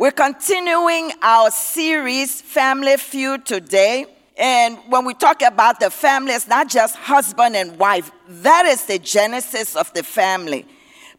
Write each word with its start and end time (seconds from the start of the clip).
We're 0.00 0.12
continuing 0.12 1.12
our 1.20 1.50
series, 1.50 2.40
Family 2.40 2.96
Feud, 2.96 3.44
today. 3.44 4.06
And 4.38 4.78
when 4.88 5.04
we 5.04 5.12
talk 5.12 5.42
about 5.42 5.78
the 5.78 5.90
family, 5.90 6.32
it's 6.32 6.48
not 6.48 6.70
just 6.70 6.96
husband 6.96 7.54
and 7.54 7.78
wife, 7.78 8.10
that 8.26 8.64
is 8.64 8.86
the 8.86 8.98
genesis 8.98 9.76
of 9.76 9.92
the 9.92 10.02
family. 10.02 10.64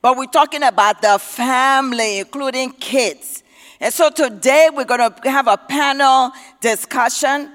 But 0.01 0.17
we're 0.17 0.25
talking 0.25 0.63
about 0.63 0.99
the 0.99 1.19
family, 1.19 2.17
including 2.17 2.71
kids. 2.71 3.43
And 3.79 3.93
so 3.93 4.09
today 4.09 4.71
we're 4.73 4.85
going 4.85 5.11
to 5.11 5.29
have 5.29 5.45
a 5.45 5.57
panel 5.57 6.31
discussion, 6.59 7.51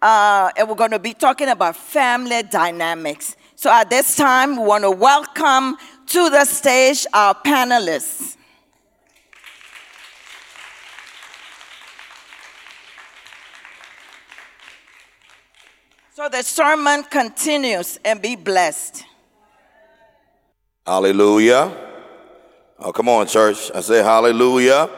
uh, 0.00 0.52
and 0.56 0.70
we're 0.70 0.74
going 0.74 0.92
to 0.92 0.98
be 0.98 1.12
talking 1.12 1.50
about 1.50 1.76
family 1.76 2.44
dynamics. 2.44 3.36
So 3.56 3.70
at 3.70 3.90
this 3.90 4.16
time, 4.16 4.56
we 4.56 4.62
want 4.62 4.84
to 4.84 4.90
welcome 4.90 5.76
to 6.06 6.30
the 6.30 6.46
stage 6.46 7.06
our 7.12 7.34
panelists. 7.34 8.38
So 16.14 16.28
the 16.28 16.42
sermon 16.42 17.04
continues 17.04 17.98
and 18.04 18.20
be 18.20 18.36
blessed. 18.36 19.02
Hallelujah. 20.86 21.74
Oh, 22.78 22.92
come 22.92 23.08
on, 23.08 23.26
church. 23.26 23.70
I 23.74 23.80
say 23.80 24.02
hallelujah. 24.02 24.90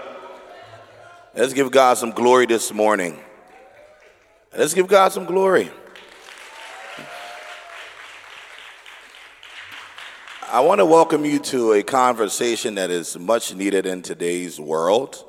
Let's 1.33 1.53
give 1.53 1.71
God 1.71 1.99
some 1.99 2.11
glory 2.11 2.47
this 2.47 2.73
morning. 2.73 3.21
Let's 4.59 4.75
give 4.75 4.89
God 4.89 5.13
some 5.13 5.25
glory. 5.25 5.71
I 10.51 10.59
want 10.63 10.81
to 10.81 10.85
welcome 10.85 11.25
you 11.25 11.39
to 11.39 11.75
a 11.75 11.85
conversation 11.85 12.75
that 12.75 12.91
is 12.91 13.17
much 13.17 13.55
needed 13.55 13.87
in 13.87 14.03
today's 14.03 14.59
world, 14.59 15.25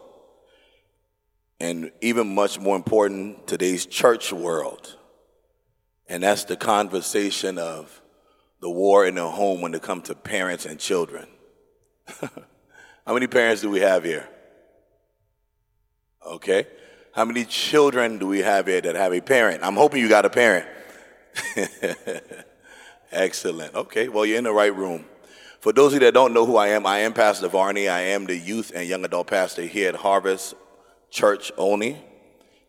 and 1.60 1.92
even 2.02 2.34
much 2.34 2.60
more 2.60 2.76
important, 2.76 3.46
today's 3.46 3.86
church 3.86 4.34
world. 4.34 4.98
And 6.08 6.24
that's 6.24 6.44
the 6.44 6.56
conversation 6.56 7.58
of 7.58 8.02
the 8.62 8.70
war 8.70 9.06
in 9.06 9.16
the 9.16 9.28
home 9.28 9.62
when 9.62 9.74
it 9.74 9.82
comes 9.82 10.08
to 10.08 10.16
parents 10.16 10.66
and 10.66 10.80
children. 10.80 11.28
How 13.06 13.14
many 13.14 13.28
parents 13.28 13.62
do 13.62 13.70
we 13.70 13.80
have 13.82 14.04
here? 14.04 14.28
Okay. 16.26 16.68
How 17.12 17.26
many 17.26 17.46
children 17.46 18.18
do 18.18 18.28
we 18.28 18.40
have 18.40 18.68
here 18.68 18.82
that 18.82 18.96
have 18.96 19.14
a 19.14 19.22
parent? 19.22 19.64
I'm 19.64 19.76
hoping 19.76 20.02
you 20.02 20.10
got 20.10 20.26
a 20.26 20.30
parent. 20.30 20.68
Excellent. 23.12 23.74
Okay, 23.74 24.10
well, 24.10 24.26
you're 24.26 24.38
in 24.38 24.44
the 24.44 24.52
right 24.52 24.76
room. 24.76 25.06
For 25.62 25.72
those 25.72 25.94
of 25.94 25.94
you 25.94 26.00
that 26.02 26.14
don't 26.14 26.34
know 26.34 26.46
who 26.46 26.58
I 26.58 26.68
am, 26.70 26.86
I 26.86 27.00
am 27.00 27.14
Pastor 27.14 27.48
Varney. 27.48 27.88
I 27.88 28.02
am 28.02 28.26
the 28.26 28.36
youth 28.36 28.72
and 28.76 28.88
young 28.88 29.06
adult 29.06 29.28
pastor 29.28 29.64
here 29.64 29.90
at 29.90 29.96
Harvest 29.96 30.56
Church 31.10 31.52
Only. 31.58 32.04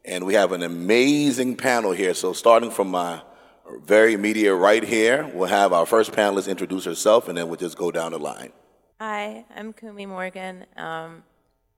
And 0.06 0.24
we 0.24 0.34
have 0.34 0.52
an 0.52 0.62
amazing 0.62 1.56
panel 1.56 1.90
here. 1.90 2.14
So, 2.14 2.32
starting 2.32 2.70
from 2.70 2.92
my 2.92 3.22
very 3.82 4.14
immediate 4.14 4.54
right 4.54 4.84
here, 4.84 5.28
we'll 5.34 5.48
have 5.48 5.72
our 5.72 5.84
first 5.84 6.12
panelist 6.12 6.48
introduce 6.48 6.84
herself, 6.84 7.28
and 7.28 7.36
then 7.36 7.48
we'll 7.48 7.56
just 7.56 7.76
go 7.76 7.90
down 7.90 8.12
the 8.12 8.18
line. 8.18 8.52
Hi, 9.00 9.44
I'm 9.56 9.72
Kumi 9.72 10.06
Morgan. 10.06 10.64
Um, 10.76 11.24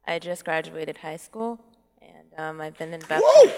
I 0.06 0.18
just 0.18 0.44
graduated 0.44 0.98
high 0.98 1.16
school, 1.16 1.58
and 2.02 2.28
um, 2.36 2.60
I've 2.60 2.76
been 2.76 2.92
in 2.92 3.00
Baptist. 3.00 3.54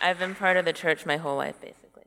I've 0.00 0.18
been 0.18 0.34
part 0.34 0.56
of 0.56 0.64
the 0.64 0.72
church 0.72 1.04
my 1.04 1.18
whole 1.18 1.36
life, 1.36 1.60
basically. 1.60 2.04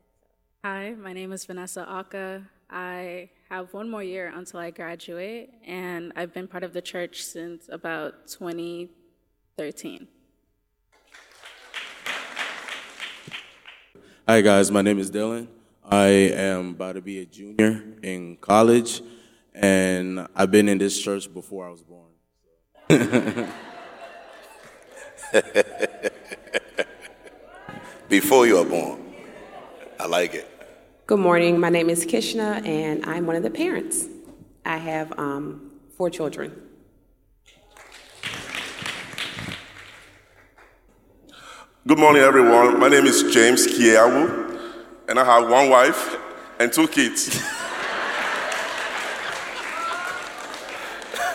Hi, 0.65 0.95
my 0.99 1.13
name 1.13 1.31
is 1.31 1.45
Vanessa 1.45 1.85
Aka. 1.87 2.41
I 2.71 3.29
have 3.49 3.71
one 3.75 3.91
more 3.91 4.01
year 4.01 4.33
until 4.35 4.59
I 4.59 4.71
graduate, 4.71 5.51
and 5.67 6.13
I've 6.15 6.33
been 6.33 6.47
part 6.47 6.63
of 6.63 6.73
the 6.73 6.81
church 6.81 7.21
since 7.21 7.69
about 7.69 8.27
2013. 9.61 10.07
Hi, 14.27 14.41
guys. 14.41 14.71
My 14.71 14.81
name 14.81 14.97
is 14.97 15.11
Dylan. 15.11 15.47
I 15.83 16.07
am 16.07 16.71
about 16.71 16.95
to 16.95 17.01
be 17.01 17.19
a 17.19 17.25
junior 17.25 17.83
in 18.01 18.37
college, 18.37 19.01
and 19.53 20.27
I've 20.35 20.49
been 20.49 20.67
in 20.67 20.79
this 20.79 20.99
church 20.99 21.31
before 21.31 21.67
I 21.67 21.69
was 21.69 21.83
born. 21.83 22.07
Before 28.09 28.45
you 28.45 28.55
were 28.57 28.65
born. 28.65 29.13
I 29.97 30.05
like 30.05 30.33
it. 30.33 30.45
Good 31.07 31.19
morning. 31.19 31.57
My 31.59 31.69
name 31.69 31.89
is 31.89 32.05
Kishna, 32.05 32.65
and 32.67 33.05
I'm 33.05 33.25
one 33.25 33.37
of 33.37 33.43
the 33.43 33.49
parents. 33.49 34.05
I 34.65 34.75
have 34.75 35.17
um, 35.17 35.71
four 35.95 36.09
children. 36.09 36.70
Good 41.87 41.97
morning, 41.97 42.21
everyone. 42.21 42.79
My 42.79 42.89
name 42.89 43.07
is 43.07 43.23
James 43.33 43.65
Kiawu, 43.65 44.55
and 45.09 45.19
I 45.19 45.25
have 45.25 45.49
one 45.49 45.67
wife 45.67 46.15
and 46.59 46.71
two 46.71 46.87
kids. 46.87 47.41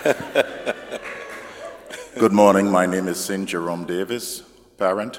Good 2.15 2.31
morning. 2.31 2.71
My 2.71 2.87
name 2.87 3.09
is 3.09 3.19
St. 3.19 3.49
Jerome 3.49 3.87
Davis, 3.87 4.45
parent. 4.79 5.19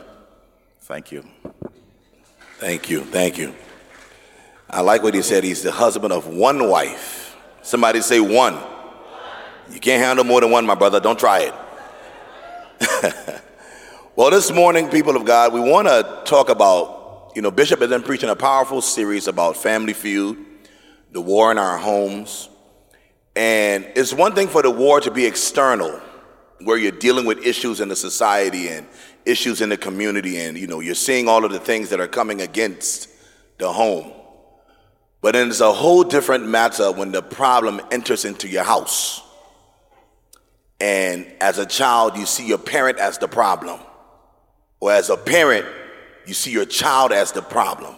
Thank 0.83 1.11
you. 1.11 1.25
Thank 2.59 2.89
you. 2.89 3.01
Thank 3.01 3.37
you. 3.37 3.53
I 4.69 4.79
like 4.79 5.03
what 5.03 5.13
he 5.13 5.21
said. 5.21 5.43
He's 5.43 5.61
the 5.61 5.73
husband 5.73 6.13
of 6.13 6.27
one 6.27 6.69
wife. 6.69 7.35
Somebody 7.63 7.99
say 7.99 8.21
one. 8.21 8.57
You 9.73 9.81
can't 9.81 10.01
handle 10.01 10.23
more 10.23 10.39
than 10.39 10.51
one, 10.51 10.65
my 10.65 10.75
brother. 10.75 11.01
Don't 11.01 11.19
try 11.19 11.51
it. 12.79 13.41
well, 14.17 14.31
this 14.31 14.51
morning, 14.51 14.89
people 14.89 15.15
of 15.15 15.25
God, 15.25 15.53
we 15.53 15.59
want 15.59 15.87
to 15.87 16.23
talk 16.25 16.49
about, 16.49 17.33
you 17.35 17.43
know, 17.43 17.51
Bishop 17.51 17.79
has 17.81 17.89
been 17.89 18.01
preaching 18.01 18.29
a 18.29 18.35
powerful 18.35 18.81
series 18.81 19.27
about 19.27 19.55
family 19.55 19.93
feud, 19.93 20.43
the 21.11 21.21
war 21.21 21.51
in 21.51 21.59
our 21.59 21.77
homes. 21.77 22.49
And 23.35 23.87
it's 23.95 24.15
one 24.15 24.33
thing 24.33 24.47
for 24.47 24.63
the 24.63 24.71
war 24.71 24.99
to 25.01 25.11
be 25.11 25.27
external, 25.27 26.01
where 26.61 26.79
you're 26.79 26.93
dealing 26.93 27.27
with 27.27 27.45
issues 27.45 27.79
in 27.79 27.89
the 27.89 27.95
society 27.95 28.69
and 28.69 28.87
issues 29.23 29.61
in 29.61 29.69
the 29.69 29.77
community, 29.77 30.39
and 30.39 30.57
you 30.57 30.65
know, 30.65 30.79
you're 30.79 30.95
seeing 30.95 31.27
all 31.27 31.45
of 31.45 31.51
the 31.51 31.59
things 31.59 31.89
that 31.89 31.99
are 31.99 32.07
coming 32.07 32.41
against 32.41 33.09
the 33.59 33.71
home. 33.71 34.11
But 35.21 35.33
then 35.33 35.49
it's 35.49 35.59
a 35.59 35.71
whole 35.71 36.03
different 36.03 36.47
matter 36.47 36.91
when 36.91 37.11
the 37.11 37.21
problem 37.21 37.79
enters 37.91 38.25
into 38.25 38.47
your 38.47 38.63
house. 38.63 39.21
And 40.79 41.31
as 41.39 41.59
a 41.59 41.67
child, 41.67 42.17
you 42.17 42.25
see 42.25 42.47
your 42.47 42.57
parent 42.57 42.97
as 42.97 43.19
the 43.19 43.27
problem. 43.27 43.79
Or 44.79 44.91
as 44.91 45.09
a 45.09 45.17
parent, 45.17 45.65
you 46.25 46.33
see 46.33 46.51
your 46.51 46.65
child 46.65 47.11
as 47.11 47.31
the 47.31 47.41
problem. 47.41 47.95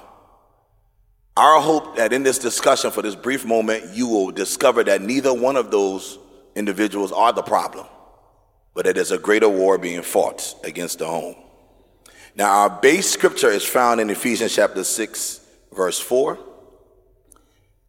Our 1.35 1.61
hope 1.61 1.97
that 1.97 2.13
in 2.13 2.23
this 2.23 2.37
discussion 2.37 2.91
for 2.91 3.01
this 3.01 3.15
brief 3.15 3.45
moment, 3.45 3.95
you 3.95 4.07
will 4.07 4.31
discover 4.31 4.83
that 4.83 5.01
neither 5.01 5.33
one 5.33 5.55
of 5.55 5.71
those 5.71 6.19
individuals 6.55 7.11
are 7.11 7.33
the 7.33 7.41
problem, 7.41 7.87
but 8.73 8.85
that 8.85 8.95
there's 8.95 9.11
a 9.11 9.17
greater 9.17 9.49
war 9.49 9.77
being 9.77 10.01
fought 10.01 10.55
against 10.63 10.99
the 10.99 11.05
home. 11.05 11.35
Now, 12.35 12.51
our 12.51 12.69
base 12.69 13.09
scripture 13.09 13.49
is 13.49 13.63
found 13.65 13.99
in 13.99 14.09
Ephesians 14.09 14.55
chapter 14.55 14.83
6, 14.83 15.41
verse 15.73 15.99
4. 15.99 16.37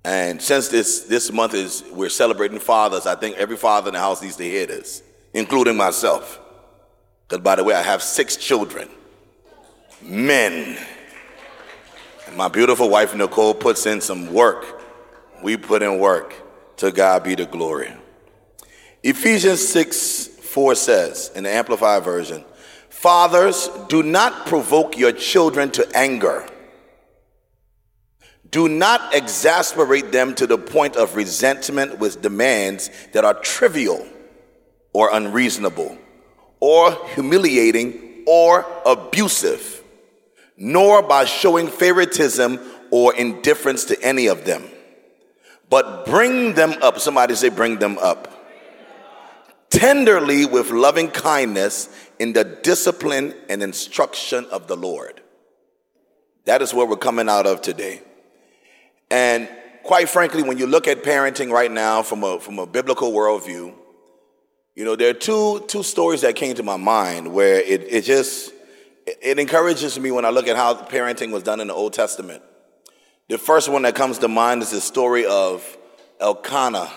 And 0.05 0.41
since 0.41 0.69
this, 0.69 1.01
this 1.01 1.31
month 1.31 1.55
is 1.55 1.85
we're 1.93 2.09
celebrating 2.09 2.59
fathers, 2.59 3.07
I 3.07 3.15
think 3.15 3.37
every 3.37 3.57
father 3.57 3.89
in 3.89 3.95
the 3.95 4.01
house 4.01 4.23
needs 4.23 4.37
to 4.37 4.45
hear 4.45 4.67
this, 4.67 5.03
including 5.35 5.77
myself. 5.77 6.40
Because 7.31 7.45
by 7.45 7.55
the 7.55 7.63
way, 7.63 7.75
I 7.75 7.83
have 7.83 8.03
six 8.03 8.37
children, 8.37 8.89
men. 10.03 10.77
And 12.27 12.37
my 12.37 12.49
beautiful 12.49 12.91
wife 12.91 13.15
Nicole 13.15 13.55
puts 13.55 13.87
in 13.87 14.01
some 14.01 14.33
work. 14.35 14.83
We 15.41 15.57
put 15.57 15.81
in 15.83 16.01
work. 16.01 16.35
To 16.79 16.91
God 16.91 17.23
be 17.23 17.37
the 17.37 17.47
glory. 17.47 17.93
Ephesians 19.05 19.67
6 19.69 20.27
4 20.27 20.75
says 20.75 21.31
in 21.37 21.45
the 21.45 21.51
Amplified 21.51 22.03
Version 22.03 22.45
Fathers, 22.89 23.69
do 23.89 24.03
not 24.03 24.47
provoke 24.47 24.99
your 24.99 25.13
children 25.13 25.71
to 25.73 25.87
anger. 25.95 26.49
Do 28.51 28.67
not 28.69 29.15
exasperate 29.15 30.11
them 30.11 30.35
to 30.35 30.49
the 30.49 30.59
point 30.59 30.97
of 30.97 31.15
resentment 31.15 32.01
with 32.01 32.23
demands 32.23 32.91
that 33.13 33.25
are 33.25 33.35
trivial 33.35 34.05
or 34.93 35.11
unreasonable 35.13 35.97
or 36.61 36.97
humiliating 37.15 38.25
or 38.27 38.67
abusive, 38.87 39.83
nor 40.57 41.03
by 41.03 41.25
showing 41.25 41.67
favoritism 41.67 42.61
or 42.91 43.15
indifference 43.15 43.85
to 43.87 44.03
any 44.03 44.27
of 44.27 44.45
them. 44.45 44.65
But 45.69 46.05
bring 46.05 46.55
them 46.55 46.75
up. 46.83 46.99
Somebody 46.99 47.35
say, 47.35 47.49
bring 47.49 47.79
them 47.79 47.97
up. 47.99 48.29
Tenderly 49.71 50.45
with 50.45 50.71
loving 50.71 51.09
kindness 51.09 51.89
in 52.19 52.33
the 52.33 52.45
discipline 52.45 53.35
and 53.49 53.63
instruction 53.63 54.45
of 54.47 54.67
the 54.67 54.77
Lord. 54.77 55.23
That 56.45 56.61
is 56.61 56.75
what 56.75 56.89
we're 56.89 56.97
coming 56.97 57.29
out 57.29 57.47
of 57.47 57.63
today. 57.63 58.03
And 59.11 59.49
quite 59.85 60.09
frankly, 60.09 60.43
when 60.43 60.59
you 60.59 60.67
look 60.67 60.89
at 60.89 61.03
parenting 61.03 61.51
right 61.51 61.71
now 61.71 62.03
from 62.03 62.25
a, 62.25 62.41
from 62.41 62.59
a 62.59 62.67
biblical 62.67 63.13
worldview, 63.13 63.75
you 64.81 64.87
know, 64.87 64.97
there 64.97 65.11
are 65.11 65.13
two 65.13 65.63
two 65.69 65.83
stories 65.83 66.23
that 66.23 66.37
came 66.37 66.55
to 66.55 66.63
my 66.63 66.79
mind 66.79 67.35
where 67.35 67.61
it, 67.61 67.83
it 67.83 68.03
just 68.03 68.51
it 69.05 69.39
encourages 69.39 70.01
me 70.01 70.11
when 70.11 70.25
I 70.25 70.31
look 70.31 70.49
at 70.49 70.57
how 70.57 70.73
parenting 70.73 71.33
was 71.33 71.43
done 71.43 71.61
in 71.61 71.67
the 71.67 71.75
Old 71.75 71.93
Testament. 71.93 72.43
The 73.29 73.37
first 73.37 73.69
one 73.69 73.83
that 73.83 73.95
comes 73.95 74.17
to 74.21 74.29
mind 74.29 74.63
is 74.63 74.71
the 74.71 74.81
story 74.81 75.27
of 75.27 75.63
Elkanah 76.19 76.91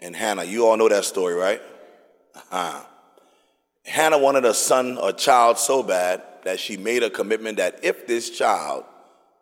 and 0.00 0.16
Hannah. 0.16 0.42
You 0.42 0.66
all 0.66 0.76
know 0.76 0.88
that 0.88 1.04
story, 1.04 1.34
right? 1.34 1.62
Uh-huh. 2.34 2.82
Hannah 3.84 4.18
wanted 4.18 4.44
a 4.44 4.52
son 4.52 4.98
or 4.98 5.12
child 5.12 5.58
so 5.58 5.84
bad 5.84 6.20
that 6.42 6.58
she 6.58 6.76
made 6.76 7.04
a 7.04 7.10
commitment 7.10 7.58
that 7.58 7.84
if 7.84 8.08
this 8.08 8.28
child 8.28 8.82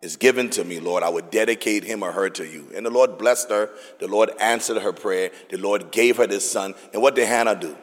is 0.04 0.16
given 0.16 0.50
to 0.50 0.62
me, 0.64 0.80
Lord, 0.80 1.02
I 1.02 1.08
would 1.08 1.30
dedicate 1.30 1.82
him 1.82 2.02
or 2.02 2.12
her 2.12 2.28
to 2.28 2.46
you. 2.46 2.68
And 2.76 2.84
the 2.84 2.90
Lord 2.90 3.16
blessed 3.16 3.48
her. 3.48 3.70
The 4.00 4.06
Lord 4.06 4.30
answered 4.38 4.82
her 4.82 4.92
prayer. 4.92 5.30
The 5.48 5.56
Lord 5.56 5.90
gave 5.90 6.18
her 6.18 6.26
this 6.26 6.48
son. 6.48 6.74
And 6.92 7.00
what 7.00 7.14
did 7.14 7.26
Hannah 7.26 7.58
do? 7.58 7.74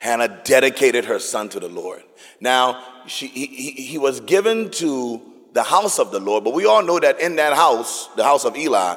Hannah 0.00 0.40
dedicated 0.42 1.04
her 1.04 1.20
son 1.20 1.48
to 1.50 1.60
the 1.60 1.68
Lord. 1.68 2.02
Now, 2.40 2.82
she, 3.06 3.28
he, 3.28 3.70
he 3.70 3.96
was 3.96 4.18
given 4.18 4.70
to 4.72 5.22
the 5.52 5.62
house 5.62 6.00
of 6.00 6.10
the 6.10 6.18
Lord, 6.18 6.42
but 6.42 6.52
we 6.52 6.66
all 6.66 6.82
know 6.82 6.98
that 6.98 7.20
in 7.20 7.36
that 7.36 7.54
house, 7.54 8.08
the 8.16 8.24
house 8.24 8.44
of 8.44 8.56
Eli, 8.56 8.96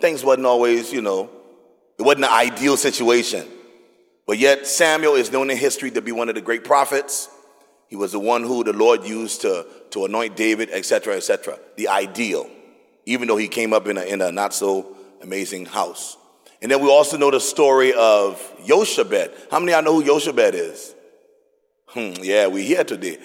things 0.00 0.24
wasn't 0.24 0.46
always, 0.46 0.92
you 0.92 1.02
know, 1.02 1.28
it 1.98 2.02
wasn't 2.02 2.24
an 2.24 2.32
ideal 2.32 2.78
situation. 2.78 3.46
But 4.26 4.38
yet, 4.38 4.66
Samuel 4.66 5.16
is 5.16 5.30
known 5.30 5.50
in 5.50 5.58
history 5.58 5.90
to 5.90 6.00
be 6.00 6.12
one 6.12 6.30
of 6.30 6.36
the 6.36 6.40
great 6.40 6.64
prophets. 6.64 7.28
He 7.88 7.96
was 7.96 8.12
the 8.12 8.18
one 8.18 8.42
who 8.42 8.62
the 8.64 8.72
Lord 8.72 9.04
used 9.04 9.40
to, 9.42 9.66
to 9.90 10.04
anoint 10.04 10.36
David, 10.36 10.70
etc., 10.70 11.16
etc. 11.16 11.58
The 11.76 11.88
ideal, 11.88 12.48
even 13.06 13.28
though 13.28 13.36
he 13.36 13.48
came 13.48 13.72
up 13.72 13.88
in 13.88 13.96
a, 13.96 14.02
in 14.02 14.20
a 14.20 14.30
not 14.30 14.52
so 14.54 14.96
amazing 15.22 15.66
house. 15.66 16.16
And 16.60 16.70
then 16.70 16.82
we 16.82 16.90
also 16.90 17.16
know 17.16 17.30
the 17.30 17.40
story 17.40 17.94
of 17.94 18.40
Jochebed. 18.66 19.32
How 19.50 19.58
many 19.58 19.72
of 19.72 19.84
y'all 19.84 19.94
know 19.94 20.00
who 20.00 20.06
Jochebed 20.06 20.54
is? 20.54 20.94
Hmm, 21.86 22.12
yeah, 22.22 22.48
we 22.48 22.64
here 22.64 22.84
today. 22.84 23.18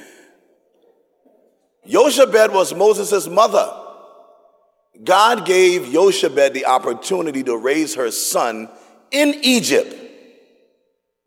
Jochebed 1.85 2.53
was 2.53 2.73
Moses' 2.73 3.27
mother. 3.27 3.81
God 5.03 5.45
gave 5.45 5.91
Jochebed 5.91 6.53
the 6.53 6.65
opportunity 6.65 7.43
to 7.43 7.57
raise 7.57 7.95
her 7.95 8.11
son 8.11 8.69
in 9.11 9.35
Egypt 9.41 9.93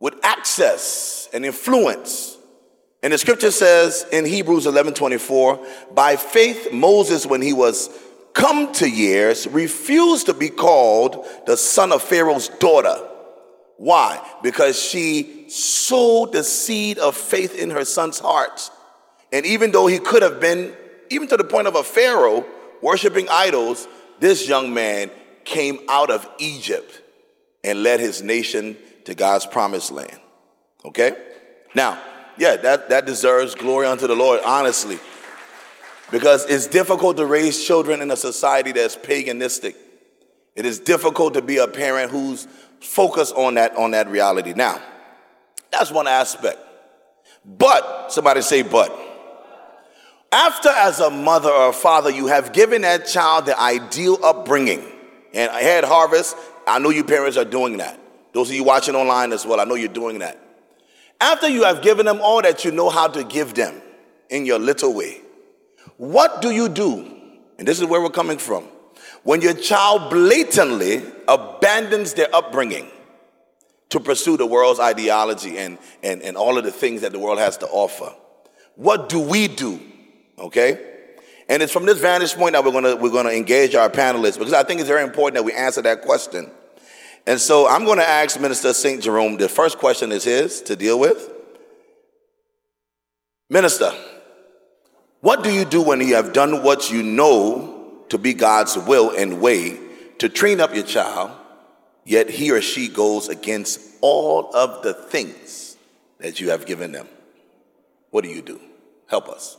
with 0.00 0.14
access 0.22 1.28
and 1.34 1.44
influence. 1.44 2.35
And 3.06 3.12
the 3.12 3.18
scripture 3.18 3.52
says 3.52 4.04
in 4.10 4.24
Hebrews 4.24 4.66
11 4.66 4.94
24, 4.94 5.64
by 5.94 6.16
faith, 6.16 6.72
Moses, 6.72 7.24
when 7.24 7.40
he 7.40 7.52
was 7.52 7.88
come 8.32 8.72
to 8.72 8.90
years, 8.90 9.46
refused 9.46 10.26
to 10.26 10.34
be 10.34 10.48
called 10.48 11.24
the 11.46 11.56
son 11.56 11.92
of 11.92 12.02
Pharaoh's 12.02 12.48
daughter. 12.48 12.96
Why? 13.76 14.20
Because 14.42 14.82
she 14.82 15.48
sowed 15.48 16.32
the 16.32 16.42
seed 16.42 16.98
of 16.98 17.16
faith 17.16 17.56
in 17.56 17.70
her 17.70 17.84
son's 17.84 18.18
heart. 18.18 18.72
And 19.32 19.46
even 19.46 19.70
though 19.70 19.86
he 19.86 20.00
could 20.00 20.22
have 20.22 20.40
been, 20.40 20.74
even 21.08 21.28
to 21.28 21.36
the 21.36 21.44
point 21.44 21.68
of 21.68 21.76
a 21.76 21.84
Pharaoh 21.84 22.44
worshiping 22.82 23.28
idols, 23.30 23.86
this 24.18 24.48
young 24.48 24.74
man 24.74 25.12
came 25.44 25.78
out 25.88 26.10
of 26.10 26.28
Egypt 26.40 27.02
and 27.62 27.84
led 27.84 28.00
his 28.00 28.20
nation 28.20 28.76
to 29.04 29.14
God's 29.14 29.46
promised 29.46 29.92
land. 29.92 30.18
Okay? 30.84 31.16
Now, 31.72 32.02
yeah, 32.38 32.56
that, 32.56 32.88
that 32.90 33.06
deserves 33.06 33.54
glory 33.54 33.86
unto 33.86 34.06
the 34.06 34.14
Lord, 34.14 34.40
honestly. 34.44 34.98
Because 36.10 36.44
it's 36.46 36.66
difficult 36.66 37.16
to 37.16 37.26
raise 37.26 37.64
children 37.64 38.00
in 38.00 38.10
a 38.10 38.16
society 38.16 38.72
that's 38.72 38.96
paganistic. 38.96 39.74
It 40.54 40.64
is 40.64 40.78
difficult 40.78 41.34
to 41.34 41.42
be 41.42 41.58
a 41.58 41.66
parent 41.66 42.10
who's 42.10 42.46
focused 42.80 43.34
on 43.34 43.54
that, 43.54 43.76
on 43.76 43.90
that 43.92 44.08
reality. 44.08 44.52
Now, 44.54 44.80
that's 45.72 45.90
one 45.90 46.06
aspect. 46.06 46.58
But, 47.44 48.12
somebody 48.12 48.42
say, 48.42 48.62
but. 48.62 48.96
After, 50.32 50.68
as 50.68 51.00
a 51.00 51.10
mother 51.10 51.50
or 51.50 51.70
a 51.70 51.72
father, 51.72 52.10
you 52.10 52.26
have 52.26 52.52
given 52.52 52.82
that 52.82 53.06
child 53.06 53.46
the 53.46 53.58
ideal 53.60 54.18
upbringing. 54.22 54.84
And 55.32 55.50
ahead 55.50 55.84
harvest, 55.84 56.36
I 56.66 56.78
know 56.78 56.90
you 56.90 57.04
parents 57.04 57.36
are 57.36 57.44
doing 57.44 57.76
that. 57.78 57.98
Those 58.32 58.50
of 58.50 58.56
you 58.56 58.64
watching 58.64 58.94
online 58.94 59.32
as 59.32 59.46
well, 59.46 59.60
I 59.60 59.64
know 59.64 59.74
you're 59.74 59.88
doing 59.88 60.18
that. 60.20 60.40
After 61.20 61.48
you 61.48 61.64
have 61.64 61.82
given 61.82 62.06
them 62.06 62.20
all 62.20 62.42
that 62.42 62.64
you 62.64 62.70
know 62.70 62.90
how 62.90 63.08
to 63.08 63.24
give 63.24 63.54
them 63.54 63.80
in 64.28 64.44
your 64.44 64.58
little 64.58 64.92
way, 64.94 65.20
what 65.96 66.42
do 66.42 66.50
you 66.50 66.68
do? 66.68 67.12
And 67.58 67.66
this 67.66 67.80
is 67.80 67.86
where 67.86 68.00
we're 68.00 68.10
coming 68.10 68.38
from. 68.38 68.64
When 69.22 69.40
your 69.40 69.54
child 69.54 70.10
blatantly 70.10 71.02
abandons 71.26 72.14
their 72.14 72.34
upbringing 72.34 72.90
to 73.88 74.00
pursue 74.00 74.36
the 74.36 74.46
world's 74.46 74.80
ideology 74.80 75.58
and, 75.58 75.78
and, 76.02 76.22
and 76.22 76.36
all 76.36 76.58
of 76.58 76.64
the 76.64 76.72
things 76.72 77.00
that 77.00 77.12
the 77.12 77.18
world 77.18 77.38
has 77.38 77.56
to 77.58 77.66
offer, 77.66 78.14
what 78.74 79.08
do 79.08 79.20
we 79.20 79.48
do? 79.48 79.80
Okay? 80.38 80.94
And 81.48 81.62
it's 81.62 81.72
from 81.72 81.86
this 81.86 81.98
vantage 81.98 82.34
point 82.34 82.52
that 82.52 82.64
we're 82.64 82.72
gonna, 82.72 82.96
we're 82.96 83.10
gonna 83.10 83.30
engage 83.30 83.74
our 83.74 83.88
panelists 83.88 84.38
because 84.38 84.52
I 84.52 84.64
think 84.64 84.80
it's 84.80 84.88
very 84.88 85.02
important 85.02 85.36
that 85.36 85.44
we 85.44 85.52
answer 85.52 85.80
that 85.82 86.02
question. 86.02 86.50
And 87.26 87.40
so 87.40 87.66
I'm 87.66 87.84
gonna 87.84 88.02
ask 88.02 88.40
Minister 88.40 88.72
St. 88.72 89.02
Jerome, 89.02 89.36
the 89.36 89.48
first 89.48 89.78
question 89.78 90.12
is 90.12 90.24
his 90.24 90.60
to 90.62 90.76
deal 90.76 90.98
with. 90.98 91.32
Minister, 93.50 93.92
what 95.20 95.42
do 95.42 95.52
you 95.52 95.64
do 95.64 95.82
when 95.82 96.00
you 96.00 96.14
have 96.14 96.32
done 96.32 96.62
what 96.62 96.90
you 96.90 97.02
know 97.02 98.04
to 98.08 98.18
be 98.18 98.32
God's 98.32 98.76
will 98.76 99.10
and 99.10 99.40
way 99.40 99.78
to 100.18 100.28
train 100.28 100.60
up 100.60 100.74
your 100.74 100.84
child, 100.84 101.32
yet 102.04 102.30
he 102.30 102.52
or 102.52 102.62
she 102.62 102.88
goes 102.88 103.28
against 103.28 103.80
all 104.00 104.54
of 104.54 104.82
the 104.82 104.94
things 104.94 105.76
that 106.18 106.38
you 106.40 106.50
have 106.50 106.64
given 106.64 106.92
them? 106.92 107.08
What 108.10 108.22
do 108.22 108.30
you 108.30 108.42
do? 108.42 108.60
Help 109.08 109.28
us. 109.28 109.56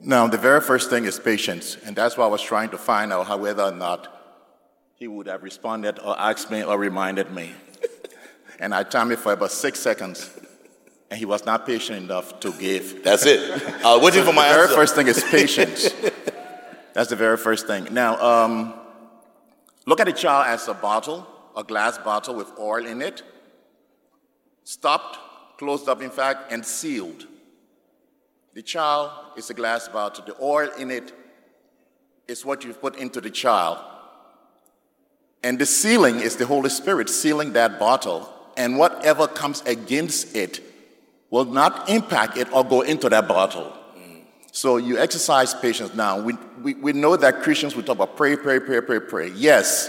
Now, 0.00 0.26
the 0.28 0.38
very 0.38 0.60
first 0.60 0.90
thing 0.90 1.04
is 1.04 1.18
patience, 1.18 1.76
and 1.84 1.96
that's 1.96 2.16
why 2.16 2.24
I 2.24 2.28
was 2.28 2.42
trying 2.42 2.70
to 2.70 2.78
find 2.78 3.12
out 3.12 3.26
how 3.26 3.36
whether 3.36 3.64
or 3.64 3.72
not 3.72 4.14
he 4.94 5.08
would 5.08 5.26
have 5.26 5.42
responded 5.42 5.98
or 5.98 6.18
asked 6.18 6.50
me 6.50 6.62
or 6.62 6.78
reminded 6.78 7.30
me. 7.30 7.52
and 8.60 8.74
I 8.74 8.82
timed 8.82 9.12
it 9.12 9.18
for 9.18 9.32
about 9.32 9.50
six 9.50 9.80
seconds 9.80 10.30
and 11.10 11.18
he 11.18 11.24
was 11.24 11.44
not 11.46 11.66
patient 11.66 12.02
enough 12.02 12.38
to 12.40 12.52
give. 12.52 13.02
That's 13.02 13.24
it. 13.24 13.40
I 13.84 13.94
was 13.96 14.04
waiting 14.04 14.24
for 14.24 14.32
my 14.32 14.48
the 14.48 14.54
very 14.54 14.62
answer. 14.64 14.74
first 14.74 14.94
thing 14.94 15.08
is 15.08 15.22
patience. 15.24 15.90
That's 16.92 17.10
the 17.10 17.16
very 17.16 17.36
first 17.36 17.66
thing. 17.66 17.88
Now, 17.92 18.20
um, 18.20 18.74
look 19.86 20.00
at 20.00 20.08
a 20.08 20.12
child 20.12 20.46
as 20.48 20.68
a 20.68 20.74
bottle, 20.74 21.26
a 21.56 21.64
glass 21.64 21.96
bottle 21.98 22.34
with 22.34 22.50
oil 22.58 22.84
in 22.84 23.00
it, 23.00 23.22
stopped, 24.64 25.18
closed 25.58 25.88
up, 25.88 26.02
in 26.02 26.10
fact, 26.10 26.52
and 26.52 26.64
sealed. 26.64 27.26
The 28.58 28.62
child 28.62 29.12
is 29.36 29.48
a 29.50 29.54
glass 29.54 29.86
bottle. 29.86 30.24
The 30.24 30.34
oil 30.42 30.68
in 30.76 30.90
it 30.90 31.12
is 32.26 32.44
what 32.44 32.64
you've 32.64 32.80
put 32.80 32.96
into 32.96 33.20
the 33.20 33.30
child. 33.30 33.78
And 35.44 35.60
the 35.60 35.64
sealing 35.64 36.18
is 36.18 36.34
the 36.34 36.44
Holy 36.44 36.68
Spirit 36.68 37.08
sealing 37.08 37.52
that 37.52 37.78
bottle. 37.78 38.28
And 38.56 38.76
whatever 38.76 39.28
comes 39.28 39.60
against 39.62 40.34
it 40.34 40.60
will 41.30 41.44
not 41.44 41.88
impact 41.88 42.36
it 42.36 42.52
or 42.52 42.64
go 42.64 42.80
into 42.80 43.08
that 43.08 43.28
bottle. 43.28 43.72
So 44.50 44.76
you 44.76 44.98
exercise 44.98 45.54
patience. 45.54 45.94
Now, 45.94 46.20
we, 46.20 46.32
we, 46.60 46.74
we 46.74 46.92
know 46.92 47.16
that 47.16 47.42
Christians 47.42 47.76
we 47.76 47.84
talk 47.84 47.94
about 47.94 48.16
pray, 48.16 48.34
pray, 48.34 48.58
pray, 48.58 48.80
pray, 48.80 48.98
pray. 48.98 49.30
Yes, 49.36 49.88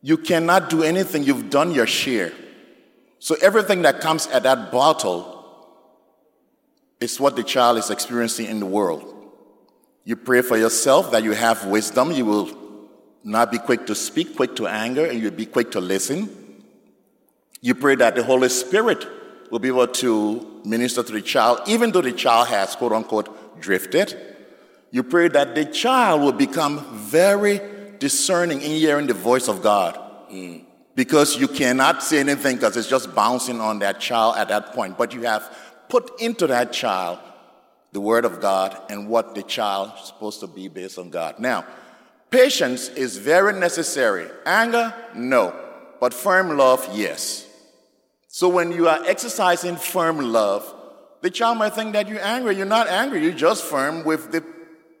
you 0.00 0.16
cannot 0.16 0.70
do 0.70 0.82
anything, 0.82 1.24
you've 1.24 1.50
done 1.50 1.72
your 1.72 1.86
share. 1.86 2.32
So 3.18 3.36
everything 3.42 3.82
that 3.82 4.00
comes 4.00 4.28
at 4.28 4.44
that 4.44 4.72
bottle 4.72 5.37
is 7.00 7.20
what 7.20 7.36
the 7.36 7.42
child 7.42 7.78
is 7.78 7.90
experiencing 7.90 8.46
in 8.46 8.60
the 8.60 8.66
world. 8.66 9.14
You 10.04 10.16
pray 10.16 10.42
for 10.42 10.56
yourself 10.56 11.10
that 11.12 11.22
you 11.22 11.32
have 11.32 11.66
wisdom, 11.66 12.12
you 12.12 12.24
will 12.24 12.56
not 13.24 13.52
be 13.52 13.58
quick 13.58 13.86
to 13.86 13.94
speak, 13.94 14.36
quick 14.36 14.56
to 14.56 14.66
anger, 14.66 15.04
and 15.04 15.20
you'll 15.20 15.30
be 15.30 15.46
quick 15.46 15.70
to 15.72 15.80
listen. 15.80 16.28
You 17.60 17.74
pray 17.74 17.96
that 17.96 18.14
the 18.14 18.22
Holy 18.22 18.48
Spirit 18.48 19.06
will 19.50 19.58
be 19.58 19.68
able 19.68 19.86
to 19.86 20.62
minister 20.64 21.02
to 21.02 21.12
the 21.12 21.22
child, 21.22 21.60
even 21.66 21.90
though 21.90 22.00
the 22.00 22.12
child 22.12 22.48
has, 22.48 22.74
quote 22.76 22.92
unquote, 22.92 23.60
drifted. 23.60 24.16
You 24.90 25.02
pray 25.02 25.28
that 25.28 25.54
the 25.54 25.64
child 25.64 26.22
will 26.22 26.32
become 26.32 26.84
very 26.96 27.60
discerning 27.98 28.62
in 28.62 28.70
hearing 28.70 29.06
the 29.06 29.14
voice 29.14 29.48
of 29.48 29.62
God. 29.62 29.98
Mm. 30.30 30.64
Because 30.94 31.36
you 31.36 31.48
cannot 31.48 32.02
say 32.02 32.18
anything 32.20 32.56
because 32.56 32.76
it's 32.76 32.88
just 32.88 33.14
bouncing 33.14 33.60
on 33.60 33.78
that 33.80 34.00
child 34.00 34.36
at 34.36 34.48
that 34.48 34.72
point. 34.72 34.98
But 34.98 35.14
you 35.14 35.22
have 35.22 35.54
put 35.88 36.20
into 36.20 36.46
that 36.46 36.72
child 36.72 37.18
the 37.92 38.00
word 38.00 38.24
of 38.24 38.40
God 38.40 38.80
and 38.90 39.08
what 39.08 39.34
the 39.34 39.42
child 39.42 39.92
is 39.98 40.06
supposed 40.06 40.40
to 40.40 40.46
be 40.46 40.68
based 40.68 40.98
on 40.98 41.10
God. 41.10 41.38
Now, 41.38 41.64
patience 42.30 42.88
is 42.88 43.16
very 43.16 43.58
necessary. 43.58 44.28
Anger, 44.44 44.94
no. 45.14 45.54
But 46.00 46.14
firm 46.14 46.56
love, 46.56 46.88
yes. 46.92 47.46
So 48.28 48.48
when 48.48 48.72
you 48.72 48.88
are 48.88 49.02
exercising 49.04 49.76
firm 49.76 50.18
love, 50.32 50.74
the 51.22 51.30
child 51.30 51.58
might 51.58 51.74
think 51.74 51.94
that 51.94 52.08
you're 52.08 52.22
angry. 52.22 52.56
You're 52.56 52.66
not 52.66 52.88
angry, 52.88 53.22
you're 53.22 53.32
just 53.32 53.64
firm 53.64 54.04
with 54.04 54.30
the 54.30 54.44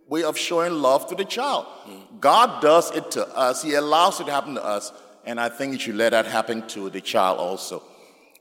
way 0.08 0.24
of 0.24 0.36
showing 0.36 0.72
love 0.72 1.06
to 1.08 1.14
the 1.14 1.24
child. 1.24 1.66
Mm. 1.86 2.20
God 2.20 2.62
does 2.62 2.90
it 2.96 3.10
to 3.12 3.28
us, 3.36 3.62
He 3.62 3.74
allows 3.74 4.20
it 4.20 4.24
to 4.24 4.32
happen 4.32 4.54
to 4.54 4.64
us, 4.64 4.92
and 5.24 5.38
I 5.38 5.50
think 5.50 5.74
you 5.74 5.78
should 5.78 5.96
let 5.96 6.10
that 6.10 6.26
happen 6.26 6.66
to 6.68 6.90
the 6.90 7.00
child 7.00 7.38
also. 7.38 7.82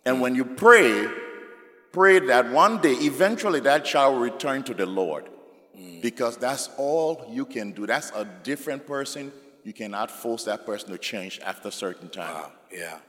And 0.06 0.22
when 0.22 0.34
you 0.34 0.46
pray, 0.46 1.08
pray 1.98 2.20
that 2.20 2.52
one 2.52 2.80
day, 2.80 2.94
eventually, 2.94 3.60
that 3.60 3.84
child 3.84 4.14
will 4.14 4.22
return 4.22 4.62
to 4.62 4.74
the 4.76 4.86
Lord. 4.86 5.28
Mm. 5.76 6.00
Because 6.00 6.38
that's 6.38 6.70
all 6.78 7.26
you 7.28 7.44
can 7.44 7.72
do. 7.72 7.88
That's 7.88 8.12
a 8.12 8.24
different 8.44 8.86
person. 8.86 9.32
You 9.64 9.74
cannot 9.74 10.12
force 10.12 10.44
that 10.44 10.64
person 10.64 10.92
to 10.92 11.00
change 11.00 11.40
after 11.44 11.70
a 11.70 11.72
certain 11.72 12.10
time. 12.10 12.36
Wow. 12.36 12.52
Yeah. 12.72 13.00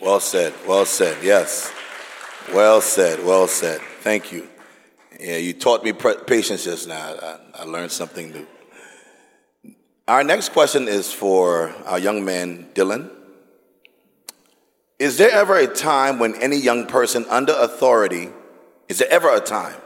Well 0.00 0.18
said. 0.18 0.52
Well 0.66 0.84
said. 0.84 1.16
Yes. 1.22 1.72
Well 2.52 2.80
said. 2.80 3.24
Well 3.24 3.46
said. 3.46 3.80
Thank 4.00 4.32
you. 4.32 4.48
Yeah, 5.20 5.36
you 5.36 5.52
taught 5.52 5.84
me 5.84 5.92
patience 5.92 6.64
just 6.64 6.88
now. 6.88 7.14
I, 7.22 7.38
I 7.60 7.64
learned 7.64 7.92
something 7.92 8.32
new. 8.32 8.46
Our 10.08 10.24
next 10.24 10.48
question 10.52 10.88
is 10.88 11.12
for 11.12 11.72
our 11.86 12.00
young 12.00 12.24
man, 12.24 12.68
Dylan. 12.74 13.10
Is 15.04 15.18
there 15.18 15.30
ever 15.30 15.58
a 15.58 15.66
time 15.66 16.18
when 16.18 16.34
any 16.36 16.56
young 16.56 16.86
person 16.86 17.26
under 17.28 17.52
authority, 17.52 18.30
is 18.88 19.00
there 19.00 19.10
ever 19.10 19.28
a 19.36 19.38
time 19.38 19.78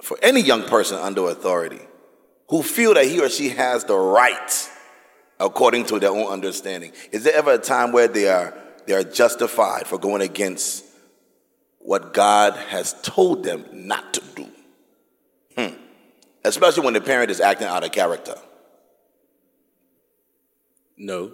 for 0.00 0.16
any 0.22 0.40
young 0.40 0.62
person 0.62 0.98
under 0.98 1.28
authority 1.28 1.80
who 2.48 2.62
feel 2.62 2.94
that 2.94 3.06
he 3.06 3.20
or 3.20 3.28
she 3.28 3.48
has 3.48 3.82
the 3.82 3.96
right 3.96 4.70
according 5.40 5.86
to 5.86 5.98
their 5.98 6.10
own 6.10 6.28
understanding? 6.28 6.92
Is 7.10 7.24
there 7.24 7.34
ever 7.34 7.54
a 7.54 7.58
time 7.58 7.90
where 7.90 8.06
they 8.06 8.28
are, 8.28 8.56
they 8.86 8.94
are 8.94 9.02
justified 9.02 9.88
for 9.88 9.98
going 9.98 10.22
against 10.22 10.84
what 11.80 12.14
God 12.14 12.54
has 12.54 12.94
told 13.02 13.42
them 13.42 13.64
not 13.72 14.14
to 14.14 14.22
do? 14.36 14.46
Hmm. 15.56 15.74
Especially 16.44 16.84
when 16.84 16.94
the 16.94 17.00
parent 17.00 17.32
is 17.32 17.40
acting 17.40 17.66
out 17.66 17.82
of 17.82 17.90
character. 17.90 18.36
No. 20.96 21.32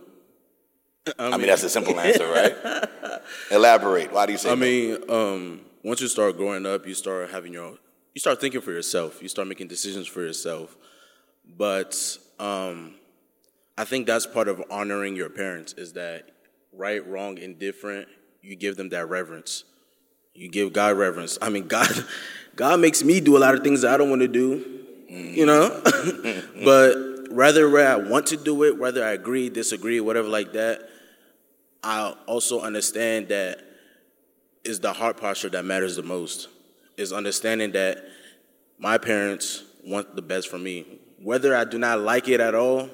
I 1.07 1.25
mean, 1.25 1.33
I 1.35 1.37
mean 1.37 1.47
that's 1.49 1.63
a 1.63 1.69
simple 1.69 1.99
answer, 2.01 2.27
right? 2.27 3.21
Elaborate. 3.51 4.13
Why 4.13 4.27
do 4.27 4.33
you 4.33 4.39
say? 4.39 4.51
I 4.51 4.55
no? 4.55 4.61
mean, 4.61 5.11
um, 5.11 5.61
once 5.83 6.01
you 6.01 6.09
start 6.09 6.37
growing 6.37 6.65
up, 6.65 6.87
you 6.87 6.95
start 6.95 7.31
having 7.31 7.53
your, 7.53 7.77
you 8.15 8.21
start 8.21 8.41
thinking 8.41 8.63
for 8.63 8.73
yourself. 8.73 9.23
You 9.23 9.29
start 9.29 9.47
making 9.47 9.69
decisions 9.69 10.07
for 10.07 10.23
yourself. 10.23 10.77
But 11.57 12.19
um, 12.39 12.95
I 13.77 13.85
think 13.85 14.07
that's 14.07 14.27
part 14.27 14.49
of 14.49 14.63
honoring 14.71 15.15
your 15.15 15.29
parents 15.29 15.75
is 15.75 15.93
that 15.93 16.31
right, 16.73 17.07
wrong, 17.07 17.37
indifferent. 17.37 18.09
You 18.41 18.57
give 18.57 18.77
them 18.77 18.89
that 18.91 19.09
reverence. 19.09 19.65
You 20.33 20.49
give 20.49 20.73
God 20.73 20.97
reverence. 20.97 21.37
I 21.43 21.51
mean, 21.51 21.67
God, 21.69 21.89
God 22.57 22.81
makes 22.81 23.05
me 23.05 23.21
do 23.21 23.37
a 23.37 23.41
lot 23.41 23.55
of 23.55 23.63
things 23.63 23.83
that 23.83 23.93
I 23.93 23.97
don't 23.99 24.11
want 24.11 24.23
to 24.23 24.29
do. 24.29 24.81
You 25.09 25.47
know, 25.47 25.83
but 26.65 27.31
whether 27.31 27.79
I 27.79 27.97
want 27.97 28.27
to 28.29 28.37
do 28.37 28.65
it, 28.65 28.79
whether 28.79 29.05
I 29.05 29.13
agree, 29.13 29.49
disagree, 29.49 30.01
whatever 30.01 30.27
like 30.27 30.55
that, 30.55 30.89
I 31.85 32.15
also 32.27 32.61
understand 32.61 33.29
that 33.29 33.61
is 34.65 34.81
the 34.81 34.93
heart 34.93 35.19
posture 35.19 35.51
that 35.51 35.65
matters 35.65 35.97
the 35.97 36.03
most. 36.03 36.49
Is 36.97 37.13
understanding 37.13 37.73
that 37.73 38.05
my 38.79 38.99
parents 38.99 39.65
want 39.85 40.17
the 40.17 40.23
best 40.23 40.49
for 40.49 40.59
me. 40.59 40.87
Whether 41.23 41.55
I 41.55 41.65
do 41.65 41.79
not 41.79 42.01
like 42.01 42.29
it 42.29 42.41
at 42.41 42.55
all, 42.55 42.89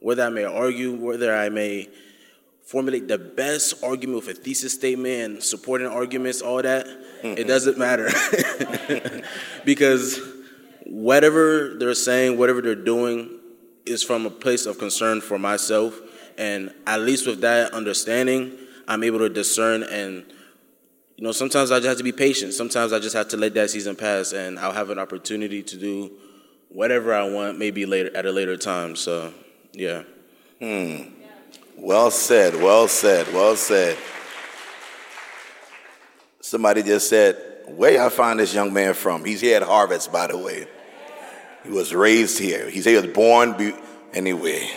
whether 0.00 0.22
I 0.22 0.28
may 0.28 0.44
argue, 0.44 0.94
whether 0.94 1.34
I 1.34 1.48
may 1.48 1.88
formulate 2.64 3.08
the 3.08 3.18
best 3.18 3.82
argument 3.82 4.26
with 4.26 4.38
a 4.38 4.40
thesis 4.40 4.74
statement 4.74 5.22
and 5.22 5.42
supporting 5.42 5.86
arguments, 5.86 6.42
all 6.42 6.62
that, 6.62 6.86
it 6.86 7.22
mm-hmm. 7.22 7.48
doesn't 7.48 7.78
matter. 7.78 8.08
because 9.64 10.20
whatever 10.84 11.74
they're 11.78 11.94
saying, 11.94 12.38
whatever 12.38 12.60
they're 12.60 12.74
doing, 12.74 13.40
is 13.86 14.02
from 14.02 14.26
a 14.26 14.30
place 14.30 14.66
of 14.66 14.78
concern 14.78 15.20
for 15.20 15.38
myself. 15.38 15.98
And 16.38 16.72
at 16.86 17.00
least 17.00 17.26
with 17.26 17.40
that 17.40 17.72
understanding, 17.72 18.56
I'm 18.88 19.02
able 19.02 19.18
to 19.20 19.28
discern 19.28 19.82
and 19.82 20.24
you 21.16 21.24
know, 21.24 21.32
sometimes 21.32 21.72
I 21.72 21.78
just 21.78 21.88
have 21.88 21.96
to 21.96 22.04
be 22.04 22.12
patient. 22.12 22.52
Sometimes 22.52 22.92
I 22.92 22.98
just 22.98 23.16
have 23.16 23.28
to 23.28 23.38
let 23.38 23.54
that 23.54 23.70
season 23.70 23.96
pass 23.96 24.32
and 24.32 24.58
I'll 24.58 24.72
have 24.72 24.90
an 24.90 24.98
opportunity 24.98 25.62
to 25.62 25.76
do 25.78 26.12
whatever 26.68 27.14
I 27.14 27.26
want 27.30 27.58
maybe 27.58 27.86
later 27.86 28.14
at 28.14 28.26
a 28.26 28.32
later 28.32 28.58
time. 28.58 28.96
So 28.96 29.32
yeah. 29.72 30.02
Hmm. 30.60 31.14
Well 31.78 32.10
said, 32.10 32.54
well 32.54 32.88
said, 32.88 33.32
well 33.32 33.56
said. 33.56 33.96
Somebody 36.40 36.82
just 36.82 37.08
said, 37.08 37.36
Where 37.66 37.92
y'all 37.92 38.08
find 38.10 38.38
this 38.38 38.54
young 38.54 38.72
man 38.72 38.94
from? 38.94 39.24
He's 39.24 39.40
here 39.40 39.56
at 39.56 39.62
Harvest, 39.62 40.12
by 40.12 40.28
the 40.28 40.38
way. 40.38 40.68
He 41.64 41.70
was 41.70 41.92
raised 41.94 42.38
here. 42.38 42.70
He 42.70 42.80
was 42.94 43.06
born 43.06 43.56
be- 43.56 43.74
anyway. 44.12 44.70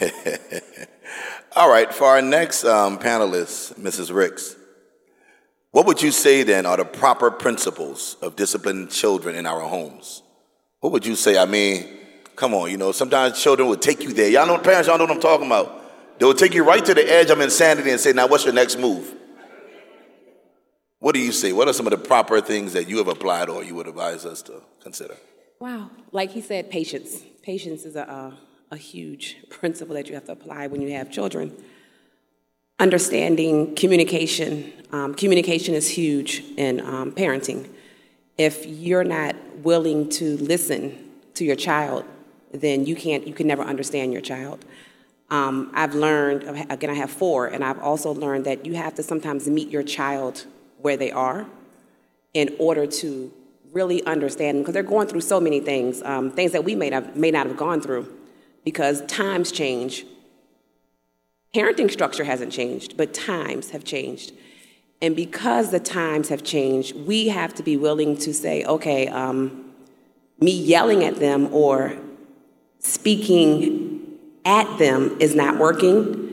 All 1.56 1.70
right, 1.70 1.92
for 1.92 2.04
our 2.04 2.22
next 2.22 2.64
um, 2.64 2.98
panelist, 2.98 3.74
Mrs. 3.74 4.14
Ricks, 4.14 4.56
what 5.72 5.86
would 5.86 6.02
you 6.02 6.10
say 6.10 6.42
then 6.42 6.66
are 6.66 6.76
the 6.76 6.84
proper 6.84 7.30
principles 7.30 8.16
of 8.22 8.36
disciplining 8.36 8.88
children 8.88 9.36
in 9.36 9.46
our 9.46 9.60
homes? 9.60 10.22
What 10.80 10.92
would 10.92 11.06
you 11.06 11.14
say? 11.14 11.38
I 11.38 11.44
mean, 11.44 11.86
come 12.36 12.54
on, 12.54 12.70
you 12.70 12.76
know, 12.76 12.92
sometimes 12.92 13.40
children 13.40 13.68
will 13.68 13.76
take 13.76 14.02
you 14.02 14.12
there. 14.12 14.28
Y'all 14.28 14.46
know, 14.46 14.58
parents, 14.58 14.88
y'all 14.88 14.98
know 14.98 15.04
what 15.04 15.14
I'm 15.14 15.20
talking 15.20 15.46
about. 15.46 16.18
They 16.18 16.26
will 16.26 16.34
take 16.34 16.54
you 16.54 16.64
right 16.64 16.84
to 16.84 16.94
the 16.94 17.12
edge 17.12 17.30
of 17.30 17.40
insanity 17.40 17.90
and 17.90 18.00
say, 18.00 18.12
now 18.12 18.26
what's 18.26 18.44
your 18.44 18.54
next 18.54 18.78
move? 18.78 19.14
What 20.98 21.14
do 21.14 21.20
you 21.20 21.32
say? 21.32 21.52
What 21.52 21.66
are 21.66 21.72
some 21.72 21.86
of 21.86 21.92
the 21.92 21.98
proper 21.98 22.40
things 22.40 22.74
that 22.74 22.88
you 22.88 22.98
have 22.98 23.08
applied 23.08 23.48
or 23.48 23.64
you 23.64 23.74
would 23.74 23.86
advise 23.86 24.26
us 24.26 24.42
to 24.42 24.60
consider? 24.82 25.16
Wow. 25.58 25.90
Like 26.12 26.30
he 26.30 26.40
said, 26.42 26.70
patience. 26.70 27.22
Patience 27.42 27.84
is 27.84 27.96
a, 27.96 28.02
a, 28.02 28.38
a 28.70 28.76
huge 28.76 29.36
principle 29.48 29.94
that 29.96 30.08
you 30.08 30.14
have 30.14 30.24
to 30.26 30.32
apply 30.32 30.68
when 30.68 30.80
you 30.80 30.92
have 30.92 31.10
children. 31.10 31.56
Understanding 32.78 33.74
communication. 33.74 34.72
Um, 34.92 35.14
communication 35.14 35.74
is 35.74 35.88
huge 35.88 36.44
in 36.56 36.80
um, 36.80 37.12
parenting. 37.12 37.68
If 38.38 38.64
you're 38.64 39.04
not 39.04 39.36
willing 39.58 40.08
to 40.10 40.36
listen 40.38 41.10
to 41.34 41.44
your 41.44 41.56
child, 41.56 42.04
then 42.52 42.86
you 42.86 42.96
can't. 42.96 43.26
You 43.26 43.34
can 43.34 43.46
never 43.46 43.62
understand 43.62 44.12
your 44.12 44.22
child. 44.22 44.64
Um, 45.30 45.70
I've 45.74 45.94
learned. 45.94 46.44
Again, 46.70 46.90
I 46.90 46.94
have 46.94 47.10
four, 47.10 47.48
and 47.48 47.62
I've 47.62 47.78
also 47.80 48.12
learned 48.12 48.46
that 48.46 48.64
you 48.64 48.74
have 48.74 48.94
to 48.94 49.02
sometimes 49.02 49.48
meet 49.48 49.68
your 49.68 49.82
child 49.82 50.46
where 50.78 50.96
they 50.96 51.10
are 51.10 51.46
in 52.32 52.54
order 52.58 52.86
to 52.86 53.32
really 53.72 54.02
understand 54.04 54.56
them 54.56 54.62
because 54.62 54.74
they're 54.74 54.82
going 54.82 55.06
through 55.06 55.20
so 55.20 55.38
many 55.38 55.60
things, 55.60 56.02
um, 56.02 56.30
things 56.30 56.52
that 56.52 56.64
we 56.64 56.74
may, 56.74 56.90
have, 56.90 57.14
may 57.14 57.30
not 57.30 57.46
have 57.46 57.56
gone 57.56 57.80
through 57.80 58.08
because 58.64 59.04
times 59.06 59.52
change. 59.52 60.04
Parenting 61.54 61.90
structure 61.90 62.24
hasn't 62.24 62.52
changed, 62.52 62.96
but 62.96 63.12
times 63.12 63.70
have 63.70 63.84
changed. 63.84 64.32
And 65.02 65.16
because 65.16 65.70
the 65.70 65.80
times 65.80 66.28
have 66.28 66.44
changed, 66.44 66.94
we 66.94 67.28
have 67.28 67.54
to 67.54 67.62
be 67.62 67.76
willing 67.76 68.16
to 68.18 68.34
say, 68.34 68.64
okay, 68.64 69.08
um, 69.08 69.72
me 70.38 70.52
yelling 70.52 71.04
at 71.04 71.16
them 71.16 71.52
or 71.52 71.96
speaking 72.78 74.18
at 74.44 74.78
them 74.78 75.16
is 75.20 75.34
not 75.34 75.58
working. 75.58 76.26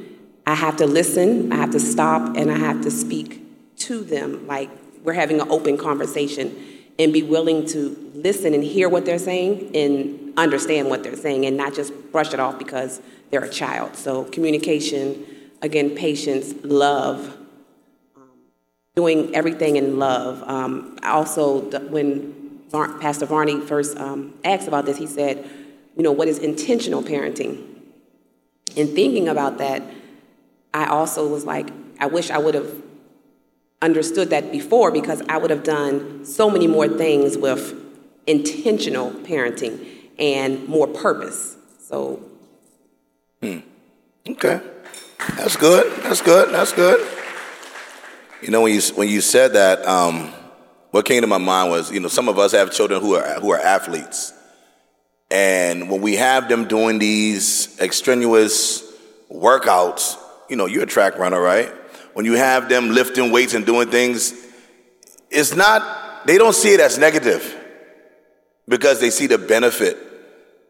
I 0.46 0.55
have 0.55 0.77
to 0.77 0.86
listen, 0.86 1.51
I 1.51 1.55
have 1.57 1.72
to 1.72 1.79
stop, 1.79 2.38
and 2.38 2.51
I 2.51 2.57
have 2.57 2.81
to 2.81 2.91
speak 2.91 3.43
to 3.77 4.03
them 4.03 4.48
like 4.48 4.69
we're 5.03 5.13
having 5.13 5.39
an 5.39 5.50
open 5.50 5.77
conversation 5.77 6.55
and 7.00 7.13
be 7.13 7.24
willing 7.24 7.65
to 7.67 8.12
listen 8.13 8.53
and 8.53 8.63
hear 8.63 8.89
what 8.89 9.05
they're 9.05 9.19
saying 9.19 9.75
and 9.75 10.26
understand 10.38 10.89
what 10.89 11.03
they're 11.03 11.17
saying 11.17 11.46
and 11.46 11.58
not 11.58 11.74
just 11.74 11.91
brush 12.12 12.34
it 12.34 12.39
off 12.39 12.58
because 12.60 13.01
they're 13.32 13.44
a 13.44 13.50
child. 13.50 13.96
So, 13.96 14.24
communication, 14.25 15.25
again, 15.62 15.96
patience, 15.96 16.53
love, 16.63 17.36
um, 18.15 18.29
doing 18.96 19.36
everything 19.36 19.75
in 19.75 19.98
love. 20.00 20.44
Um, 20.44 20.98
also, 21.03 21.62
when 21.89 22.62
Var- 22.70 23.00
Pastor 23.00 23.25
Varney 23.25 23.60
first 23.60 23.98
um, 23.98 24.36
asked 24.46 24.67
about 24.67 24.86
this, 24.86 24.98
he 24.98 25.08
said, 25.08 25.50
you 25.96 26.03
know, 26.03 26.12
what 26.12 26.27
is 26.27 26.38
intentional 26.38 27.01
parenting? 27.01 27.65
In 28.75 28.88
thinking 28.94 29.27
about 29.27 29.58
that, 29.58 29.82
I 30.74 30.86
also 30.86 31.27
was 31.27 31.44
like, 31.46 31.70
I 32.00 32.06
wish 32.06 32.29
I 32.29 32.38
would 32.38 32.53
have 32.53 32.84
understood 33.82 34.29
that 34.29 34.51
before 34.51 34.91
because 34.91 35.24
I 35.27 35.38
would 35.38 35.50
have 35.50 35.63
done 35.63 36.24
so 36.24 36.50
many 36.50 36.67
more 36.67 36.88
things 36.88 37.38
with 37.38 37.74
intentional 38.27 39.12
parenting 39.12 39.97
and 40.19 40.67
more 40.67 40.88
purpose. 40.88 41.55
So, 41.79 42.21
hmm. 43.41 43.59
okay, 44.27 44.62
that's 45.36 45.55
good. 45.55 46.01
That's 46.03 46.21
good. 46.21 46.53
That's 46.53 46.74
good. 46.74 47.05
You 48.41 48.51
know, 48.51 48.62
when 48.62 48.74
you 48.74 48.81
when 48.95 49.09
you 49.09 49.21
said 49.21 49.53
that, 49.53 49.86
um, 49.86 50.33
what 50.91 51.05
came 51.05 51.21
to 51.21 51.27
my 51.27 51.38
mind 51.38 51.71
was, 51.71 51.91
you 51.91 52.00
know, 52.00 52.07
some 52.07 52.29
of 52.29 52.38
us 52.38 52.51
have 52.51 52.71
children 52.71 53.01
who 53.01 53.15
are 53.15 53.39
who 53.39 53.51
are 53.51 53.59
athletes, 53.59 54.33
and 55.31 55.89
when 55.89 56.01
we 56.01 56.15
have 56.15 56.50
them 56.50 56.67
doing 56.67 57.00
these 57.00 57.79
extraneous 57.79 58.83
workouts, 59.31 60.17
you 60.50 60.55
know, 60.55 60.65
you're 60.65 60.83
a 60.83 60.88
track 60.88 61.17
runner, 61.17 61.41
right? 61.41 61.71
when 62.17 62.25
you 62.25 62.33
have 62.33 62.67
them 62.67 62.89
lifting 62.89 63.31
weights 63.31 63.53
and 63.53 63.63
doing 63.63 63.91
things, 63.91 64.33
it's 65.29 65.55
not, 65.55 66.25
they 66.25 66.39
don't 66.39 66.55
see 66.55 66.74
it 66.74 66.79
as 66.79 66.97
negative 66.97 67.55
because 68.67 69.00
they 69.00 69.09
see 69.09 69.27
the 69.27 69.38
benefit 69.38 69.97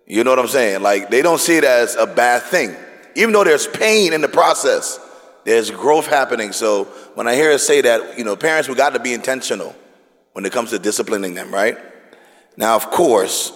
You 0.07 0.23
know 0.23 0.29
what 0.29 0.39
I'm 0.39 0.47
saying? 0.47 0.81
Like 0.81 1.09
they 1.09 1.21
don't 1.21 1.39
see 1.39 1.57
it 1.57 1.65
as 1.65 1.95
a 1.95 2.07
bad 2.07 2.43
thing. 2.43 2.75
Even 3.15 3.33
though 3.33 3.43
there's 3.43 3.67
pain 3.67 4.13
in 4.13 4.21
the 4.21 4.29
process, 4.29 4.99
there's 5.43 5.69
growth 5.69 6.07
happening. 6.07 6.53
So 6.53 6.85
when 7.15 7.27
I 7.27 7.35
hear 7.35 7.51
us 7.51 7.63
say 7.63 7.81
that, 7.81 8.17
you 8.17 8.23
know, 8.23 8.35
parents, 8.35 8.69
we 8.69 8.75
got 8.75 8.93
to 8.93 8.99
be 8.99 9.13
intentional 9.13 9.75
when 10.31 10.45
it 10.45 10.53
comes 10.53 10.69
to 10.69 10.79
disciplining 10.79 11.33
them, 11.33 11.53
right? 11.53 11.77
Now, 12.55 12.75
of 12.75 12.89
course, 12.89 13.51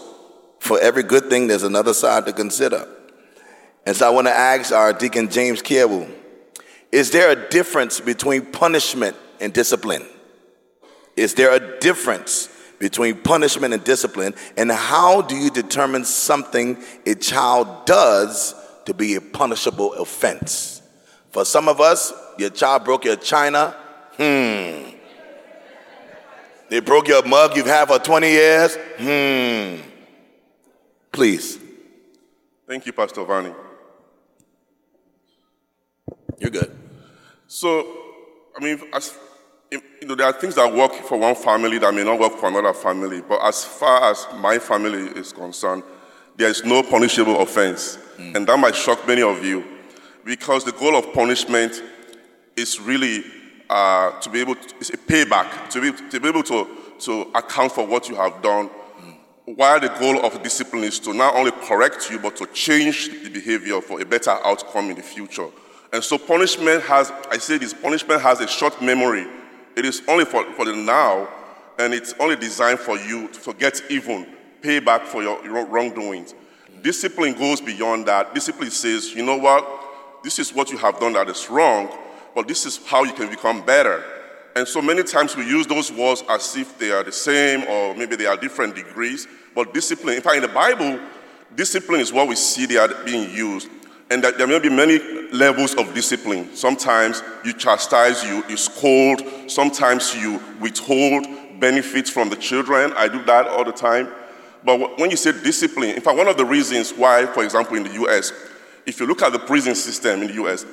for 0.60 0.79
every 0.79 1.03
good 1.03 1.29
thing, 1.29 1.48
there's 1.48 1.63
another 1.63 1.93
side 1.93 2.25
to 2.25 2.33
consider. 2.33 2.88
And 3.86 3.95
so 3.95 4.07
I 4.07 4.10
want 4.10 4.27
to 4.27 4.33
ask 4.33 4.74
our 4.74 4.93
Deacon 4.93 5.29
James 5.29 5.62
Kiewu, 5.62 6.10
is 6.91 7.12
there 7.12 7.31
a 7.31 7.50
difference 7.50 8.00
between 8.00 8.45
punishment 8.45 9.15
and 9.39 9.53
discipline? 9.53 10.05
Is 11.15 11.33
there 11.36 11.53
a 11.53 11.79
difference 11.79 12.50
between 12.81 13.15
punishment 13.15 13.73
and 13.73 13.83
discipline? 13.83 14.33
And 14.57 14.71
how 14.71 15.21
do 15.21 15.35
you 15.38 15.51
determine 15.51 16.03
something 16.03 16.77
a 17.05 17.15
child 17.15 17.85
does 17.85 18.55
to 18.85 18.93
be 18.93 19.15
a 19.15 19.21
punishable 19.21 19.93
offense? 19.93 20.81
For 21.29 21.45
some 21.45 21.69
of 21.69 21.79
us, 21.79 22.11
your 22.38 22.50
child 22.50 22.83
broke 22.83 23.05
your 23.05 23.15
china. 23.15 23.75
Hmm. 24.17 24.97
They 26.69 26.79
broke 26.79 27.07
your 27.07 27.23
mug 27.25 27.55
you've 27.55 27.67
had 27.67 27.88
for 27.88 28.00
20 28.00 28.27
years. 28.27 28.75
Hmm. 28.97 29.81
Please. 31.11 31.59
Thank 32.67 32.85
you, 32.85 32.93
Pastor 32.93 33.21
Vani. 33.21 33.53
You're 36.39 36.50
good. 36.50 36.75
So, 37.47 37.85
I 38.57 38.63
mean, 38.63 38.81
as, 38.93 39.13
you 40.01 40.08
know, 40.08 40.15
there 40.15 40.25
are 40.25 40.34
things 40.34 40.55
that 40.55 40.74
work 40.74 40.93
for 40.93 41.20
one 41.20 41.36
family 41.36 41.77
that 41.77 41.93
may 41.93 42.03
not 42.03 42.20
work 42.20 42.36
for 42.38 42.48
another 42.48 42.74
family. 42.74 43.22
But 43.22 43.39
as 43.43 43.63
far 43.63 44.10
as 44.10 44.25
my 44.38 44.58
family 44.58 45.03
is 45.10 45.31
concerned, 45.31 45.84
there 46.38 46.50
is 46.50 46.65
no 46.65 46.81
punishable 46.81 47.39
offense. 47.39 48.00
Mm. 48.17 48.36
And 48.36 48.48
that 48.48 48.58
might 48.58 48.75
shock 48.75 49.08
many 49.08 49.22
of 49.22 49.46
you 49.46 49.63
because 50.25 50.63
the 50.63 50.72
goal 50.72 50.96
of 50.96 51.13
punishment 51.13 51.84
is 52.55 52.79
really 52.79 53.24
uh, 53.70 54.20
to 54.20 54.29
be 54.31 54.41
able 54.41 54.55
to, 54.55 54.75
it's 54.79 54.89
a 54.89 54.98
payback, 54.98 55.70
to 55.70 55.81
be, 55.81 56.10
to 56.10 56.20
be 56.20 56.27
able 56.27 56.43
to, 56.43 56.67
to 57.00 57.22
account 57.36 57.72
for 57.72 57.86
what 57.86 58.10
you 58.10 58.15
have 58.15 58.41
done. 58.41 58.70
Mm. 58.70 59.55
While 59.55 59.79
the 59.79 59.89
goal 59.89 60.25
of 60.25 60.41
discipline 60.41 60.84
is 60.84 60.98
to 61.01 61.13
not 61.13 61.36
only 61.36 61.51
correct 61.51 62.10
you, 62.10 62.17
but 62.17 62.36
to 62.38 62.48
change 62.48 63.10
the 63.24 63.29
behavior 63.29 63.79
for 63.81 64.01
a 64.01 64.05
better 64.05 64.31
outcome 64.31 64.89
in 64.89 64.96
the 64.96 65.03
future. 65.03 65.48
And 65.93 66.03
so 66.03 66.17
punishment 66.17 66.81
has, 66.84 67.12
I 67.29 67.38
say 67.38 67.60
this, 67.60 67.72
punishment 67.72 68.22
has 68.22 68.39
a 68.39 68.48
short 68.48 68.81
memory. 68.81 69.27
It 69.75 69.86
is 69.86 70.01
only 70.08 70.25
for, 70.25 70.44
for 70.54 70.66
the 70.66 70.75
now, 70.75 71.28
and 71.80 71.94
it's 71.94 72.13
only 72.20 72.36
designed 72.36 72.80
for 72.80 72.98
you 72.98 73.28
to 73.30 73.40
forget 73.40 73.82
even, 73.90 74.28
pay 74.62 74.80
back 74.80 75.04
for 75.04 75.24
your, 75.24 75.44
your 75.44 75.66
wrongdoings. 75.66 76.36
Discipline 76.82 77.34
goes 77.34 77.62
beyond 77.62 78.08
that. 78.08 78.34
Discipline 78.34 78.72
says, 78.72 79.13
you 79.13 79.24
know 79.24 79.38
what? 79.38 80.24
This 80.24 80.40
is 80.40 80.54
what 80.54 80.72
you 80.72 80.78
have 80.78 81.00
done 81.00 81.13
that 81.13 81.30
is 81.30 81.50
wrong, 81.50 81.90
but 82.36 82.48
this 82.48 82.66
is 82.66 82.86
how 82.86 83.04
you 83.04 83.13
can 83.13 83.30
become 83.30 83.66
better. 83.66 84.04
And 84.56 84.68
so 84.68 84.82
many 84.82 85.04
times 85.04 85.36
we 85.36 85.46
use 85.46 85.66
those 85.66 85.92
words 85.92 86.24
as 86.30 86.56
if 86.56 86.78
they 86.78 86.92
are 86.92 87.04
the 87.04 87.12
same 87.12 87.63
or 87.68 87.96
maybe 87.96 88.16
they 88.16 88.25
are 88.25 88.36
different 88.36 88.75
degrees. 88.75 89.28
But 89.56 89.74
discipline, 89.74 90.16
in 90.16 90.22
fact, 90.22 90.36
in 90.36 90.42
the 90.42 90.50
Bible, 90.50 91.00
discipline 91.56 92.01
is 92.01 92.12
what 92.12 92.28
we 92.28 92.36
see 92.36 92.66
they 92.66 92.78
are 92.78 92.90
being 93.04 93.34
used 93.34 93.70
and 94.12 94.22
that 94.25 94.38
there 94.38 94.46
may 94.46 94.60
be 94.60 94.70
many 94.70 95.00
levels 95.32 95.74
of 95.75 95.94
discipline. 95.94 96.53
Sometimes 96.53 97.24
you 97.46 97.53
chastise, 97.53 98.22
you, 98.25 98.44
you 98.50 98.58
scold, 98.58 99.22
sometimes 99.48 100.13
you 100.13 100.41
withhold 100.60 101.25
benefits 101.62 102.10
from 102.10 102.30
the 102.30 102.36
children. 102.36 102.91
I 102.98 103.08
do 103.08 103.24
that 103.24 103.48
all 103.48 103.63
the 103.63 103.72
time. 103.72 104.10
But 104.65 105.00
when 105.00 105.12
you 105.12 105.18
say 105.18 105.32
discipline, 105.32 105.91
in 105.91 106.01
fact, 106.01 106.18
one 106.18 106.27
of 106.27 106.36
the 106.36 106.44
reasons 106.44 106.91
why, 106.91 107.25
for 107.25 107.41
example, 107.41 107.77
in 107.77 107.84
the 107.84 107.94
US, 108.03 108.34
if 108.86 109.00
you 109.00 109.08
look 109.08 109.22
at 109.22 109.32
the 109.32 109.39
prison 109.39 109.75
system 109.75 110.24
in 110.24 110.27
the 110.27 110.44
US, 110.44 110.65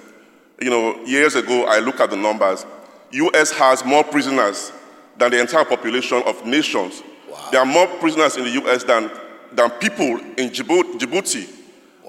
you 0.61 0.71
know, 0.71 1.01
years 1.05 1.37
ago, 1.37 1.65
I 1.67 1.79
looked 1.79 2.01
at 2.01 2.11
the 2.11 2.17
numbers. 2.17 2.67
US 3.13 3.53
has 3.53 3.85
more 3.85 4.03
prisoners 4.03 4.73
than 5.17 5.31
the 5.31 5.41
entire 5.41 5.65
population 5.65 6.25
of 6.27 6.45
nations. 6.45 7.05
Wow. 7.31 7.49
There 7.53 7.61
are 7.61 7.67
more 7.67 7.87
prisoners 7.87 8.37
in 8.37 8.43
the 8.43 8.51
US 8.65 8.83
than, 8.83 9.13
than 9.53 9.71
people 9.71 10.19
in 10.37 10.51
Djibouti. 10.51 11.58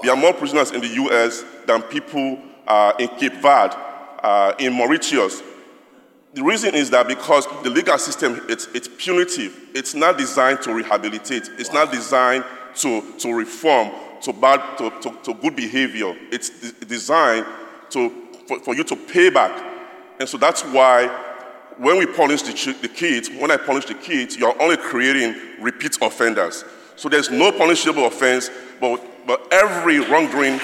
There 0.02 0.12
are 0.12 0.18
more 0.18 0.34
prisoners 0.34 0.72
in 0.72 0.82
the 0.82 0.88
US 0.88 1.44
than 1.66 1.82
people 1.84 2.40
uh, 2.68 2.94
in 3.00 3.08
Cape 3.10 3.34
Verde, 3.36 3.76
uh, 4.24 4.54
in 4.60 4.74
Mauritius. 4.74 5.42
The 6.34 6.44
reason 6.44 6.76
is 6.76 6.92
that 6.92 7.08
because 7.08 7.48
the 7.64 7.70
legal 7.70 7.98
system, 7.98 8.42
it's, 8.48 8.68
it's 8.68 8.88
punitive. 8.88 9.58
It's 9.74 9.96
not 9.96 10.18
designed 10.18 10.62
to 10.62 10.74
rehabilitate. 10.74 11.50
It's 11.58 11.74
not 11.74 11.92
designed 11.92 12.46
to, 12.76 13.02
to 13.18 13.34
reform, 13.34 13.92
to, 14.22 14.34
bad, 14.34 14.78
to, 14.78 14.92
to, 15.02 15.18
to 15.24 15.34
good 15.34 15.56
behavior. 15.56 16.16
It's 16.32 16.72
designed 16.74 17.46
to, 17.90 18.28
for, 18.48 18.60
for 18.60 18.76
you 18.76 18.84
to 18.84 18.96
pay 18.96 19.30
back. 19.32 19.66
And 20.20 20.30
so 20.30 20.38
that's 20.38 20.62
why 20.64 21.08
when 21.78 21.98
we 21.98 22.06
punish 22.06 22.44
the, 22.44 22.74
the 22.82 22.90
kids, 22.90 23.30
when 23.30 23.50
I 23.50 23.58
punish 23.58 23.86
the 23.86 23.96
kids, 23.96 24.38
you're 24.38 24.62
only 24.62 24.78
creating 24.78 25.36
repeat 25.60 25.98
offenders. 26.02 26.64
So 27.00 27.08
there's 27.08 27.30
no 27.32 27.54
punishable 27.54 28.08
offense, 28.08 28.50
but 28.82 29.26
but 29.26 29.48
every 29.54 30.00
wrongdoing, 30.00 30.60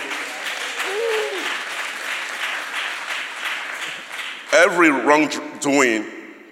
every 4.52 4.90
wrongdoing 4.90 6.06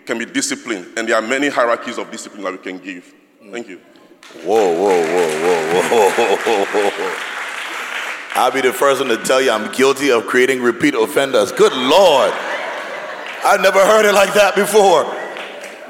can 0.06 0.18
be 0.18 0.24
disciplined, 0.24 0.98
and 0.98 1.06
there 1.06 1.18
are 1.18 1.22
many 1.22 1.50
hierarchies 1.50 1.98
of 1.98 2.10
discipline 2.12 2.44
that 2.44 2.54
we 2.54 2.60
can 2.60 2.78
give. 2.78 3.14
Thank 3.52 3.68
you. 3.68 3.82
Whoa, 4.46 4.72
whoa, 4.72 5.02
whoa, 5.02 5.70
whoa, 5.90 6.10
whoa, 6.38 6.90
whoa. 6.90 7.16
I'll 8.36 8.52
be 8.52 8.62
the 8.62 8.72
first 8.72 9.02
one 9.02 9.10
to 9.10 9.18
tell 9.18 9.42
you 9.42 9.52
I'm 9.52 9.70
guilty 9.74 10.12
of 10.12 10.28
creating 10.28 10.62
repeat 10.62 10.96
offenders. 10.96 11.52
Good 11.52 11.74
Lord. 11.74 12.32
I've 13.44 13.60
never 13.60 13.86
heard 13.86 14.06
it 14.06 14.14
like 14.14 14.34
that 14.36 14.56
before. 14.56 15.04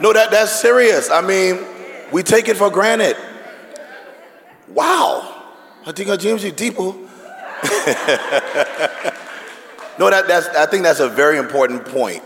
No, 0.02 0.14
that, 0.14 0.32
that's 0.32 0.60
serious. 0.60 1.12
I 1.12 1.22
mean, 1.22 1.64
we 2.12 2.24
take 2.24 2.48
it 2.48 2.58
for 2.58 2.72
granted. 2.72 3.18
Wow. 4.70 5.44
I 5.86 5.92
think 5.92 6.10
I 6.10 6.18
James, 6.18 6.44
you 6.44 6.52
deep. 6.52 6.78
no, 6.78 7.10
that, 10.10 10.26
that's, 10.28 10.48
I 10.50 10.66
think 10.66 10.84
that's 10.84 11.00
a 11.00 11.10
very 11.10 11.38
important 11.38 11.86
point. 11.86 12.24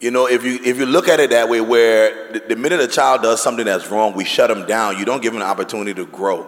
You 0.00 0.10
know, 0.12 0.28
if 0.28 0.44
you 0.44 0.60
if 0.64 0.78
you 0.78 0.86
look 0.86 1.08
at 1.08 1.18
it 1.18 1.30
that 1.30 1.48
way, 1.48 1.60
where 1.60 2.32
the, 2.32 2.38
the 2.50 2.56
minute 2.56 2.78
a 2.80 2.86
child 2.86 3.22
does 3.22 3.42
something 3.42 3.64
that's 3.64 3.90
wrong, 3.90 4.14
we 4.14 4.24
shut 4.24 4.48
them 4.48 4.64
down. 4.64 4.96
You 4.96 5.04
don't 5.04 5.20
give 5.20 5.32
them 5.32 5.42
an 5.42 5.48
opportunity 5.48 5.92
to 5.94 6.06
grow, 6.06 6.46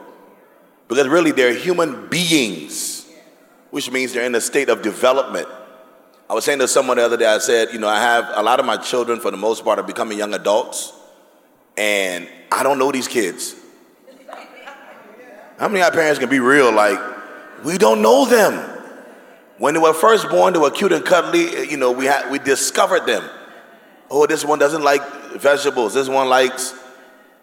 because 0.87 1.09
really 1.09 1.33
they're 1.33 1.53
human 1.53 2.07
beings, 2.09 3.11
which 3.71 3.91
means 3.91 4.13
they're 4.13 4.25
in 4.25 4.35
a 4.37 4.41
state 4.41 4.69
of 4.69 4.83
development. 4.83 5.49
I 6.29 6.35
was 6.35 6.45
saying 6.45 6.61
to 6.61 6.69
someone 6.69 6.99
the 6.99 7.05
other 7.05 7.17
day, 7.17 7.27
I 7.27 7.39
said, 7.39 7.73
you 7.73 7.81
know, 7.81 7.89
I 7.89 7.99
have 7.99 8.31
a 8.35 8.43
lot 8.43 8.61
of 8.61 8.67
my 8.67 8.77
children, 8.77 9.19
for 9.19 9.33
the 9.33 9.37
most 9.37 9.65
part, 9.65 9.81
are 9.81 9.85
becoming 9.85 10.17
young 10.17 10.33
adults, 10.33 10.93
and 11.77 12.29
I 12.53 12.63
don't 12.63 12.79
know 12.79 12.93
these 12.93 13.09
kids. 13.09 13.57
How 15.61 15.69
many 15.69 15.83
of 15.83 15.89
our 15.89 15.93
parents 15.93 16.19
can 16.19 16.31
be 16.31 16.41
real? 16.41 16.73
Like, 16.73 16.99
we 17.65 17.77
don't 17.77 18.01
know 18.01 18.25
them. 18.25 18.55
When 19.59 19.75
they 19.75 19.81
were 19.81 19.93
first 19.93 20.31
born, 20.31 20.55
they 20.55 20.59
were 20.59 20.71
cute 20.71 20.91
and 20.91 21.05
cuddly. 21.05 21.55
Uh, 21.55 21.61
you 21.61 21.77
know, 21.77 21.93
we 21.93 22.09
we 22.31 22.39
discovered 22.39 23.05
them. 23.05 23.23
Oh, 24.11 24.27
this 24.27 24.43
one 24.43 24.59
doesn't 24.59 24.83
like 24.83 25.03
vegetables. 25.35 25.93
This 25.93 26.09
one 26.09 26.31
likes. 26.31 26.73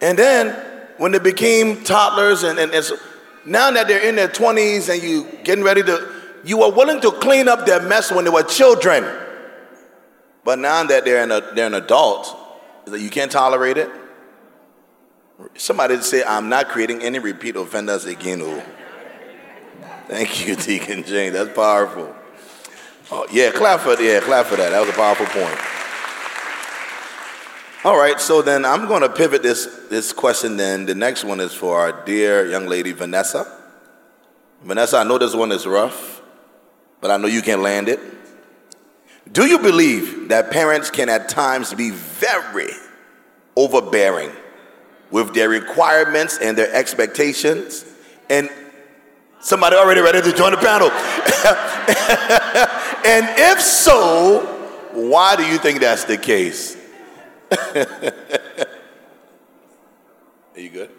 And 0.01 0.17
then 0.17 0.49
when 0.97 1.11
they 1.11 1.19
became 1.19 1.83
toddlers, 1.83 2.41
and, 2.41 2.57
and, 2.57 2.73
and 2.73 2.83
so 2.83 2.97
now 3.45 3.69
that 3.69 3.87
they're 3.87 4.01
in 4.01 4.15
their 4.15 4.27
20s 4.27 4.91
and 4.91 5.03
you 5.03 5.27
getting 5.43 5.63
ready 5.63 5.83
to, 5.83 6.11
you 6.43 6.57
were 6.57 6.71
willing 6.71 6.99
to 7.01 7.11
clean 7.11 7.47
up 7.47 7.67
their 7.67 7.83
mess 7.83 8.11
when 8.11 8.25
they 8.25 8.31
were 8.31 8.41
children. 8.41 9.05
But 10.43 10.57
now 10.57 10.83
that 10.85 11.05
they're 11.05 11.21
an, 11.21 11.55
they're 11.55 11.67
an 11.67 11.75
adult, 11.75 12.35
you 12.91 13.11
can't 13.11 13.31
tolerate 13.31 13.77
it. 13.77 13.91
Somebody 15.55 16.01
say, 16.01 16.23
I'm 16.23 16.49
not 16.49 16.69
creating 16.69 17.03
any 17.03 17.19
repeat 17.19 17.55
offenders 17.55 18.05
again. 18.05 18.41
Oh. 18.41 18.63
Thank 20.07 20.47
you, 20.47 20.55
Deacon 20.57 21.03
Jane. 21.03 21.33
That's 21.33 21.53
powerful. 21.53 22.15
Oh, 23.11 23.27
yeah, 23.31 23.51
clap 23.51 23.81
for 23.81 24.01
yeah, 24.01 24.19
clap 24.19 24.47
for 24.47 24.55
that. 24.57 24.71
That 24.71 24.79
was 24.79 24.89
a 24.89 24.93
powerful 24.93 25.25
point. 25.27 25.59
All 27.85 27.97
right, 27.97 28.19
so 28.19 28.41
then 28.41 28.65
I'm 28.65 28.87
going 28.87 29.01
to 29.01 29.09
pivot 29.09 29.43
this 29.43 29.65
this 29.89 30.11
question. 30.11 30.57
Then 30.57 30.85
the 30.85 30.95
next 30.95 31.23
one 31.23 31.39
is 31.39 31.53
for 31.53 31.79
our 31.79 32.03
dear 32.03 32.45
young 32.45 32.67
lady 32.67 32.91
Vanessa. 32.91 33.45
Vanessa, 34.63 34.97
I 34.97 35.03
know 35.03 35.17
this 35.17 35.35
one 35.35 35.51
is 35.51 35.65
rough, 35.65 36.21
but 36.99 37.11
I 37.11 37.17
know 37.17 37.27
you 37.27 37.41
can 37.41 37.61
land 37.61 37.87
it. 37.87 37.99
Do 39.31 39.45
you 39.45 39.59
believe 39.59 40.29
that 40.29 40.51
parents 40.51 40.89
can 40.89 41.07
at 41.07 41.29
times 41.29 41.73
be 41.73 41.91
very 41.91 42.71
overbearing 43.55 44.31
with 45.11 45.33
their 45.33 45.49
requirements 45.49 46.37
and 46.41 46.57
their 46.57 46.73
expectations. 46.73 47.85
And 48.29 48.49
somebody 49.39 49.75
already 49.75 50.01
ready 50.01 50.21
to 50.21 50.35
join 50.35 50.51
the 50.51 50.57
panel. 50.57 50.89
and 53.05 53.25
if 53.39 53.61
so, 53.61 54.45
why 54.93 55.35
do 55.35 55.45
you 55.45 55.57
think 55.57 55.79
that's 55.79 56.05
the 56.05 56.17
case? 56.17 56.75
Are 57.51 57.87
you 60.55 60.69
good? 60.69 60.89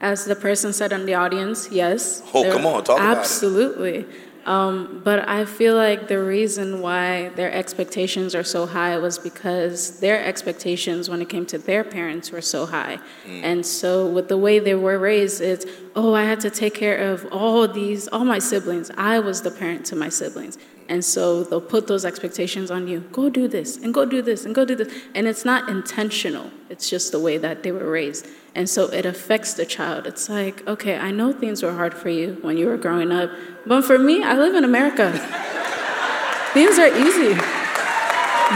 As 0.00 0.24
the 0.24 0.36
person 0.36 0.72
said 0.72 0.92
in 0.92 1.06
the 1.06 1.14
audience, 1.14 1.70
yes. 1.70 2.22
Oh, 2.34 2.50
come 2.50 2.66
on, 2.66 2.84
talk 2.84 2.98
about 2.98 3.12
it. 3.12 3.18
Absolutely. 3.18 4.06
Um, 4.46 5.00
but 5.02 5.28
I 5.28 5.44
feel 5.44 5.74
like 5.74 6.06
the 6.06 6.22
reason 6.22 6.80
why 6.80 7.30
their 7.30 7.50
expectations 7.50 8.32
are 8.32 8.44
so 8.44 8.64
high 8.64 8.96
was 8.96 9.18
because 9.18 9.98
their 9.98 10.24
expectations 10.24 11.10
when 11.10 11.20
it 11.20 11.28
came 11.28 11.44
to 11.46 11.58
their 11.58 11.82
parents 11.82 12.30
were 12.30 12.40
so 12.40 12.64
high. 12.64 13.00
Mm. 13.26 13.42
And 13.42 13.66
so, 13.66 14.06
with 14.06 14.28
the 14.28 14.38
way 14.38 14.60
they 14.60 14.76
were 14.76 15.00
raised, 15.00 15.40
it's, 15.40 15.66
oh, 15.96 16.14
I 16.14 16.22
had 16.22 16.38
to 16.40 16.50
take 16.50 16.74
care 16.74 16.96
of 16.96 17.26
all 17.32 17.66
these, 17.66 18.06
all 18.06 18.24
my 18.24 18.38
siblings. 18.38 18.88
I 18.96 19.18
was 19.18 19.42
the 19.42 19.50
parent 19.50 19.84
to 19.86 19.96
my 19.96 20.08
siblings. 20.08 20.58
And 20.88 21.04
so 21.04 21.44
they'll 21.44 21.60
put 21.60 21.86
those 21.86 22.04
expectations 22.04 22.70
on 22.70 22.86
you. 22.88 23.00
Go 23.12 23.28
do 23.28 23.48
this, 23.48 23.76
and 23.76 23.92
go 23.92 24.04
do 24.04 24.22
this, 24.22 24.44
and 24.44 24.54
go 24.54 24.64
do 24.64 24.74
this. 24.74 24.92
And 25.14 25.26
it's 25.26 25.44
not 25.44 25.68
intentional, 25.68 26.50
it's 26.70 26.88
just 26.88 27.12
the 27.12 27.20
way 27.20 27.38
that 27.38 27.62
they 27.62 27.72
were 27.72 27.90
raised. 27.90 28.26
And 28.54 28.68
so 28.68 28.86
it 28.86 29.04
affects 29.04 29.54
the 29.54 29.66
child. 29.66 30.06
It's 30.06 30.28
like, 30.28 30.66
okay, 30.66 30.96
I 30.96 31.10
know 31.10 31.32
things 31.32 31.62
were 31.62 31.72
hard 31.72 31.92
for 31.92 32.08
you 32.08 32.38
when 32.40 32.56
you 32.56 32.66
were 32.66 32.78
growing 32.78 33.12
up, 33.12 33.30
but 33.66 33.84
for 33.84 33.98
me, 33.98 34.22
I 34.22 34.36
live 34.36 34.54
in 34.54 34.64
America. 34.64 35.12
things 36.54 36.78
are 36.78 36.88
easy. 36.88 37.38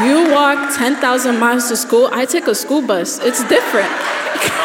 You 0.04 0.32
walk 0.32 0.76
10,000 0.76 1.38
miles 1.38 1.68
to 1.68 1.76
school, 1.76 2.08
I 2.12 2.24
take 2.24 2.46
a 2.46 2.54
school 2.54 2.80
bus. 2.80 3.18
It's 3.18 3.42
different. 3.48 3.90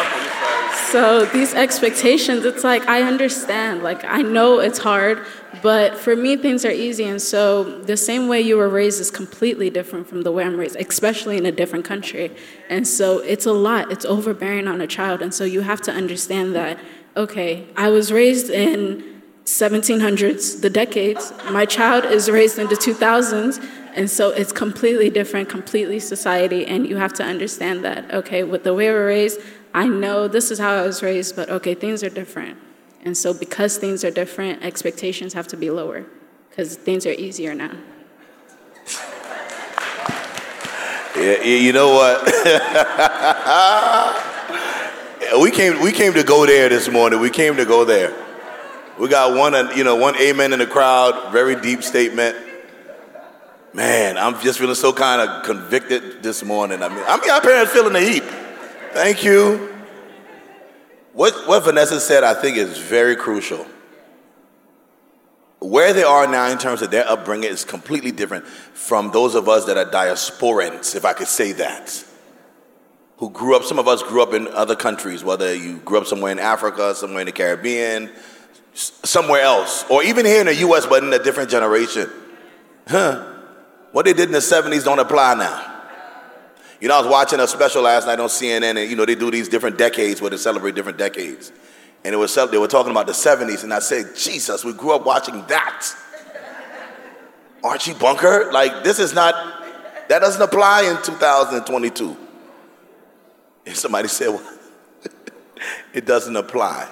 So 0.90 1.24
these 1.26 1.52
expectations, 1.52 2.44
it's 2.44 2.62
like 2.62 2.86
I 2.86 3.02
understand, 3.02 3.82
like 3.82 4.04
I 4.04 4.22
know 4.22 4.60
it's 4.60 4.78
hard, 4.78 5.26
but 5.60 5.98
for 5.98 6.14
me 6.14 6.36
things 6.36 6.64
are 6.64 6.70
easy. 6.70 7.04
And 7.04 7.20
so 7.20 7.80
the 7.82 7.96
same 7.96 8.28
way 8.28 8.40
you 8.40 8.56
were 8.56 8.68
raised 8.68 9.00
is 9.00 9.10
completely 9.10 9.68
different 9.68 10.06
from 10.06 10.22
the 10.22 10.30
way 10.30 10.44
I'm 10.44 10.56
raised, 10.56 10.76
especially 10.76 11.38
in 11.38 11.44
a 11.44 11.50
different 11.50 11.84
country. 11.84 12.30
And 12.70 12.86
so 12.86 13.18
it's 13.18 13.46
a 13.46 13.52
lot. 13.52 13.90
It's 13.90 14.04
overbearing 14.04 14.68
on 14.68 14.80
a 14.80 14.86
child. 14.86 15.22
And 15.22 15.34
so 15.34 15.42
you 15.42 15.62
have 15.62 15.80
to 15.82 15.92
understand 15.92 16.54
that, 16.54 16.78
okay, 17.16 17.66
I 17.76 17.88
was 17.88 18.12
raised 18.12 18.48
in 18.48 19.22
1700s, 19.44 20.60
the 20.60 20.70
decades. 20.70 21.32
My 21.50 21.66
child 21.66 22.04
is 22.04 22.30
raised 22.30 22.60
in 22.60 22.68
the 22.68 22.76
2000s. 22.76 23.60
And 23.96 24.10
so 24.10 24.30
it's 24.30 24.52
completely 24.52 25.08
different, 25.10 25.48
completely 25.48 25.98
society. 25.98 26.66
And 26.66 26.86
you 26.86 26.96
have 26.96 27.14
to 27.14 27.24
understand 27.24 27.82
that, 27.84 28.12
okay, 28.12 28.44
with 28.44 28.62
the 28.62 28.74
way 28.74 28.90
we're 28.90 29.06
raised, 29.06 29.40
I 29.76 29.86
know 29.88 30.26
this 30.26 30.50
is 30.50 30.58
how 30.58 30.72
I 30.72 30.86
was 30.86 31.02
raised, 31.02 31.36
but 31.36 31.50
okay, 31.50 31.74
things 31.74 32.02
are 32.02 32.08
different. 32.08 32.56
And 33.04 33.14
so 33.14 33.34
because 33.34 33.76
things 33.76 34.04
are 34.04 34.10
different, 34.10 34.64
expectations 34.64 35.34
have 35.34 35.46
to 35.48 35.56
be 35.56 35.70
lower 35.70 36.06
because 36.48 36.76
things 36.76 37.04
are 37.04 37.12
easier 37.12 37.54
now. 37.54 37.72
Yeah, 41.14 41.42
you 41.42 41.74
know 41.74 41.92
what? 41.92 42.24
we 45.42 45.50
came 45.50 45.82
we 45.82 45.92
came 45.92 46.14
to 46.14 46.22
go 46.22 46.46
there 46.46 46.70
this 46.70 46.88
morning. 46.88 47.20
We 47.20 47.28
came 47.28 47.56
to 47.56 47.66
go 47.66 47.84
there. 47.84 48.14
We 48.98 49.08
got 49.08 49.36
one 49.36 49.54
uh, 49.54 49.72
you 49.76 49.84
know 49.84 49.96
one 49.96 50.16
amen 50.16 50.54
in 50.54 50.58
the 50.58 50.66
crowd. 50.66 51.32
Very 51.32 51.60
deep 51.60 51.82
statement. 51.82 52.34
Man, 53.74 54.16
I'm 54.16 54.40
just 54.40 54.58
feeling 54.58 54.74
so 54.74 54.94
kind 54.94 55.20
of 55.20 55.44
convicted 55.44 56.22
this 56.22 56.42
morning. 56.42 56.82
I 56.82 56.88
mean, 56.88 57.04
I 57.06 57.20
mean, 57.20 57.30
our 57.30 57.42
parents 57.42 57.74
feeling 57.74 57.92
the 57.92 58.00
heat. 58.00 58.22
Thank 58.92 59.24
you. 59.24 59.74
What 61.12 61.46
what 61.46 61.64
Vanessa 61.64 61.98
said, 62.00 62.24
I 62.24 62.34
think, 62.34 62.56
is 62.56 62.78
very 62.78 63.16
crucial. 63.16 63.66
Where 65.60 65.92
they 65.92 66.02
are 66.02 66.26
now 66.26 66.48
in 66.48 66.58
terms 66.58 66.82
of 66.82 66.90
their 66.90 67.08
upbringing 67.08 67.50
is 67.50 67.64
completely 67.64 68.12
different 68.12 68.46
from 68.46 69.10
those 69.10 69.34
of 69.34 69.48
us 69.48 69.64
that 69.64 69.78
are 69.78 69.86
diasporans, 69.86 70.94
if 70.94 71.04
I 71.04 71.14
could 71.14 71.28
say 71.28 71.52
that. 71.52 72.04
Who 73.18 73.30
grew 73.30 73.56
up, 73.56 73.64
some 73.64 73.78
of 73.78 73.88
us 73.88 74.02
grew 74.02 74.22
up 74.22 74.34
in 74.34 74.46
other 74.48 74.76
countries, 74.76 75.24
whether 75.24 75.54
you 75.54 75.78
grew 75.78 75.98
up 75.98 76.06
somewhere 76.06 76.32
in 76.32 76.38
Africa, 76.38 76.94
somewhere 76.94 77.20
in 77.20 77.26
the 77.26 77.32
Caribbean, 77.32 78.10
somewhere 78.74 79.40
else, 79.40 79.86
or 79.88 80.02
even 80.02 80.26
here 80.26 80.40
in 80.40 80.46
the 80.46 80.54
US, 80.56 80.84
but 80.84 81.02
in 81.02 81.10
a 81.12 81.18
different 81.18 81.48
generation. 81.48 82.10
Huh. 82.86 83.32
What 83.92 84.04
they 84.04 84.12
did 84.12 84.26
in 84.26 84.32
the 84.32 84.38
70s 84.40 84.84
don't 84.84 84.98
apply 84.98 85.34
now. 85.34 85.75
You 86.80 86.88
know, 86.88 86.96
I 86.96 87.00
was 87.00 87.10
watching 87.10 87.40
a 87.40 87.46
special 87.46 87.82
last 87.82 88.06
night 88.06 88.20
on 88.20 88.28
CNN, 88.28 88.76
and 88.76 88.90
you 88.90 88.96
know, 88.96 89.06
they 89.06 89.14
do 89.14 89.30
these 89.30 89.48
different 89.48 89.78
decades 89.78 90.20
where 90.20 90.30
they 90.30 90.36
celebrate 90.36 90.74
different 90.74 90.98
decades. 90.98 91.52
And 92.04 92.14
it 92.14 92.18
was 92.18 92.34
they 92.34 92.58
were 92.58 92.68
talking 92.68 92.90
about 92.90 93.06
the 93.06 93.12
70s, 93.12 93.64
and 93.64 93.72
I 93.72 93.78
said, 93.78 94.14
Jesus, 94.14 94.64
we 94.64 94.72
grew 94.72 94.92
up 94.92 95.06
watching 95.06 95.44
that. 95.46 95.86
Archie 97.64 97.94
Bunker? 97.94 98.52
Like, 98.52 98.84
this 98.84 98.98
is 98.98 99.14
not, 99.14 99.34
that 100.08 100.20
doesn't 100.20 100.40
apply 100.40 100.82
in 100.82 101.02
2022. 101.02 102.16
And 103.64 103.76
somebody 103.76 104.08
said, 104.08 104.28
well, 104.28 104.52
it 105.94 106.04
doesn't 106.04 106.36
apply. 106.36 106.88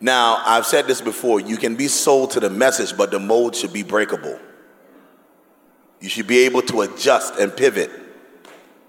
Now, 0.00 0.42
I've 0.44 0.66
said 0.66 0.86
this 0.86 1.00
before 1.00 1.40
you 1.40 1.56
can 1.56 1.74
be 1.74 1.88
sold 1.88 2.32
to 2.32 2.40
the 2.40 2.50
message, 2.50 2.96
but 2.96 3.10
the 3.10 3.18
mold 3.18 3.56
should 3.56 3.72
be 3.72 3.82
breakable. 3.82 4.38
You 6.00 6.10
should 6.10 6.26
be 6.26 6.40
able 6.40 6.60
to 6.62 6.82
adjust 6.82 7.36
and 7.36 7.56
pivot 7.56 7.90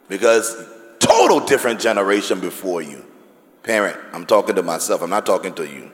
because 0.08 0.56
total 1.00 1.39
different 1.39 1.80
generation 1.80 2.39
before 2.39 2.82
you. 2.82 3.06
Parent, 3.63 3.98
I'm 4.13 4.26
talking 4.26 4.56
to 4.56 4.63
myself, 4.63 5.02
I'm 5.02 5.10
not 5.10 5.26
talking 5.26 5.54
to 5.56 5.68
you. 5.68 5.91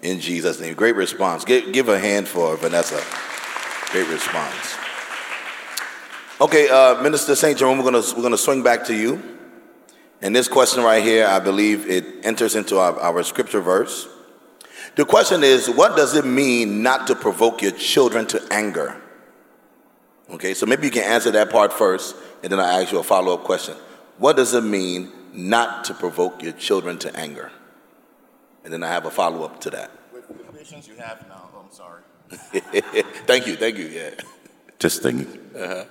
In 0.00 0.20
Jesus' 0.20 0.58
name. 0.60 0.74
Great 0.74 0.96
response. 0.96 1.44
Give, 1.44 1.72
give 1.72 1.88
a 1.88 1.98
hand 1.98 2.26
for 2.26 2.56
Vanessa. 2.56 3.00
Great 3.90 4.08
response. 4.08 4.74
Okay, 6.40 6.68
uh, 6.68 7.00
Minister 7.02 7.36
St. 7.36 7.56
Jerome, 7.56 7.78
we're 7.78 7.84
gonna, 7.84 8.02
we're 8.16 8.22
gonna 8.22 8.36
swing 8.36 8.62
back 8.62 8.84
to 8.86 8.96
you. 8.96 9.22
And 10.22 10.34
this 10.34 10.48
question 10.48 10.82
right 10.82 11.02
here, 11.02 11.26
I 11.26 11.40
believe 11.40 11.90
it 11.90 12.24
enters 12.24 12.56
into 12.56 12.78
our, 12.78 12.98
our 12.98 13.22
scripture 13.22 13.60
verse. 13.60 14.08
The 14.94 15.04
question 15.04 15.42
is, 15.42 15.68
what 15.68 15.96
does 15.96 16.14
it 16.14 16.24
mean 16.24 16.82
not 16.82 17.06
to 17.08 17.14
provoke 17.14 17.60
your 17.60 17.72
children 17.72 18.26
to 18.26 18.42
anger? 18.50 19.01
Okay, 20.30 20.54
so 20.54 20.66
maybe 20.66 20.86
you 20.86 20.90
can 20.90 21.04
answer 21.04 21.30
that 21.32 21.50
part 21.50 21.72
first, 21.72 22.16
and 22.42 22.50
then 22.50 22.60
I'll 22.60 22.82
ask 22.82 22.92
you 22.92 22.98
a 22.98 23.02
follow 23.02 23.34
up 23.34 23.44
question. 23.44 23.76
What 24.18 24.36
does 24.36 24.54
it 24.54 24.62
mean 24.62 25.10
not 25.32 25.84
to 25.84 25.94
provoke 25.94 26.42
your 26.42 26.52
children 26.52 26.98
to 26.98 27.14
anger? 27.16 27.50
And 28.64 28.72
then 28.72 28.82
I 28.82 28.88
have 28.88 29.04
a 29.04 29.10
follow 29.10 29.44
up 29.44 29.60
to 29.62 29.70
that. 29.70 29.90
With 30.12 30.28
the 30.28 30.34
patience 30.52 30.86
you 30.86 30.94
have 30.96 31.26
now, 31.28 31.50
oh, 31.54 31.64
I'm 31.64 31.72
sorry. 31.72 32.02
thank 33.26 33.46
you, 33.46 33.56
thank 33.56 33.76
you, 33.76 33.86
yeah. 33.86 34.10
Just 34.78 35.02
thinking. 35.02 35.38
Uh-huh. 35.56 35.84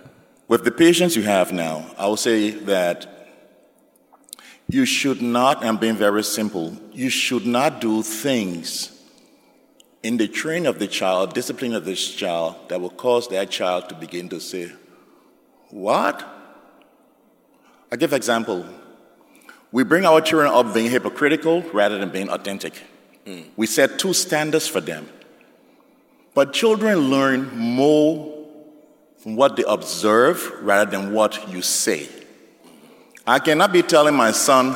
With 0.48 0.64
the 0.64 0.72
patience 0.72 1.16
you 1.16 1.24
have 1.24 1.52
now, 1.52 1.86
I 1.98 2.08
will 2.08 2.18
say 2.18 2.52
that 2.52 3.30
you 4.70 4.86
should 4.86 5.22
not, 5.22 5.64
I'm 5.64 5.78
being 5.78 5.96
very 5.96 6.24
simple, 6.24 6.78
you 6.94 7.10
should 7.10 7.46
not 7.46 7.82
do 7.82 8.02
things 8.02 9.01
in 10.04 10.18
the 10.18 10.28
training 10.28 10.66
of 10.66 10.80
the 10.80 10.88
child, 10.88 11.34
discipline 11.34 11.74
of 11.74 11.86
this 11.86 12.14
child, 12.14 12.56
that 12.70 12.82
will 12.82 12.90
cause 12.90 13.28
that 13.30 13.50
child 13.50 13.90
to 13.90 13.96
begin 13.96 14.30
to 14.30 14.40
say, 14.40 14.72
What? 15.70 16.28
I 17.92 17.96
give 17.98 18.14
example. 18.14 18.66
We 19.72 19.84
bring 19.84 20.06
our 20.06 20.20
children 20.22 20.52
up 20.52 20.74
being 20.74 20.90
hypocritical 20.90 21.62
rather 21.74 21.98
than 21.98 22.10
being 22.10 22.30
authentic. 22.30 22.74
We 23.56 23.68
set 23.68 24.00
two 24.00 24.14
standards 24.14 24.68
for 24.68 24.82
them. 24.82 25.08
But 26.34 26.54
children 26.54 26.98
learn 27.10 27.56
more 27.58 28.48
from 29.18 29.36
what 29.36 29.56
they 29.56 29.64
observe 29.68 30.52
rather 30.62 30.90
than 30.90 31.14
what 31.14 31.50
you 31.50 31.62
say. 31.62 32.10
I 33.28 33.40
cannot 33.40 33.72
be 33.72 33.84
telling 33.84 34.16
my 34.16 34.32
son, 34.32 34.76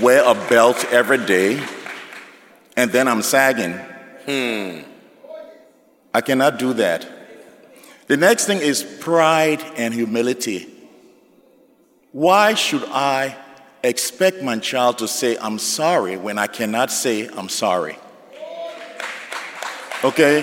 wear 0.00 0.22
a 0.24 0.34
belt 0.48 0.84
every 0.92 1.18
day, 1.18 1.62
and 2.76 2.90
then 2.92 3.08
I'm 3.08 3.22
sagging. 3.22 3.78
I 6.14 6.20
cannot 6.20 6.58
do 6.58 6.72
that. 6.74 7.06
The 8.06 8.16
next 8.16 8.46
thing 8.46 8.58
is 8.58 8.82
pride 8.82 9.62
and 9.76 9.94
humility. 9.94 10.68
Why 12.12 12.54
should 12.54 12.84
I 12.84 13.36
expect 13.82 14.42
my 14.42 14.58
child 14.58 14.98
to 14.98 15.08
say, 15.08 15.36
I'm 15.38 15.58
sorry, 15.58 16.16
when 16.16 16.38
I 16.38 16.46
cannot 16.46 16.90
say, 16.90 17.28
I'm 17.28 17.48
sorry? 17.48 17.96
Okay? 20.04 20.42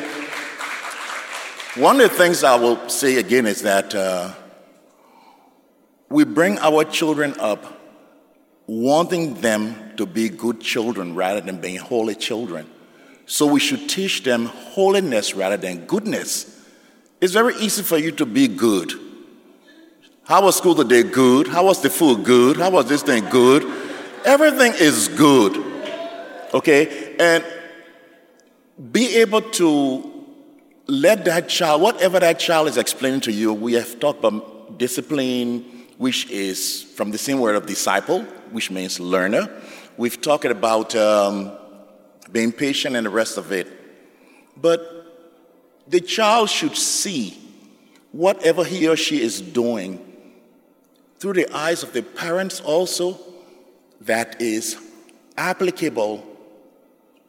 One 1.76 2.02
of 2.02 2.10
the 2.10 2.15
things 2.15 2.44
I 2.44 2.56
will 2.56 2.89
say 2.89 3.18
again 3.18 3.46
is 3.46 3.62
that 3.62 3.94
uh, 3.94 4.34
we 6.10 6.24
bring 6.24 6.58
our 6.60 6.84
children 6.84 7.36
up 7.39 7.80
wanting 8.65 9.36
them 9.36 9.96
to 9.98 10.06
be 10.06 10.30
good 10.30 10.62
children 10.62 11.15
rather 11.15 11.42
than 11.42 11.62
being 11.62 11.78
holy 11.78 12.15
children. 12.15 12.70
So 13.30 13.46
we 13.46 13.60
should 13.60 13.88
teach 13.88 14.24
them 14.24 14.48
holiness 14.48 15.36
rather 15.36 15.56
than 15.56 15.86
goodness. 15.86 16.65
It's 17.22 17.32
very 17.32 17.56
easy 17.58 17.84
for 17.84 18.00
you 18.00 18.12
to 18.13 18.26
be 18.26 18.48
good. 18.48 18.92
How 20.24 20.42
was 20.44 20.58
school 20.58 20.74
today? 20.74 21.04
Good. 21.04 21.48
How 21.48 21.63
was 21.65 21.80
the 21.80 21.92
food? 21.92 22.24
Good. 22.24 22.58
How 22.58 22.72
was 22.72 22.89
this 22.89 23.04
thing? 23.04 23.30
Good. 23.30 23.63
Everything 24.26 24.74
is 24.74 25.10
good. 25.10 25.63
Okay? 26.56 27.15
And 27.20 27.46
be 28.92 29.18
able 29.18 29.42
to 29.42 30.26
let 30.88 31.24
that 31.26 31.50
child, 31.50 31.84
whatever 31.84 32.20
that 32.20 32.39
child 32.39 32.68
is 32.68 32.78
explaining 32.78 33.22
to 33.22 33.32
you, 33.32 33.54
we 33.54 33.74
have 33.74 34.00
talked 34.00 34.20
about 34.20 34.80
discipline, 34.80 35.86
which 36.00 36.28
is 36.32 36.82
from 36.96 37.12
the 37.12 37.20
same 37.20 37.39
word 37.39 37.56
of 37.56 37.68
disciple, 37.68 38.24
which 38.50 38.72
means 38.72 39.00
learner. 39.00 39.48
We've 39.98 40.20
talked 40.20 40.46
about 40.46 40.96
um, 40.96 41.52
being 42.32 42.52
patient 42.52 42.96
and 42.96 43.06
the 43.06 43.10
rest 43.10 43.38
of 43.38 43.52
it. 43.52 43.68
But 44.56 45.00
the 45.88 46.00
child 46.00 46.50
should 46.50 46.76
see 46.76 47.38
whatever 48.12 48.63
he 48.63 48.88
or 48.88 48.96
she 48.96 49.22
is 49.22 49.42
doing 49.42 50.06
through 51.20 51.34
the 51.34 51.56
eyes 51.56 51.84
of 51.84 51.94
the 51.94 52.02
parents 52.02 52.62
also 52.62 53.20
that 54.02 54.42
is 54.42 54.78
applicable 55.38 56.26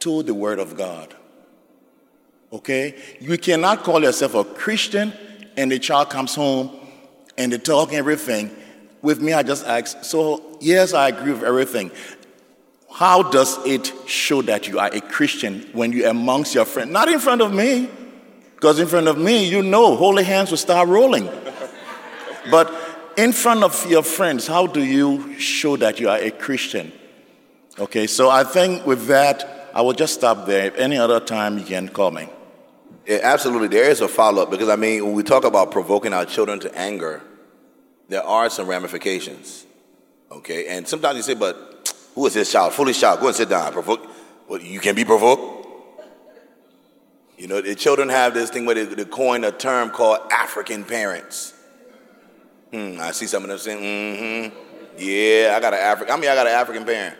to 0.00 0.22
the 0.22 0.34
Word 0.34 0.58
of 0.58 0.76
God. 0.76 1.14
Okay? 2.52 3.00
You 3.20 3.36
cannot 3.38 3.82
call 3.82 4.02
yourself 4.02 4.34
a 4.34 4.44
Christian 4.44 5.12
and 5.56 5.70
the 5.70 5.78
child 5.78 6.10
comes 6.10 6.34
home 6.34 6.70
and 7.36 7.52
they 7.52 7.58
talk 7.58 7.92
everything. 7.92 8.50
With 9.02 9.20
me, 9.20 9.32
I 9.32 9.42
just 9.42 9.66
ask, 9.66 10.04
so 10.04 10.58
yes, 10.60 10.92
I 10.92 11.08
agree 11.08 11.32
with 11.32 11.42
everything. 11.42 11.90
How 12.92 13.22
does 13.22 13.58
it 13.64 13.92
show 14.06 14.42
that 14.42 14.68
you 14.68 14.78
are 14.78 14.90
a 14.92 15.00
Christian 15.00 15.68
when 15.72 15.92
you're 15.92 16.08
amongst 16.08 16.54
your 16.54 16.64
friends? 16.64 16.90
Not 16.90 17.08
in 17.08 17.18
front 17.18 17.40
of 17.40 17.52
me, 17.52 17.88
because 18.54 18.78
in 18.78 18.86
front 18.86 19.08
of 19.08 19.16
me, 19.16 19.48
you 19.48 19.62
know, 19.62 19.96
holy 19.96 20.24
hands 20.24 20.50
will 20.50 20.58
start 20.58 20.88
rolling. 20.88 21.28
but 22.50 22.72
in 23.16 23.32
front 23.32 23.64
of 23.64 23.90
your 23.90 24.02
friends, 24.02 24.46
how 24.46 24.66
do 24.66 24.84
you 24.84 25.38
show 25.38 25.76
that 25.76 26.00
you 26.00 26.08
are 26.08 26.18
a 26.18 26.30
Christian? 26.30 26.92
Okay, 27.78 28.06
so 28.06 28.28
I 28.28 28.44
think 28.44 28.84
with 28.84 29.06
that, 29.06 29.70
I 29.72 29.80
will 29.82 29.92
just 29.92 30.14
stop 30.14 30.46
there. 30.46 30.66
If 30.66 30.76
any 30.76 30.98
other 30.98 31.20
time, 31.20 31.58
you 31.58 31.64
can 31.64 31.88
call 31.88 32.10
me. 32.10 32.28
Yeah, 33.06 33.20
absolutely. 33.22 33.68
There 33.68 33.88
is 33.88 34.00
a 34.00 34.08
follow 34.08 34.42
up 34.42 34.50
because, 34.50 34.68
I 34.68 34.76
mean, 34.76 35.04
when 35.04 35.14
we 35.14 35.22
talk 35.22 35.44
about 35.44 35.70
provoking 35.70 36.12
our 36.12 36.24
children 36.24 36.60
to 36.60 36.78
anger, 36.78 37.22
there 38.08 38.22
are 38.22 38.50
some 38.50 38.66
ramifications. 38.66 39.64
Okay, 40.30 40.66
and 40.66 40.86
sometimes 40.86 41.16
you 41.16 41.22
say, 41.22 41.34
but 41.34 41.69
who 42.14 42.26
is 42.26 42.34
this 42.34 42.52
child? 42.52 42.72
Foolish 42.72 43.00
child. 43.00 43.20
Go 43.20 43.28
and 43.28 43.36
sit 43.36 43.48
down. 43.48 43.72
Provoke. 43.72 44.06
Well, 44.48 44.60
you 44.60 44.80
can 44.80 44.94
be 44.94 45.04
provoked. 45.04 45.60
You 47.38 47.46
know, 47.46 47.60
the 47.60 47.74
children 47.74 48.10
have 48.10 48.34
this 48.34 48.50
thing 48.50 48.66
where 48.66 48.74
they, 48.74 48.84
they 48.84 49.04
coin 49.04 49.44
a 49.44 49.52
term 49.52 49.90
called 49.90 50.18
African 50.30 50.84
parents. 50.84 51.54
Hmm, 52.70 52.98
I 53.00 53.12
see 53.12 53.26
some 53.26 53.44
of 53.44 53.48
them 53.48 53.58
saying, 53.58 53.80
mm-hmm. 53.82 54.56
Yeah, 54.98 55.54
I 55.56 55.60
got 55.60 55.72
an 55.72 55.80
African. 55.80 56.14
I 56.14 56.16
mean, 56.18 56.30
I 56.30 56.34
got 56.34 56.46
an 56.46 56.52
African 56.52 56.84
parent. 56.84 57.16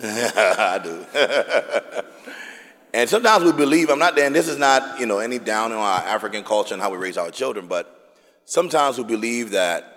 I 0.02 0.78
do. 0.78 1.06
and 2.94 3.08
sometimes 3.08 3.44
we 3.44 3.52
believe, 3.52 3.88
I'm 3.90 3.98
not, 3.98 4.18
and 4.18 4.34
this 4.34 4.46
is 4.46 4.58
not, 4.58 5.00
you 5.00 5.06
know, 5.06 5.18
any 5.18 5.38
down 5.38 5.72
on 5.72 5.78
our 5.78 6.00
African 6.00 6.44
culture 6.44 6.74
and 6.74 6.82
how 6.82 6.90
we 6.90 6.98
raise 6.98 7.16
our 7.16 7.30
children, 7.30 7.66
but 7.66 8.14
sometimes 8.44 8.98
we 8.98 9.04
believe 9.04 9.50
that 9.52 9.94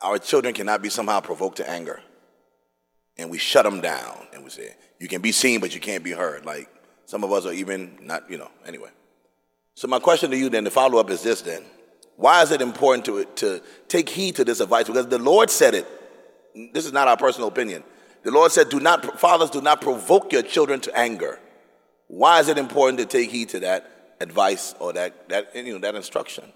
our 0.00 0.18
children 0.18 0.54
cannot 0.54 0.80
be 0.80 0.88
somehow 0.88 1.20
provoked 1.20 1.58
to 1.58 1.68
anger. 1.68 2.00
And 3.20 3.30
we 3.30 3.36
shut 3.36 3.64
them 3.64 3.82
down 3.82 4.26
and 4.32 4.42
we 4.42 4.50
say, 4.50 4.74
you 4.98 5.06
can 5.06 5.20
be 5.20 5.30
seen, 5.30 5.60
but 5.60 5.74
you 5.74 5.80
can't 5.80 6.02
be 6.02 6.12
heard. 6.12 6.46
Like, 6.46 6.68
some 7.04 7.22
of 7.22 7.30
us 7.32 7.44
are 7.44 7.52
even 7.52 7.98
not, 8.00 8.30
you 8.30 8.38
know, 8.38 8.50
anyway. 8.66 8.88
So, 9.74 9.88
my 9.88 9.98
question 9.98 10.30
to 10.30 10.36
you 10.36 10.48
then, 10.48 10.64
the 10.64 10.70
follow 10.70 10.98
up 10.98 11.10
is 11.10 11.22
this 11.22 11.42
then. 11.42 11.62
Why 12.16 12.42
is 12.42 12.50
it 12.50 12.62
important 12.62 13.04
to, 13.06 13.24
to 13.24 13.62
take 13.88 14.08
heed 14.08 14.36
to 14.36 14.44
this 14.44 14.60
advice? 14.60 14.86
Because 14.86 15.06
the 15.06 15.18
Lord 15.18 15.50
said 15.50 15.74
it. 15.74 15.86
This 16.72 16.86
is 16.86 16.92
not 16.92 17.08
our 17.08 17.16
personal 17.16 17.48
opinion. 17.48 17.84
The 18.22 18.30
Lord 18.30 18.52
said, 18.52 18.68
do 18.70 18.80
not, 18.80 19.18
fathers, 19.20 19.50
do 19.50 19.60
not 19.60 19.80
provoke 19.80 20.32
your 20.32 20.42
children 20.42 20.80
to 20.80 20.98
anger. 20.98 21.38
Why 22.08 22.40
is 22.40 22.48
it 22.48 22.58
important 22.58 22.98
to 23.00 23.06
take 23.06 23.30
heed 23.30 23.50
to 23.50 23.60
that 23.60 24.16
advice 24.20 24.74
or 24.78 24.92
that, 24.94 25.28
that, 25.28 25.54
you 25.54 25.74
know, 25.74 25.78
that 25.78 25.94
instruction? 25.94 26.52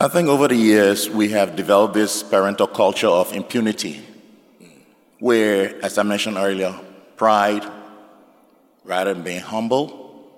I 0.00 0.08
think 0.08 0.28
over 0.28 0.48
the 0.48 0.56
years 0.56 1.08
we 1.08 1.30
have 1.30 1.56
developed 1.56 1.94
this 1.94 2.22
parental 2.22 2.66
culture 2.66 3.08
of 3.08 3.32
impunity, 3.32 4.02
where, 5.18 5.82
as 5.84 5.98
I 5.98 6.02
mentioned 6.02 6.36
earlier, 6.36 6.78
pride, 7.16 7.64
rather 8.84 9.14
than 9.14 9.22
being 9.22 9.40
humble, 9.40 10.30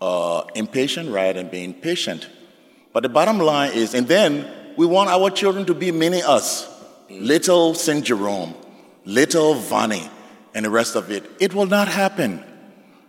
uh, 0.00 0.44
impatient 0.54 1.10
rather 1.10 1.34
than 1.34 1.50
being 1.50 1.74
patient. 1.74 2.28
But 2.92 3.02
the 3.02 3.08
bottom 3.08 3.38
line 3.38 3.72
is, 3.72 3.94
and 3.94 4.06
then 4.06 4.46
we 4.76 4.86
want 4.86 5.10
our 5.10 5.30
children 5.30 5.64
to 5.66 5.74
be 5.74 5.90
mini 5.90 6.22
us, 6.22 6.70
little 7.10 7.74
St. 7.74 8.04
Jerome, 8.04 8.54
little 9.04 9.54
Vani, 9.54 10.08
and 10.54 10.64
the 10.64 10.70
rest 10.70 10.94
of 10.94 11.10
it. 11.10 11.28
It 11.40 11.54
will 11.54 11.66
not 11.66 11.88
happen. 11.88 12.42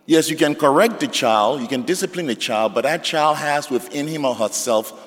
Yes, 0.08 0.30
you 0.30 0.38
can 0.38 0.56
correct 0.56 1.00
the 1.00 1.08
child, 1.08 1.62
you 1.62 1.68
can 1.68 1.84
discipline 1.84 2.28
the 2.28 2.36
child, 2.36 2.74
but 2.74 2.82
that 2.82 3.04
child 3.04 3.38
has 3.38 3.70
within 3.70 4.08
him 4.08 4.26
or 4.26 4.36
herself 4.36 5.02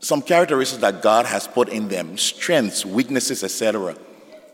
some 0.00 0.20
characteristics 0.20 0.80
that 0.80 1.00
God 1.00 1.26
has 1.26 1.46
put 1.46 1.68
in 1.68 1.88
them 1.88 2.18
strengths, 2.18 2.84
weaknesses, 2.84 3.44
etc. 3.44 3.94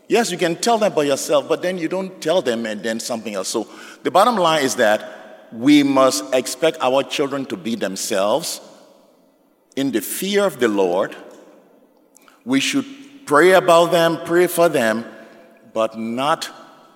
Yes, 0.09 0.31
you 0.31 0.39
can 0.39 0.55
tell 0.55 0.79
them 0.79 0.91
by 0.93 1.03
yourself, 1.03 1.47
but 1.47 1.61
then 1.61 1.77
you 1.77 1.87
don't 1.87 2.19
tell 2.19 2.41
them 2.41 2.65
and 2.65 2.81
then 2.81 2.99
something 2.99 3.35
else. 3.35 3.47
So 3.47 3.67
the 4.01 4.09
bottom 4.09 4.35
line 4.35 4.63
is 4.63 4.75
that 4.77 5.47
we 5.53 5.83
must 5.83 6.33
expect 6.33 6.79
our 6.81 7.03
children 7.03 7.45
to 7.45 7.55
be 7.55 7.75
themselves 7.75 8.59
in 9.75 9.91
the 9.91 10.01
fear 10.01 10.45
of 10.45 10.59
the 10.59 10.67
Lord. 10.67 11.15
We 12.43 12.59
should 12.59 12.87
pray 13.27 13.51
about 13.51 13.91
them, 13.91 14.17
pray 14.25 14.47
for 14.47 14.67
them, 14.67 15.05
but 15.73 15.95
not 15.95 16.49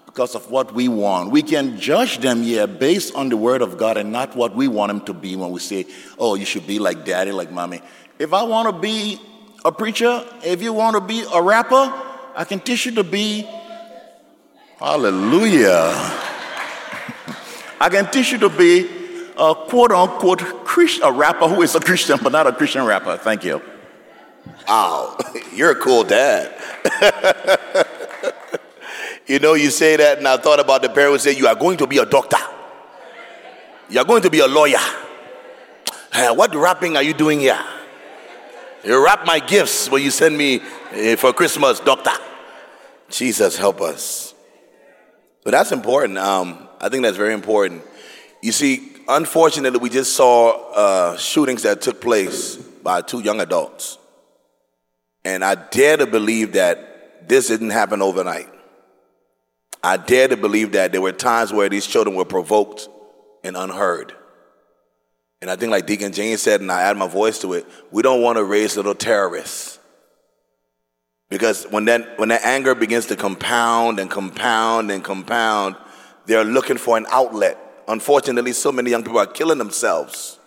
because 0.07 0.33
of 0.33 0.49
what 0.49 0.73
we 0.73 0.87
want. 0.87 1.29
We 1.29 1.43
can 1.43 1.79
judge 1.79 2.17
them, 2.17 2.41
yeah, 2.41 2.65
based 2.65 3.13
on 3.13 3.29
the 3.29 3.37
word 3.37 3.61
of 3.61 3.77
God 3.77 3.97
and 3.97 4.11
not 4.11 4.35
what 4.35 4.55
we 4.55 4.67
want 4.67 4.89
them 4.89 5.01
to 5.01 5.13
be 5.13 5.35
when 5.35 5.51
we 5.51 5.59
say, 5.59 5.85
oh, 6.17 6.33
you 6.33 6.45
should 6.45 6.65
be 6.65 6.79
like 6.79 7.05
daddy, 7.05 7.31
like 7.31 7.51
mommy. 7.51 7.81
If 8.17 8.33
I 8.33 8.41
want 8.41 8.73
to 8.73 8.81
be 8.81 9.21
a 9.63 9.71
preacher, 9.71 10.25
if 10.43 10.63
you 10.63 10.73
want 10.73 10.95
to 10.95 11.01
be 11.01 11.23
a 11.31 11.39
rapper, 11.39 11.93
I 12.35 12.45
can 12.45 12.59
teach 12.59 12.85
you 12.85 12.91
to 12.95 13.03
be, 13.03 13.47
hallelujah. 14.79 15.91
I 17.79 17.89
can 17.91 18.09
teach 18.09 18.31
you 18.31 18.39
to 18.39 18.49
be 18.49 18.89
a 19.37 19.53
quote 19.53 19.91
unquote 19.91 20.39
Christian, 20.65 21.03
a 21.03 21.11
rapper 21.11 21.47
who 21.47 21.61
is 21.61 21.75
a 21.75 21.79
Christian, 21.79 22.17
but 22.23 22.31
not 22.31 22.47
a 22.47 22.51
Christian 22.51 22.85
rapper. 22.85 23.17
Thank 23.17 23.43
you. 23.43 23.61
Wow, 24.67 25.17
you're 25.53 25.71
a 25.71 25.75
cool 25.75 26.03
dad. 26.03 26.53
you 29.27 29.39
know, 29.39 29.53
you 29.53 29.69
say 29.69 29.95
that, 29.95 30.17
and 30.17 30.27
I 30.27 30.37
thought 30.37 30.59
about 30.59 30.81
the 30.81 30.89
parent 30.89 31.11
would 31.11 31.21
say, 31.21 31.35
You 31.35 31.47
are 31.47 31.55
going 31.55 31.77
to 31.77 31.87
be 31.87 31.99
a 31.99 32.05
doctor, 32.05 32.37
you 33.89 33.99
are 33.99 34.05
going 34.05 34.23
to 34.23 34.29
be 34.29 34.39
a 34.39 34.47
lawyer. 34.47 34.77
what 36.13 36.55
rapping 36.55 36.97
are 36.97 37.03
you 37.03 37.13
doing 37.13 37.39
here? 37.41 37.59
You 38.83 39.03
wrap 39.03 39.25
my 39.25 39.39
gifts 39.39 39.89
when 39.89 40.01
you 40.01 40.11
send 40.11 40.37
me 40.37 40.59
uh, 40.59 41.15
for 41.15 41.31
Christmas, 41.31 41.79
doctor. 41.79 42.11
Jesus, 43.09 43.57
help 43.57 43.79
us. 43.79 44.33
But 45.45 45.51
that's 45.51 45.71
important. 45.71 46.17
Um, 46.17 46.67
I 46.81 46.89
think 46.89 47.03
that's 47.03 47.15
very 47.15 47.33
important. 47.33 47.83
You 48.41 48.51
see, 48.51 48.91
unfortunately, 49.07 49.79
we 49.79 49.89
just 49.89 50.13
saw 50.15 50.71
uh, 50.73 51.17
shootings 51.17 51.63
that 51.63 51.81
took 51.81 52.01
place 52.01 52.57
by 52.57 53.01
two 53.01 53.21
young 53.21 53.39
adults. 53.39 53.97
And 55.23 55.45
I 55.45 55.55
dare 55.55 55.95
to 55.97 56.05
believe 56.05 56.53
that 56.53 57.29
this 57.29 57.47
didn't 57.47 57.69
happen 57.69 58.01
overnight. 58.01 58.49
I 59.81 59.95
dare 59.95 60.27
to 60.27 60.35
believe 60.35 60.73
that 60.73 60.91
there 60.91 61.01
were 61.01 61.13
times 61.13 61.53
where 61.53 61.69
these 61.69 61.85
children 61.85 62.17
were 62.17 62.25
provoked 62.25 62.89
and 63.45 63.55
unheard. 63.55 64.13
And 65.43 65.51
I 65.51 65.57
think, 65.57 65.71
like 65.71 65.85
Deacon 65.85 66.13
James 66.13 66.41
said, 66.41 66.61
and 66.61 66.71
I 66.71 66.83
add 66.83 66.95
my 66.95 67.05
voice 67.05 67.37
to 67.39 67.51
it, 67.51 67.65
we 67.91 68.01
don't 68.01 68.21
want 68.21 68.37
to 68.37 68.45
raise 68.45 68.77
little 68.77 68.95
terrorists. 68.95 69.77
Because 71.29 71.65
when 71.65 71.83
that, 71.83 72.17
when 72.17 72.29
that 72.29 72.45
anger 72.45 72.73
begins 72.73 73.07
to 73.07 73.17
compound 73.17 73.99
and 73.99 74.09
compound 74.09 74.89
and 74.89 75.03
compound, 75.03 75.75
they're 76.27 76.45
looking 76.45 76.77
for 76.77 76.95
an 76.95 77.05
outlet. 77.11 77.57
Unfortunately, 77.89 78.53
so 78.53 78.71
many 78.71 78.91
young 78.91 79.03
people 79.03 79.19
are 79.19 79.25
killing 79.25 79.57
themselves 79.57 80.39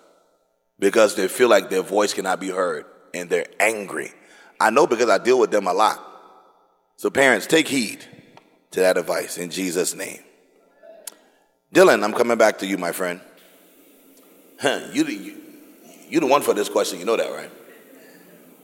because 0.79 1.15
they 1.15 1.29
feel 1.29 1.51
like 1.51 1.69
their 1.69 1.83
voice 1.83 2.15
cannot 2.15 2.41
be 2.41 2.49
heard 2.49 2.87
and 3.13 3.29
they're 3.29 3.49
angry. 3.61 4.13
I 4.59 4.71
know 4.71 4.87
because 4.87 5.11
I 5.11 5.19
deal 5.19 5.39
with 5.39 5.51
them 5.51 5.67
a 5.67 5.75
lot. 5.75 6.03
So, 6.97 7.11
parents, 7.11 7.47
take 7.47 7.69
heed 7.69 8.03
to 8.71 8.81
that 8.81 8.97
advice 8.97 9.37
in 9.37 9.51
Jesus' 9.51 9.95
name. 9.95 10.21
Dylan, 11.75 12.03
I'm 12.03 12.15
coming 12.15 12.39
back 12.39 12.57
to 12.61 12.67
you, 12.67 12.79
my 12.79 12.93
friend. 12.93 13.21
Huh, 14.59 14.81
you, 14.93 15.05
you, 15.05 15.37
you're 16.09 16.21
the 16.21 16.27
one 16.27 16.43
for 16.43 16.55
this 16.55 16.69
question, 16.69 16.99
you 16.99 17.05
know 17.05 17.17
that, 17.17 17.31
right? 17.31 17.51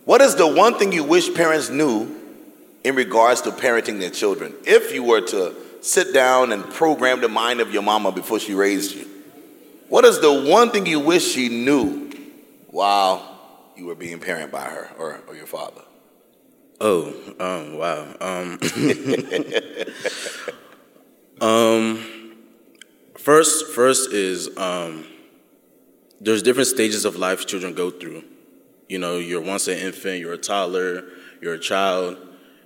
What 0.04 0.20
is 0.20 0.34
the 0.34 0.46
one 0.46 0.78
thing 0.78 0.92
you 0.92 1.04
wish 1.04 1.32
parents 1.34 1.70
knew 1.70 2.18
in 2.82 2.96
regards 2.96 3.42
to 3.42 3.50
parenting 3.50 4.00
their 4.00 4.10
children? 4.10 4.54
If 4.64 4.92
you 4.92 5.04
were 5.04 5.20
to 5.28 5.54
sit 5.80 6.12
down 6.12 6.52
and 6.52 6.64
program 6.64 7.20
the 7.20 7.28
mind 7.28 7.60
of 7.60 7.72
your 7.72 7.82
mama 7.82 8.10
before 8.10 8.40
she 8.40 8.54
raised 8.54 8.94
you, 8.94 9.08
what 9.88 10.04
is 10.04 10.20
the 10.20 10.32
one 10.48 10.70
thing 10.70 10.86
you 10.86 11.00
wish 11.00 11.32
she 11.32 11.48
knew 11.48 12.10
while 12.68 13.28
you 13.76 13.86
were 13.86 13.94
being 13.94 14.18
parented 14.18 14.50
by 14.50 14.64
her 14.64 14.90
or, 14.98 15.20
or 15.28 15.36
your 15.36 15.46
father? 15.46 15.82
Oh, 16.80 17.14
um, 17.38 17.76
wow. 17.76 18.16
Um, 18.20 18.58
um, 21.40 22.34
first, 23.16 23.68
first 23.68 24.12
is 24.12 24.56
um, 24.56 25.06
there's 26.22 26.42
different 26.42 26.68
stages 26.68 27.04
of 27.04 27.16
life 27.16 27.46
children 27.46 27.74
go 27.74 27.90
through. 27.90 28.22
You 28.88 28.98
know, 28.98 29.18
you're 29.18 29.40
once 29.40 29.66
an 29.68 29.78
infant, 29.78 30.20
you're 30.20 30.34
a 30.34 30.38
toddler, 30.38 31.04
you're 31.40 31.54
a 31.54 31.58
child, 31.58 32.16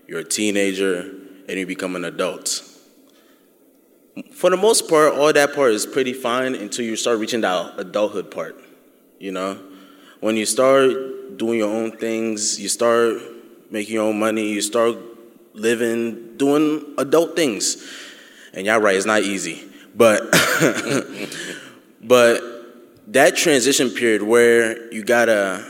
you're 0.07 0.21
a 0.21 0.25
teenager, 0.25 1.11
and 1.49 1.59
you 1.59 1.67
become 1.67 1.97
an 1.97 2.05
adult. 2.05 2.63
For 4.33 4.51
the 4.51 4.57
most 4.57 4.89
part, 4.89 5.15
all 5.15 5.33
that 5.33 5.55
part 5.55 5.73
is 5.73 5.87
pretty 5.87 6.13
fine 6.13 6.55
until 6.55 6.85
you 6.85 6.97
start 6.97 7.19
reaching 7.19 7.41
that 7.43 7.79
adulthood 7.79 8.31
part. 8.31 8.63
You 9.19 9.33
know, 9.33 9.59
when 10.21 10.37
you 10.37 10.45
start 10.45 11.39
doing 11.39 11.59
your 11.59 11.75
own 11.75 11.93
things, 11.93 12.61
you 12.61 12.69
start 12.69 13.17
making 13.71 13.95
your 13.95 14.05
own 14.05 14.19
money, 14.19 14.51
you 14.51 14.61
start 14.61 14.97
living, 15.55 16.37
doing 16.37 16.95
adult 16.99 17.37
things. 17.37 17.83
And 18.53 18.67
y'all 18.67 18.81
right, 18.81 18.97
it's 18.97 19.07
not 19.07 19.23
easy. 19.23 19.65
But 19.95 20.23
but 22.03 22.56
that 23.09 23.37
transition 23.37 23.91
period 23.91 24.23
where 24.23 24.93
you 24.93 25.05
gotta 25.05 25.65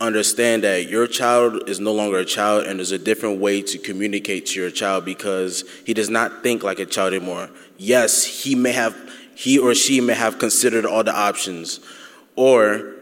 understand 0.00 0.64
that 0.64 0.88
your 0.88 1.06
child 1.06 1.68
is 1.68 1.80
no 1.80 1.92
longer 1.92 2.18
a 2.18 2.24
child 2.24 2.66
and 2.66 2.78
there's 2.78 2.92
a 2.92 2.98
different 2.98 3.40
way 3.40 3.62
to 3.62 3.78
communicate 3.78 4.46
to 4.46 4.60
your 4.60 4.70
child 4.70 5.04
because 5.04 5.64
he 5.86 5.94
does 5.94 6.10
not 6.10 6.42
think 6.42 6.62
like 6.62 6.78
a 6.78 6.86
child 6.86 7.14
anymore. 7.14 7.48
Yes, 7.78 8.24
he 8.24 8.54
may 8.54 8.72
have 8.72 8.94
he 9.34 9.58
or 9.58 9.74
she 9.74 10.00
may 10.00 10.14
have 10.14 10.38
considered 10.38 10.84
all 10.84 11.04
the 11.04 11.14
options. 11.14 11.80
Or 12.36 12.94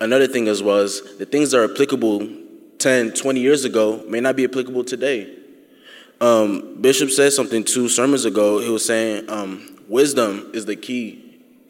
another 0.00 0.26
thing 0.26 0.48
as 0.48 0.60
is 0.60 1.18
the 1.18 1.26
things 1.26 1.50
that 1.52 1.60
are 1.60 1.72
applicable 1.72 2.28
10, 2.78 3.12
20 3.12 3.40
years 3.40 3.64
ago 3.64 4.02
may 4.08 4.20
not 4.20 4.34
be 4.36 4.44
applicable 4.44 4.84
today. 4.84 5.38
Um, 6.20 6.80
Bishop 6.80 7.10
said 7.10 7.32
something 7.32 7.64
two 7.64 7.88
sermons 7.88 8.24
ago. 8.24 8.58
He 8.58 8.68
was 8.68 8.84
saying 8.84 9.28
um, 9.30 9.80
wisdom 9.88 10.50
is 10.54 10.66
the 10.66 10.76
key 10.76 11.21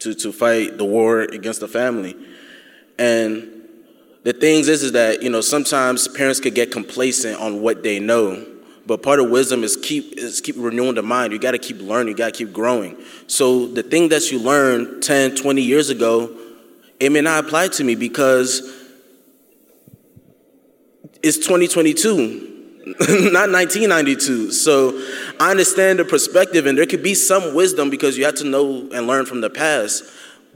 to, 0.03 0.15
to 0.15 0.33
fight 0.33 0.79
the 0.79 0.85
war 0.85 1.21
against 1.21 1.61
the 1.61 1.69
family. 1.69 2.17
And 2.99 3.49
the 4.23 4.33
things 4.33 4.69
is, 4.69 4.83
is 4.83 4.93
that, 4.93 5.23
you 5.23 5.31
know, 5.31 5.41
sometimes 5.41 6.09
parents 6.09 6.41
could 6.41 6.55
get 6.55 6.71
complacent 6.71 7.41
on 7.41 7.61
what 7.63 7.83
they 7.83 7.99
know. 7.99 8.47
But 8.87 9.03
part 9.03 9.21
of 9.21 9.31
wisdom 9.31 9.63
is 9.63 9.77
keep 9.77 10.19
is 10.19 10.41
keep 10.41 10.57
renewing 10.59 10.97
the 10.97 11.03
mind. 11.03 11.33
You 11.33 11.39
got 11.39 11.53
to 11.53 11.59
keep 11.59 11.81
learning. 11.81 12.09
You 12.09 12.17
got 12.17 12.35
to 12.35 12.39
keep 12.39 12.53
growing. 12.53 13.01
So 13.29 13.69
the 13.69 13.83
thing 13.83 14.09
that 14.09 14.31
you 14.33 14.41
learned 14.41 15.05
10, 15.05 15.37
20 15.37 15.63
years 15.63 15.89
ago, 15.89 16.37
it 16.99 17.11
may 17.11 17.21
not 17.21 17.45
apply 17.45 17.69
to 17.69 17.85
me 17.85 17.95
because 17.95 18.61
it's 21.23 21.37
2022 21.39 22.52
not 22.99 23.51
1992. 23.51 24.51
So 24.51 25.01
I 25.39 25.51
understand 25.51 26.01
the 26.01 26.05
perspective, 26.05 26.67
and 26.67 26.77
there 26.77 26.87
could 26.87 27.03
be 27.03 27.15
some 27.15 27.55
wisdom 27.55 27.91
because 27.91 28.19
you 28.19 28.25
have 28.25 28.35
to 28.37 28.45
know 28.45 28.89
and 28.93 29.07
learn 29.07 29.25
from 29.25 29.41
the 29.41 29.51
past. 29.51 30.05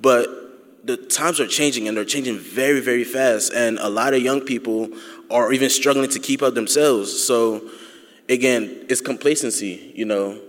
But 0.00 0.28
the 0.84 0.96
times 0.96 1.38
are 1.38 1.46
changing, 1.46 1.86
and 1.86 1.96
they're 1.96 2.04
changing 2.04 2.38
very, 2.38 2.80
very 2.80 3.04
fast. 3.04 3.52
And 3.52 3.78
a 3.78 3.88
lot 3.88 4.12
of 4.12 4.22
young 4.22 4.40
people 4.40 4.88
are 5.30 5.52
even 5.52 5.70
struggling 5.70 6.10
to 6.10 6.18
keep 6.18 6.42
up 6.42 6.54
themselves. 6.54 7.24
So 7.24 7.70
again, 8.28 8.86
it's 8.88 9.00
complacency. 9.00 9.92
You 9.94 10.06
know, 10.06 10.40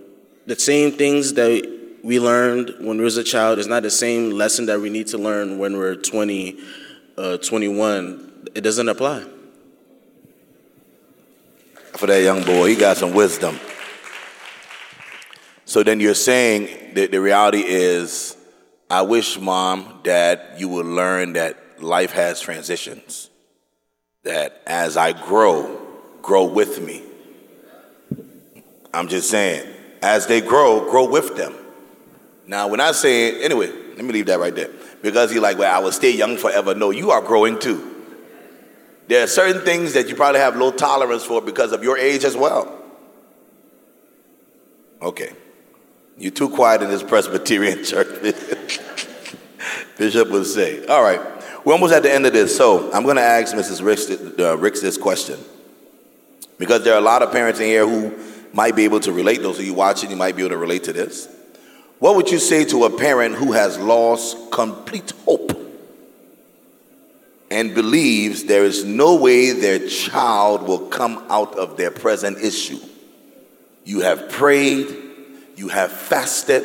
the 0.46 0.56
same 0.56 0.92
things 0.92 1.34
that 1.34 1.76
we 2.02 2.18
learned 2.18 2.74
when 2.80 2.98
we 2.98 3.04
was 3.04 3.16
a 3.16 3.24
child 3.24 3.58
is 3.60 3.68
not 3.68 3.82
the 3.82 3.90
same 3.90 4.30
lesson 4.30 4.66
that 4.66 4.80
we 4.80 4.90
need 4.90 5.06
to 5.08 5.18
learn 5.18 5.58
when 5.58 5.76
we're 5.76 5.94
20, 5.94 6.58
uh, 7.16 7.36
21. 7.38 8.48
It 8.54 8.62
doesn't 8.62 8.88
apply 8.88 9.24
for 11.98 12.06
that 12.06 12.22
young 12.22 12.44
boy. 12.44 12.68
He 12.68 12.76
got 12.76 12.96
some 12.96 13.12
wisdom. 13.12 13.58
So 15.64 15.82
then 15.82 15.98
you're 15.98 16.14
saying 16.14 16.94
that 16.94 17.10
the 17.10 17.20
reality 17.20 17.62
is, 17.66 18.36
I 18.88 19.02
wish 19.02 19.38
mom, 19.38 20.00
dad, 20.04 20.40
you 20.56 20.68
would 20.68 20.86
learn 20.86 21.32
that 21.32 21.82
life 21.82 22.12
has 22.12 22.40
transitions. 22.40 23.30
That 24.22 24.62
as 24.66 24.96
I 24.96 25.12
grow, 25.12 25.80
grow 26.22 26.44
with 26.44 26.80
me. 26.80 27.02
I'm 28.94 29.08
just 29.08 29.28
saying, 29.28 29.68
as 30.00 30.26
they 30.26 30.40
grow, 30.40 30.88
grow 30.88 31.08
with 31.08 31.36
them. 31.36 31.54
Now, 32.46 32.68
when 32.68 32.80
I 32.80 32.92
say, 32.92 33.42
anyway, 33.42 33.70
let 33.96 34.04
me 34.04 34.12
leave 34.12 34.26
that 34.26 34.38
right 34.38 34.54
there. 34.54 34.70
Because 35.02 35.32
you're 35.32 35.42
like, 35.42 35.58
well, 35.58 35.74
I 35.74 35.80
will 35.80 35.92
stay 35.92 36.12
young 36.12 36.36
forever. 36.36 36.74
No, 36.74 36.90
you 36.90 37.10
are 37.10 37.20
growing 37.20 37.58
too. 37.58 37.97
There 39.08 39.24
are 39.24 39.26
certain 39.26 39.62
things 39.62 39.94
that 39.94 40.08
you 40.08 40.14
probably 40.14 40.40
have 40.40 40.56
low 40.56 40.70
tolerance 40.70 41.24
for 41.24 41.40
because 41.40 41.72
of 41.72 41.82
your 41.82 41.96
age 41.96 42.24
as 42.24 42.36
well. 42.36 42.74
Okay. 45.00 45.32
You're 46.18 46.30
too 46.30 46.50
quiet 46.50 46.82
in 46.82 46.90
this 46.90 47.02
Presbyterian 47.02 47.84
church, 47.84 48.80
Bishop 49.96 50.28
would 50.30 50.46
say. 50.46 50.84
All 50.86 51.02
right. 51.02 51.20
We're 51.64 51.72
almost 51.72 51.94
at 51.94 52.02
the 52.02 52.12
end 52.12 52.26
of 52.26 52.34
this, 52.34 52.54
so 52.54 52.92
I'm 52.92 53.04
going 53.04 53.16
to 53.16 53.22
ask 53.22 53.54
Mrs. 53.54 53.82
Ricks, 53.82 54.10
uh, 54.38 54.58
Ricks 54.58 54.82
this 54.82 54.98
question. 54.98 55.38
Because 56.58 56.84
there 56.84 56.92
are 56.94 56.98
a 56.98 57.02
lot 57.02 57.22
of 57.22 57.32
parents 57.32 57.60
in 57.60 57.66
here 57.66 57.88
who 57.88 58.14
might 58.52 58.76
be 58.76 58.84
able 58.84 59.00
to 59.00 59.12
relate. 59.12 59.40
Those 59.40 59.58
of 59.58 59.64
you 59.64 59.74
watching, 59.74 60.10
you 60.10 60.16
might 60.16 60.36
be 60.36 60.42
able 60.42 60.50
to 60.50 60.58
relate 60.58 60.84
to 60.84 60.92
this. 60.92 61.28
What 61.98 62.14
would 62.16 62.30
you 62.30 62.38
say 62.38 62.64
to 62.66 62.84
a 62.84 62.90
parent 62.90 63.36
who 63.36 63.52
has 63.52 63.78
lost 63.78 64.50
complete 64.50 65.12
hope 65.24 65.67
and 67.50 67.74
believes 67.74 68.44
there 68.44 68.64
is 68.64 68.84
no 68.84 69.16
way 69.16 69.52
their 69.52 69.88
child 69.88 70.62
will 70.62 70.86
come 70.88 71.24
out 71.28 71.56
of 71.58 71.76
their 71.76 71.90
present 71.90 72.38
issue. 72.38 72.78
You 73.84 74.00
have 74.00 74.28
prayed, 74.28 74.94
you 75.56 75.68
have 75.68 75.90
fasted, 75.90 76.64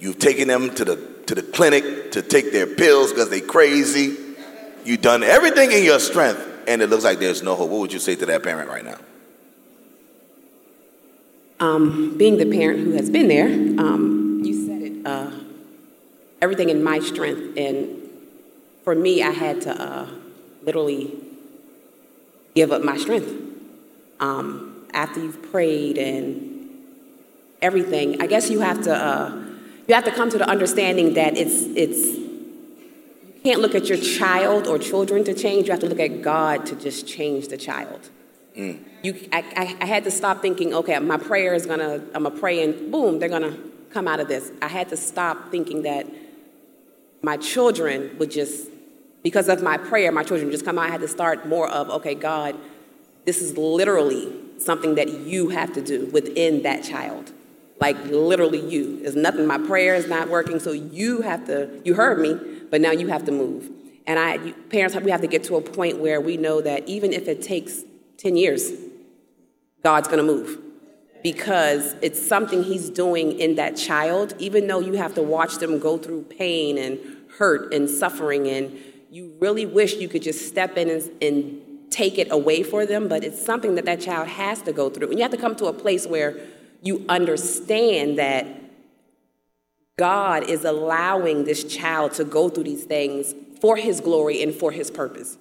you've 0.00 0.18
taken 0.18 0.48
them 0.48 0.74
to 0.74 0.84
the, 0.84 0.96
to 1.26 1.34
the 1.34 1.42
clinic 1.42 2.12
to 2.12 2.22
take 2.22 2.52
their 2.52 2.66
pills 2.66 3.12
because 3.12 3.30
they're 3.30 3.40
crazy. 3.40 4.16
You've 4.84 5.02
done 5.02 5.22
everything 5.22 5.70
in 5.70 5.84
your 5.84 6.00
strength, 6.00 6.44
and 6.66 6.82
it 6.82 6.88
looks 6.88 7.04
like 7.04 7.20
there's 7.20 7.42
no 7.42 7.54
hope. 7.54 7.70
What 7.70 7.80
would 7.80 7.92
you 7.92 7.98
say 7.98 8.16
to 8.16 8.26
that 8.26 8.42
parent 8.42 8.68
right 8.68 8.84
now? 8.84 8.98
Um, 11.60 12.16
being 12.16 12.38
the 12.38 12.46
parent 12.46 12.80
who 12.80 12.92
has 12.92 13.10
been 13.10 13.28
there, 13.28 13.46
um, 13.46 14.40
you 14.44 14.66
said 14.66 14.82
it, 14.82 15.06
uh, 15.06 15.30
everything 16.40 16.70
in 16.70 16.82
my 16.82 17.00
strength, 17.00 17.56
and 17.56 18.07
for 18.88 18.94
me, 18.94 19.22
I 19.22 19.32
had 19.32 19.60
to 19.68 19.78
uh, 19.78 20.06
literally 20.62 21.12
give 22.54 22.72
up 22.72 22.82
my 22.82 22.96
strength. 22.96 23.30
Um, 24.18 24.86
after 24.94 25.20
you've 25.20 25.42
prayed 25.52 25.98
and 25.98 26.70
everything, 27.60 28.22
I 28.22 28.26
guess 28.26 28.48
you 28.48 28.60
have 28.60 28.80
to 28.84 28.94
uh, 28.96 29.44
you 29.86 29.94
have 29.94 30.04
to 30.04 30.10
come 30.10 30.30
to 30.30 30.38
the 30.38 30.48
understanding 30.48 31.12
that 31.20 31.36
it's 31.36 31.64
it's 31.76 32.16
you 32.16 33.40
can't 33.44 33.60
look 33.60 33.74
at 33.74 33.90
your 33.90 33.98
child 33.98 34.66
or 34.66 34.78
children 34.78 35.22
to 35.24 35.34
change. 35.34 35.66
You 35.66 35.72
have 35.72 35.80
to 35.80 35.90
look 35.90 36.00
at 36.00 36.22
God 36.22 36.64
to 36.64 36.74
just 36.74 37.06
change 37.06 37.48
the 37.48 37.58
child. 37.58 38.08
Mm. 38.56 38.82
You, 39.02 39.28
I, 39.30 39.44
I, 39.54 39.76
I 39.82 39.84
had 39.84 40.04
to 40.04 40.10
stop 40.10 40.40
thinking, 40.40 40.72
okay, 40.72 40.98
my 40.98 41.18
prayer 41.18 41.52
is 41.52 41.66
gonna, 41.66 41.96
I'm 42.14 42.22
gonna 42.22 42.30
pray 42.30 42.64
and 42.64 42.90
boom, 42.90 43.18
they're 43.18 43.28
gonna 43.28 43.58
come 43.90 44.08
out 44.08 44.18
of 44.18 44.28
this. 44.28 44.50
I 44.62 44.68
had 44.68 44.88
to 44.88 44.96
stop 44.96 45.50
thinking 45.50 45.82
that 45.82 46.06
my 47.20 47.36
children 47.36 48.16
would 48.18 48.30
just 48.30 48.70
because 49.22 49.48
of 49.48 49.62
my 49.62 49.76
prayer, 49.76 50.12
my 50.12 50.22
children 50.22 50.50
just 50.50 50.64
come 50.64 50.78
out. 50.78 50.86
I 50.86 50.90
had 50.90 51.00
to 51.00 51.08
start 51.08 51.46
more 51.46 51.68
of, 51.68 51.90
okay, 51.90 52.14
God, 52.14 52.56
this 53.24 53.42
is 53.42 53.56
literally 53.56 54.32
something 54.58 54.94
that 54.94 55.08
you 55.08 55.48
have 55.50 55.72
to 55.74 55.82
do 55.82 56.06
within 56.06 56.62
that 56.62 56.84
child. 56.84 57.32
Like 57.80 57.96
literally 58.06 58.60
you. 58.60 59.02
There's 59.02 59.16
nothing, 59.16 59.46
my 59.46 59.58
prayer 59.58 59.94
is 59.94 60.08
not 60.08 60.28
working, 60.28 60.58
so 60.58 60.72
you 60.72 61.22
have 61.22 61.46
to, 61.46 61.80
you 61.84 61.94
heard 61.94 62.18
me, 62.18 62.38
but 62.70 62.80
now 62.80 62.90
you 62.90 63.08
have 63.08 63.24
to 63.26 63.32
move. 63.32 63.70
And 64.06 64.18
I, 64.18 64.52
parents, 64.70 64.96
we 64.96 65.10
have 65.10 65.20
to 65.20 65.26
get 65.26 65.44
to 65.44 65.56
a 65.56 65.60
point 65.60 65.98
where 65.98 66.20
we 66.20 66.36
know 66.36 66.60
that 66.60 66.88
even 66.88 67.12
if 67.12 67.28
it 67.28 67.42
takes 67.42 67.82
10 68.16 68.36
years, 68.36 68.72
God's 69.84 70.08
gonna 70.08 70.22
move. 70.22 70.58
Because 71.22 71.94
it's 72.00 72.24
something 72.24 72.62
He's 72.62 72.90
doing 72.90 73.38
in 73.38 73.56
that 73.56 73.76
child, 73.76 74.34
even 74.38 74.66
though 74.66 74.80
you 74.80 74.94
have 74.94 75.14
to 75.16 75.22
watch 75.22 75.56
them 75.56 75.78
go 75.78 75.98
through 75.98 76.22
pain 76.22 76.78
and 76.78 76.98
hurt 77.38 77.72
and 77.74 77.88
suffering 77.90 78.48
and 78.48 78.76
you 79.10 79.34
really 79.40 79.66
wish 79.66 79.94
you 79.94 80.08
could 80.08 80.22
just 80.22 80.46
step 80.46 80.76
in 80.76 80.90
and, 80.90 81.10
and 81.22 81.62
take 81.90 82.18
it 82.18 82.30
away 82.30 82.62
for 82.62 82.84
them, 82.84 83.08
but 83.08 83.24
it's 83.24 83.42
something 83.42 83.74
that 83.76 83.84
that 83.86 84.00
child 84.00 84.28
has 84.28 84.62
to 84.62 84.72
go 84.72 84.90
through. 84.90 85.08
And 85.08 85.18
you 85.18 85.22
have 85.22 85.30
to 85.32 85.38
come 85.38 85.56
to 85.56 85.66
a 85.66 85.72
place 85.72 86.06
where 86.06 86.38
you 86.82 87.04
understand 87.08 88.18
that 88.18 88.46
God 89.96 90.48
is 90.48 90.64
allowing 90.64 91.44
this 91.44 91.64
child 91.64 92.12
to 92.14 92.24
go 92.24 92.48
through 92.48 92.64
these 92.64 92.84
things 92.84 93.34
for 93.60 93.76
his 93.76 94.00
glory 94.00 94.42
and 94.42 94.54
for 94.54 94.70
his 94.70 94.90
purpose. 94.90 95.38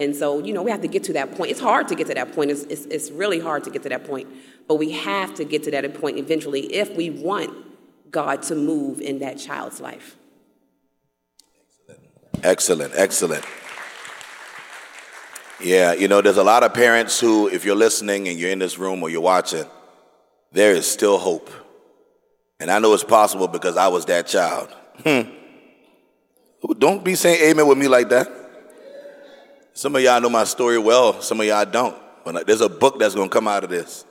And 0.00 0.14
so, 0.14 0.42
you 0.42 0.54
know, 0.54 0.62
we 0.62 0.70
have 0.70 0.80
to 0.82 0.88
get 0.88 1.02
to 1.04 1.12
that 1.14 1.36
point. 1.36 1.50
It's 1.50 1.60
hard 1.60 1.88
to 1.88 1.94
get 1.94 2.06
to 2.06 2.14
that 2.14 2.32
point. 2.32 2.50
It's, 2.50 2.62
it's, 2.64 2.86
it's 2.86 3.10
really 3.10 3.40
hard 3.40 3.64
to 3.64 3.70
get 3.70 3.82
to 3.82 3.88
that 3.88 4.04
point. 4.04 4.28
But 4.68 4.76
we 4.76 4.92
have 4.92 5.34
to 5.34 5.44
get 5.44 5.64
to 5.64 5.70
that 5.72 6.00
point 6.00 6.18
eventually 6.18 6.72
if 6.72 6.96
we 6.96 7.10
want 7.10 7.50
God 8.10 8.42
to 8.44 8.54
move 8.54 9.00
in 9.00 9.18
that 9.18 9.38
child's 9.38 9.80
life. 9.80 10.16
Excellent, 12.42 12.92
excellent. 12.94 13.44
Yeah, 15.60 15.92
you 15.92 16.06
know, 16.06 16.20
there's 16.20 16.36
a 16.36 16.44
lot 16.44 16.62
of 16.62 16.72
parents 16.72 17.18
who, 17.18 17.48
if 17.48 17.64
you're 17.64 17.76
listening 17.76 18.28
and 18.28 18.38
you're 18.38 18.50
in 18.50 18.60
this 18.60 18.78
room 18.78 19.02
or 19.02 19.10
you're 19.10 19.20
watching, 19.20 19.64
there 20.52 20.72
is 20.72 20.86
still 20.86 21.18
hope. 21.18 21.50
And 22.60 22.70
I 22.70 22.78
know 22.78 22.94
it's 22.94 23.04
possible 23.04 23.48
because 23.48 23.76
I 23.76 23.88
was 23.88 24.04
that 24.06 24.26
child. 24.26 24.68
Hmm. 25.02 25.30
Don't 26.78 27.04
be 27.04 27.14
saying 27.14 27.50
amen 27.50 27.66
with 27.66 27.78
me 27.78 27.88
like 27.88 28.08
that. 28.08 28.28
Some 29.72 29.94
of 29.94 30.02
y'all 30.02 30.20
know 30.20 30.30
my 30.30 30.44
story 30.44 30.78
well, 30.78 31.20
some 31.20 31.40
of 31.40 31.46
y'all 31.46 31.64
don't. 31.64 31.96
But 32.24 32.46
there's 32.46 32.60
a 32.60 32.68
book 32.68 32.98
that's 32.98 33.14
going 33.14 33.28
to 33.28 33.32
come 33.32 33.48
out 33.48 33.64
of 33.64 33.70
this. 33.70 34.04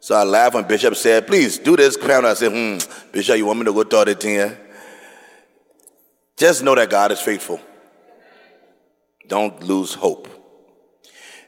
So 0.00 0.14
I 0.14 0.22
laughed 0.22 0.54
when 0.54 0.64
Bishop 0.64 0.94
said, 0.96 1.26
please 1.26 1.58
do 1.58 1.76
this 1.76 1.96
panel. 1.96 2.30
I 2.30 2.34
said, 2.34 2.52
hmm, 2.52 3.10
Bishop, 3.10 3.36
you 3.36 3.46
want 3.46 3.58
me 3.58 3.64
to 3.66 3.72
go 3.72 3.84
talk 3.84 4.06
it 4.06 4.22
here? 4.22 4.58
Just 6.38 6.62
know 6.62 6.76
that 6.76 6.88
God 6.88 7.10
is 7.10 7.20
faithful. 7.20 7.60
Don't 9.26 9.60
lose 9.62 9.92
hope. 9.92 10.28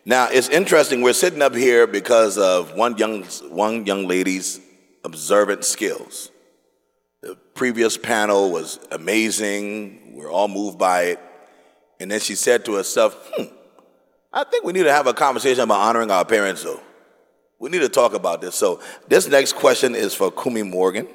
Now, 0.05 0.29
it's 0.31 0.49
interesting. 0.49 1.01
We're 1.01 1.13
sitting 1.13 1.43
up 1.43 1.55
here 1.55 1.87
because 1.87 2.37
of 2.37 2.75
one 2.75 2.99
young, 2.99 3.23
one 3.51 3.87
young 3.87 4.09
lady's 4.09 4.61
observant 5.05 5.65
skills. 5.65 6.33
The 7.23 7.37
previous 7.55 7.97
panel 7.97 8.51
was 8.51 8.81
amazing. 8.91 10.15
We're 10.17 10.31
all 10.31 10.49
moved 10.49 10.77
by 10.77 11.03
it. 11.03 11.21
And 12.01 12.11
then 12.11 12.19
she 12.19 12.35
said 12.35 12.65
to 12.65 12.75
herself, 12.75 13.15
hmm, 13.37 13.45
I 14.33 14.43
think 14.43 14.65
we 14.65 14.73
need 14.73 14.85
to 14.85 14.93
have 14.93 15.07
a 15.07 15.15
conversation 15.15 15.63
about 15.63 15.81
honoring 15.81 16.11
our 16.11 16.25
parents, 16.25 16.65
though. 16.65 16.81
We 17.61 17.71
need 17.71 17.81
to 17.81 17.89
talk 17.89 18.15
about 18.15 18.41
this. 18.41 18.57
So, 18.57 18.81
this 19.07 19.29
next 19.29 19.53
question 19.53 19.95
is 19.95 20.15
for 20.15 20.33
Kumi 20.33 20.65
Morgan. 20.65 21.07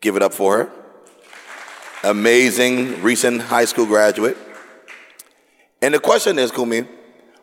Give 0.00 0.14
it 0.14 0.22
up 0.22 0.34
for 0.34 0.58
her. 0.58 0.81
Amazing 2.04 3.00
recent 3.00 3.42
high 3.42 3.64
school 3.64 3.86
graduate. 3.86 4.36
And 5.80 5.94
the 5.94 6.00
question 6.00 6.36
is, 6.36 6.50
Kumi, 6.50 6.84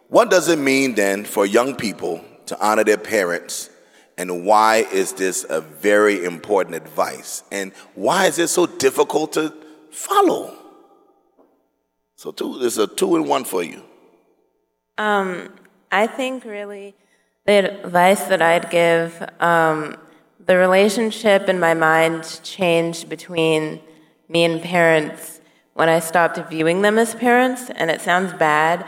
what 0.10 0.30
does 0.30 0.50
it 0.50 0.60
mean 0.60 0.96
then 0.96 1.24
for 1.24 1.46
young 1.46 1.76
people 1.76 2.22
to 2.48 2.60
honor 2.60 2.84
their 2.84 2.98
parents? 2.98 3.70
And 4.18 4.44
why 4.46 4.86
is 4.92 5.14
this 5.14 5.46
a 5.50 5.62
very 5.62 6.26
important 6.26 6.76
advice? 6.76 7.44
And 7.54 7.72
why 7.96 8.26
is 8.26 8.38
it 8.38 8.50
so 8.50 8.66
difficult 8.66 9.32
to 9.34 9.54
follow? 9.92 10.54
So, 12.18 12.32
two, 12.32 12.60
is 12.60 12.78
a 12.78 12.88
two 12.88 13.16
in 13.16 13.30
one 13.30 13.46
for 13.46 13.64
you. 13.64 13.82
Um, 14.98 15.54
I 15.90 16.06
think 16.06 16.44
really 16.44 16.96
the 17.46 17.84
advice 17.84 18.24
that 18.26 18.42
I'd 18.42 18.70
give, 18.70 19.26
um, 19.40 19.96
the 20.46 20.58
relationship 20.58 21.48
in 21.48 21.62
my 21.62 21.74
mind 21.74 22.42
changed 22.44 23.08
between 23.08 23.80
me 24.30 24.46
and 24.46 24.62
parents 24.62 25.42
when 25.74 25.90
I 25.90 26.00
stopped 26.00 26.38
viewing 26.50 26.82
them 26.82 26.98
as 26.98 27.16
parents, 27.16 27.70
and 27.76 27.90
it 27.90 28.02
sounds 28.02 28.34
bad, 28.34 28.88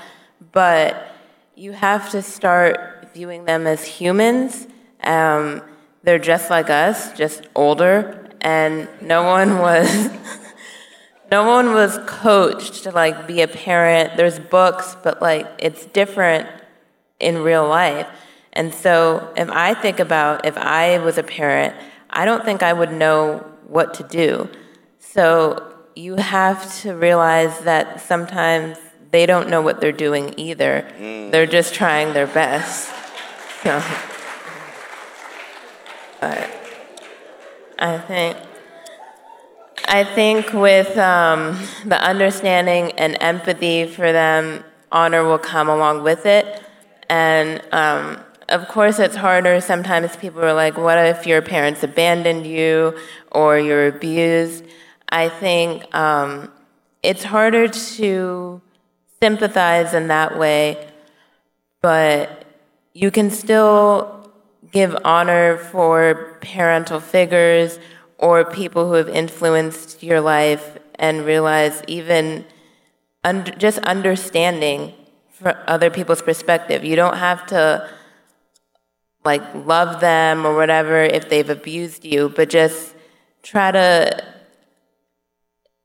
but 0.51 1.15
you 1.55 1.71
have 1.71 2.09
to 2.11 2.21
start 2.21 3.09
viewing 3.13 3.45
them 3.45 3.65
as 3.67 3.85
humans. 3.85 4.67
Um, 5.03 5.61
they're 6.03 6.19
just 6.19 6.49
like 6.49 6.69
us, 6.69 7.15
just 7.17 7.47
older, 7.55 8.29
and 8.41 8.87
no 9.01 9.23
one 9.23 9.59
was. 9.59 10.09
no 11.31 11.47
one 11.47 11.73
was 11.73 11.97
coached 12.07 12.83
to 12.83 12.91
like 12.91 13.25
be 13.25 13.41
a 13.41 13.47
parent. 13.47 14.17
There's 14.17 14.39
books, 14.39 14.95
but 15.01 15.21
like 15.21 15.47
it's 15.59 15.85
different 15.87 16.47
in 17.19 17.37
real 17.39 17.67
life. 17.67 18.07
And 18.53 18.73
so 18.73 19.31
if 19.37 19.49
I 19.49 19.73
think 19.73 19.99
about 19.99 20.45
if 20.45 20.57
I 20.57 20.97
was 20.99 21.17
a 21.17 21.23
parent, 21.23 21.73
I 22.09 22.25
don't 22.25 22.43
think 22.43 22.63
I 22.63 22.73
would 22.73 22.91
know 22.91 23.45
what 23.67 23.93
to 23.95 24.03
do. 24.03 24.49
So 25.14 25.74
you 25.93 26.16
have 26.16 26.74
to 26.82 26.95
realize 26.95 27.59
that 27.62 27.99
sometimes 27.99 28.78
they 29.12 29.26
don't 29.26 29.49
know 29.49 29.62
what 29.62 29.82
they're 29.82 29.91
doing 29.91 30.34
either. 30.38 30.88
Mm. 30.97 31.32
They're 31.32 31.45
just 31.45 31.74
trying 31.74 32.14
their 32.14 32.28
best. 32.28 32.88
So, 33.62 33.84
but 36.22 36.49
I 37.78 37.97
think 37.97 38.38
I 39.86 40.05
think 40.05 40.53
with 40.53 40.97
um, 40.97 41.59
the 41.86 42.01
understanding 42.01 42.93
and 42.93 43.18
empathy 43.20 43.88
for 43.88 44.14
them, 44.14 44.64
honor 44.93 45.26
will 45.26 45.39
come 45.39 45.68
along 45.68 46.03
with 46.03 46.26
it. 46.26 46.64
And 47.09 47.62
um, 47.74 48.18
of 48.47 48.70
course, 48.70 48.99
it's 48.99 49.18
harder. 49.18 49.59
Sometimes 49.59 50.16
people 50.16 50.41
are 50.41 50.53
like, 50.53 50.78
what 50.78 50.97
if 50.97 51.28
your 51.28 51.41
parents 51.41 51.84
abandoned 51.84 52.45
you 52.45 52.97
or 53.30 53.59
you're 53.59 53.88
abused? 53.88 54.64
I 55.12 55.30
think 55.30 55.93
um, 55.93 56.51
it's 57.03 57.24
harder 57.24 57.68
to 57.68 58.62
sympathize 59.22 59.93
in 59.93 60.07
that 60.07 60.38
way, 60.38 60.88
but 61.82 62.45
you 62.93 63.12
can 63.12 63.30
still 63.30 64.32
give 64.72 64.95
honor 65.03 65.57
for 65.57 66.38
parental 66.41 66.99
figures 66.99 67.78
or 68.18 68.45
people 68.45 68.88
who 68.88 68.93
have 68.93 69.09
influenced 69.09 70.01
your 70.01 70.22
life 70.22 70.78
and 70.95 71.26
realize 71.26 71.82
even 71.88 72.45
just 73.57 73.80
understanding 73.80 74.93
for 75.32 75.57
other 75.68 75.89
people's 75.89 76.22
perspective. 76.22 76.84
You 76.86 76.95
don't 76.95 77.18
have 77.18 77.45
to 77.47 77.89
like 79.26 79.43
love 79.53 79.99
them 79.99 80.45
or 80.45 80.55
whatever 80.55 81.03
if 81.03 81.30
they've 81.30 81.49
abused 81.49 82.05
you, 82.05 82.30
but 82.30 82.49
just 82.49 82.95
try 83.43 83.72
to 83.72 84.24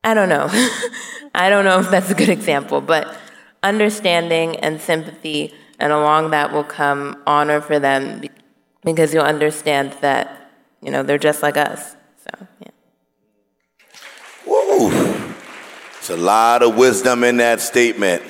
I 0.06 0.14
don't 0.14 0.28
know. 0.28 0.46
I 1.34 1.50
don't 1.50 1.64
know 1.64 1.80
if 1.80 1.90
that's 1.90 2.10
a 2.10 2.14
good 2.14 2.28
example, 2.28 2.80
but 2.80 3.18
understanding 3.64 4.54
and 4.58 4.80
sympathy 4.80 5.52
and 5.80 5.92
along 5.92 6.30
that 6.30 6.52
will 6.52 6.62
come 6.62 7.20
honor 7.26 7.60
for 7.60 7.80
them 7.80 8.22
because 8.84 9.12
you'll 9.12 9.24
understand 9.24 9.94
that, 10.02 10.52
you 10.80 10.92
know, 10.92 11.02
they're 11.02 11.18
just 11.18 11.42
like 11.42 11.56
us. 11.56 11.96
So, 12.22 12.46
yeah. 12.60 12.68
Whoa. 14.46 15.34
It's 15.98 16.10
a 16.10 16.16
lot 16.16 16.62
of 16.62 16.76
wisdom 16.76 17.24
in 17.24 17.38
that 17.38 17.60
statement. 17.60 18.22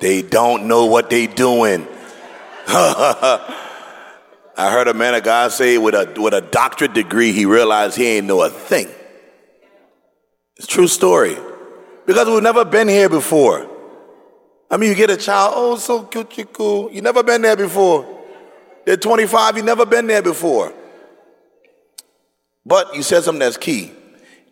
They 0.00 0.20
don't 0.20 0.66
know 0.66 0.86
what 0.86 1.10
they 1.10 1.28
doing. 1.28 1.86
I 2.66 3.52
heard 4.56 4.88
a 4.88 4.94
man 4.94 5.14
of 5.14 5.22
God 5.22 5.52
say 5.52 5.78
with 5.78 5.94
a, 5.94 6.12
with 6.20 6.34
a 6.34 6.40
doctorate 6.40 6.92
degree, 6.92 7.30
he 7.30 7.46
realized 7.46 7.96
he 7.96 8.04
ain't 8.04 8.26
know 8.26 8.42
a 8.42 8.50
thing. 8.50 8.88
It's 10.56 10.66
true 10.66 10.88
story. 10.88 11.36
Because 12.06 12.28
we've 12.28 12.42
never 12.42 12.64
been 12.64 12.88
here 12.88 13.08
before. 13.08 13.70
I 14.70 14.76
mean, 14.76 14.90
you 14.90 14.94
get 14.94 15.10
a 15.10 15.16
child, 15.16 15.54
oh, 15.56 15.76
so 15.76 16.02
cute, 16.04 16.36
you 16.38 16.44
cool. 16.46 16.90
You 16.90 17.02
never 17.02 17.22
been 17.22 17.42
there 17.42 17.56
before. 17.56 18.22
They're 18.84 18.96
25, 18.96 19.56
you 19.56 19.62
never 19.62 19.86
been 19.86 20.06
there 20.06 20.22
before. 20.22 20.72
But 22.66 22.94
you 22.94 23.02
said 23.02 23.22
something 23.22 23.40
that's 23.40 23.56
key. 23.56 23.92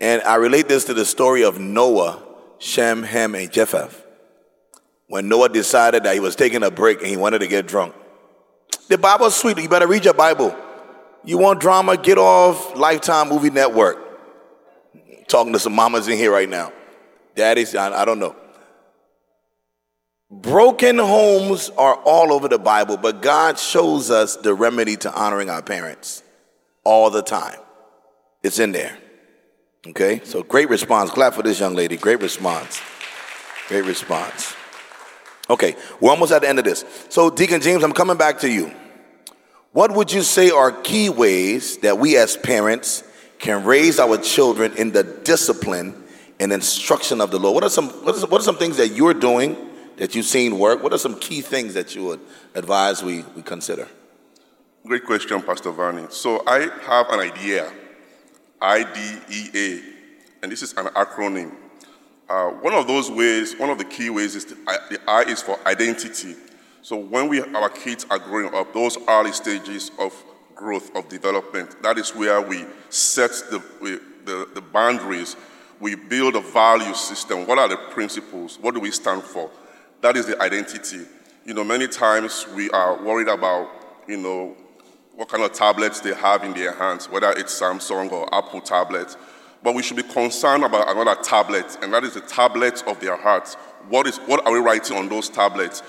And 0.00 0.22
I 0.22 0.36
relate 0.36 0.68
this 0.68 0.84
to 0.86 0.94
the 0.94 1.04
story 1.04 1.44
of 1.44 1.58
Noah, 1.58 2.22
Shem, 2.58 3.02
Ham, 3.02 3.34
and 3.34 3.50
Japheth. 3.50 4.04
When 5.06 5.28
Noah 5.28 5.48
decided 5.48 6.04
that 6.04 6.14
he 6.14 6.20
was 6.20 6.34
taking 6.34 6.62
a 6.62 6.70
break 6.70 6.98
and 6.98 7.06
he 7.06 7.16
wanted 7.16 7.40
to 7.40 7.46
get 7.46 7.66
drunk. 7.66 7.94
The 8.88 8.98
Bible's 8.98 9.36
sweet. 9.36 9.58
You 9.58 9.68
better 9.68 9.86
read 9.86 10.04
your 10.04 10.14
Bible. 10.14 10.56
You 11.24 11.38
want 11.38 11.60
drama? 11.60 11.96
Get 11.96 12.18
off 12.18 12.76
Lifetime 12.76 13.28
Movie 13.28 13.50
Network. 13.50 14.01
Talking 15.28 15.52
to 15.52 15.58
some 15.58 15.74
mamas 15.74 16.08
in 16.08 16.16
here 16.16 16.32
right 16.32 16.48
now. 16.48 16.72
Daddies, 17.34 17.74
I, 17.74 18.02
I 18.02 18.04
don't 18.04 18.18
know. 18.18 18.36
Broken 20.30 20.98
homes 20.98 21.70
are 21.76 21.94
all 21.94 22.32
over 22.32 22.48
the 22.48 22.58
Bible, 22.58 22.96
but 22.96 23.20
God 23.20 23.58
shows 23.58 24.10
us 24.10 24.36
the 24.36 24.54
remedy 24.54 24.96
to 24.96 25.12
honoring 25.12 25.50
our 25.50 25.62
parents 25.62 26.22
all 26.84 27.10
the 27.10 27.22
time. 27.22 27.58
It's 28.42 28.58
in 28.58 28.72
there. 28.72 28.96
Okay? 29.86 30.22
So 30.24 30.42
great 30.42 30.70
response. 30.70 31.10
Clap 31.10 31.34
for 31.34 31.42
this 31.42 31.60
young 31.60 31.74
lady. 31.74 31.96
Great 31.96 32.20
response. 32.20 32.80
Great 33.68 33.84
response. 33.84 34.54
Okay, 35.50 35.76
we're 36.00 36.10
almost 36.10 36.32
at 36.32 36.42
the 36.42 36.48
end 36.48 36.58
of 36.58 36.64
this. 36.64 36.84
So, 37.08 37.28
Deacon 37.28 37.60
James, 37.60 37.82
I'm 37.82 37.92
coming 37.92 38.16
back 38.16 38.38
to 38.40 38.50
you. 38.50 38.72
What 39.72 39.92
would 39.92 40.12
you 40.12 40.22
say 40.22 40.50
are 40.50 40.70
key 40.70 41.10
ways 41.10 41.78
that 41.78 41.98
we 41.98 42.16
as 42.16 42.36
parents 42.36 43.02
can 43.42 43.64
raise 43.64 43.98
our 43.98 44.16
children 44.18 44.72
in 44.76 44.92
the 44.92 45.02
discipline 45.02 46.00
and 46.40 46.52
instruction 46.52 47.20
of 47.20 47.30
the 47.30 47.38
Lord? 47.38 47.56
What 47.56 47.64
are 47.64 47.70
some, 47.70 47.88
what 48.04 48.16
are, 48.16 48.26
what 48.28 48.40
are 48.40 48.44
some 48.44 48.56
things 48.56 48.78
that 48.78 48.92
you're 48.92 49.12
doing 49.12 49.56
that 49.96 50.14
you've 50.14 50.26
seen 50.26 50.58
work? 50.58 50.82
What 50.82 50.92
are 50.92 50.98
some 50.98 51.18
key 51.18 51.42
things 51.42 51.74
that 51.74 51.94
you 51.94 52.04
would 52.04 52.20
advise 52.54 53.02
we, 53.02 53.22
we 53.34 53.42
consider? 53.42 53.88
Great 54.86 55.04
question, 55.04 55.42
Pastor 55.42 55.72
Varney. 55.72 56.06
So, 56.10 56.42
I 56.46 56.60
have 56.86 57.08
an 57.10 57.20
idea 57.20 57.70
IDEA, 58.62 59.82
and 60.42 60.52
this 60.52 60.62
is 60.62 60.72
an 60.74 60.86
acronym. 60.86 61.52
Uh, 62.28 62.50
one 62.50 62.72
of 62.72 62.86
those 62.86 63.10
ways, 63.10 63.56
one 63.58 63.70
of 63.70 63.78
the 63.78 63.84
key 63.84 64.08
ways 64.08 64.36
is 64.36 64.44
the, 64.44 64.54
the 64.88 65.00
I 65.08 65.22
is 65.22 65.42
for 65.42 65.58
identity. 65.66 66.36
So 66.80 66.96
when 66.96 67.28
we, 67.28 67.40
our 67.40 67.68
kids 67.68 68.06
are 68.08 68.20
growing 68.20 68.54
up, 68.54 68.72
those 68.72 68.96
early 69.08 69.32
stages 69.32 69.90
of 69.98 70.14
growth, 70.54 70.94
of 70.96 71.08
development, 71.08 71.82
that 71.82 71.98
is 71.98 72.10
where 72.14 72.40
we 72.40 72.64
set 72.90 73.30
the, 73.50 73.62
we, 73.80 73.98
the, 74.24 74.48
the 74.54 74.60
boundaries. 74.60 75.36
We 75.80 75.94
build 75.96 76.36
a 76.36 76.40
value 76.40 76.94
system. 76.94 77.46
What 77.46 77.58
are 77.58 77.68
the 77.68 77.76
principles? 77.76 78.58
What 78.60 78.74
do 78.74 78.80
we 78.80 78.90
stand 78.90 79.22
for? 79.22 79.50
That 80.00 80.16
is 80.16 80.26
the 80.26 80.40
identity. 80.40 81.06
You 81.44 81.54
know, 81.54 81.64
many 81.64 81.88
times 81.88 82.46
we 82.54 82.70
are 82.70 83.02
worried 83.02 83.28
about, 83.28 83.68
you 84.06 84.16
know, 84.16 84.56
what 85.14 85.28
kind 85.28 85.42
of 85.42 85.52
tablets 85.52 86.00
they 86.00 86.14
have 86.14 86.44
in 86.44 86.52
their 86.54 86.72
hands, 86.72 87.08
whether 87.10 87.30
it's 87.32 87.60
Samsung 87.60 88.10
or 88.12 88.32
Apple 88.34 88.60
tablets. 88.60 89.16
But 89.62 89.74
we 89.74 89.82
should 89.82 89.96
be 89.96 90.02
concerned 90.02 90.64
about 90.64 90.90
another 90.90 91.20
tablet, 91.22 91.78
and 91.82 91.92
that 91.94 92.04
is 92.04 92.14
the 92.14 92.20
tablet 92.20 92.82
of 92.86 93.00
their 93.00 93.16
hearts. 93.16 93.54
What, 93.88 94.06
is, 94.06 94.18
what 94.18 94.44
are 94.46 94.52
we 94.52 94.58
writing 94.58 94.96
on 94.96 95.08
those 95.08 95.28
tablets? 95.28 95.82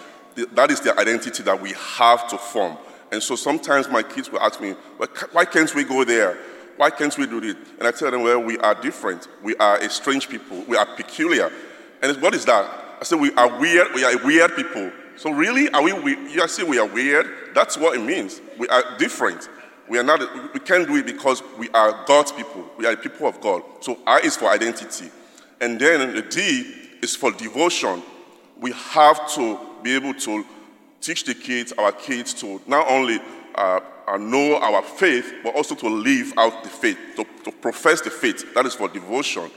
That 0.53 0.72
is 0.72 0.82
the 0.82 0.99
identity 0.99 1.43
that 1.43 1.59
we 1.59 1.74
have 1.74 2.28
to 2.30 2.38
form. 2.38 2.78
And 3.14 3.22
so 3.22 3.36
sometimes 3.36 3.88
my 3.89 4.01
kids 4.01 4.32
will 4.32 4.39
ask 4.39 4.59
me, 4.59 4.72
why 5.32 5.45
can't 5.45 5.74
we 5.76 5.84
go 5.84 6.03
there? 6.03 6.36
Why 6.78 6.89
can't 6.89 7.16
we 7.16 7.28
do 7.28 7.39
this? 7.39 7.55
And 7.78 7.88
I 7.88 7.91
tell 7.91 8.09
them, 8.09 8.24
well, 8.24 8.41
we 8.41 8.57
are 8.57 8.74
different. 8.74 9.28
We 9.43 9.55
are 9.57 9.78
a 9.78 9.88
strange 9.88 10.28
people. 10.28 10.64
We 10.68 10.76
are 10.78 10.88
peculiar. 10.95 11.51
And 12.01 12.20
what 12.20 12.34
is 12.34 12.43
that? 12.45 12.66
I 12.99 13.03
said, 13.03 13.20
we 13.20 13.32
are 13.36 13.59
weird. 13.59 13.93
We 13.93 14.03
are 14.03 14.18
weird 14.26 14.55
people. 14.55 14.91
So 15.16 15.30
really, 15.30 15.70
are 15.70 15.84
we? 15.84 15.93
we 15.93 16.18
you 16.32 16.47
say 16.47 16.64
we 16.64 16.80
are 16.80 16.88
weird. 16.88 17.28
That's 17.53 17.78
what 17.78 17.95
it 17.95 18.01
means. 18.01 18.41
We 18.57 18.68
are 18.70 18.97
different. 18.97 19.47
We 19.88 19.99
are 19.99 20.03
not. 20.03 20.20
We 20.51 20.59
can't 20.59 20.88
do 20.88 20.95
it 20.95 21.05
because 21.05 21.43
we 21.59 21.70
are 21.70 22.03
God's 22.07 22.32
people. 22.32 22.66
We 22.78 22.88
are 22.88 22.95
people 22.95 23.28
of 23.28 23.39
God. 23.41 23.61
So 23.82 23.99
I 24.07 24.22
is 24.22 24.36
for 24.36 24.49
identity, 24.49 25.11
and 25.61 25.80
then 25.80 26.16
the 26.16 26.24
D 26.24 26.97
is 27.03 27.16
for 27.16 27.32
devotion. 27.32 28.01
We 28.59 28.72
have 28.72 29.32
to 29.36 29.59
be 29.84 29.95
able 29.95 30.16
to 30.16 30.45
teach 31.04 31.26
the 31.26 31.36
kids, 31.36 31.74
our 31.78 31.91
kids, 31.91 32.34
to 32.36 32.62
not 32.66 32.88
only 32.89 33.20
uh, 33.56 33.82
uh, 34.08 34.18
know 34.18 34.58
our 34.58 34.82
faith, 34.82 35.34
but 35.43 35.54
also 35.56 35.76
to 35.76 35.88
live 35.88 36.34
out 36.38 36.64
the 36.64 36.70
faith, 36.70 36.97
to, 37.18 37.26
to 37.43 37.51
profess 37.51 38.01
the 38.01 38.10
faith. 38.10 38.54
That 38.54 38.66
is 38.66 38.74
for 38.74 38.88
devotion. 38.88 39.51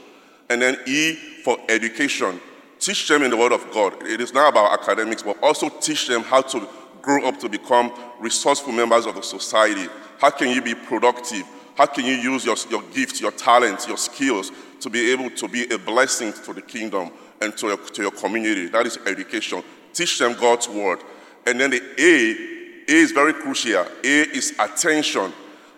And 0.49 0.61
then 0.61 0.77
E 0.85 1.15
for 1.43 1.57
education. 1.69 2.39
Teach 2.79 3.07
them 3.07 3.23
in 3.23 3.31
the 3.31 3.37
Word 3.37 3.51
of 3.51 3.69
God. 3.71 4.03
It 4.03 4.21
is 4.21 4.33
not 4.33 4.49
about 4.49 4.79
academics, 4.79 5.23
but 5.23 5.41
also 5.41 5.69
teach 5.69 6.07
them 6.07 6.21
how 6.21 6.41
to 6.41 6.67
grow 7.01 7.25
up 7.27 7.39
to 7.39 7.49
become 7.49 7.91
resourceful 8.19 8.71
members 8.71 9.05
of 9.05 9.15
the 9.15 9.23
society. 9.23 9.87
How 10.19 10.29
can 10.29 10.49
you 10.49 10.61
be 10.61 10.75
productive? 10.75 11.43
How 11.75 11.85
can 11.85 12.05
you 12.05 12.13
use 12.13 12.45
your, 12.45 12.55
your 12.69 12.81
gifts, 12.93 13.21
your 13.21 13.31
talents, 13.31 13.87
your 13.87 13.97
skills 13.97 14.51
to 14.81 14.89
be 14.89 15.11
able 15.11 15.29
to 15.31 15.47
be 15.47 15.67
a 15.73 15.77
blessing 15.77 16.33
to 16.33 16.53
the 16.53 16.61
kingdom 16.61 17.11
and 17.41 17.55
to 17.57 17.67
your, 17.67 17.77
to 17.77 18.01
your 18.01 18.11
community? 18.11 18.67
That 18.67 18.85
is 18.85 18.97
education. 19.05 19.63
Teach 19.93 20.19
them 20.19 20.35
God's 20.39 20.69
Word. 20.69 20.99
And 21.47 21.59
then 21.59 21.71
the 21.71 21.81
A, 21.97 22.91
A 22.91 22.95
is 22.95 23.11
very 23.11 23.33
crucial. 23.33 23.87
A 24.03 24.05
is 24.05 24.53
attention. 24.59 25.31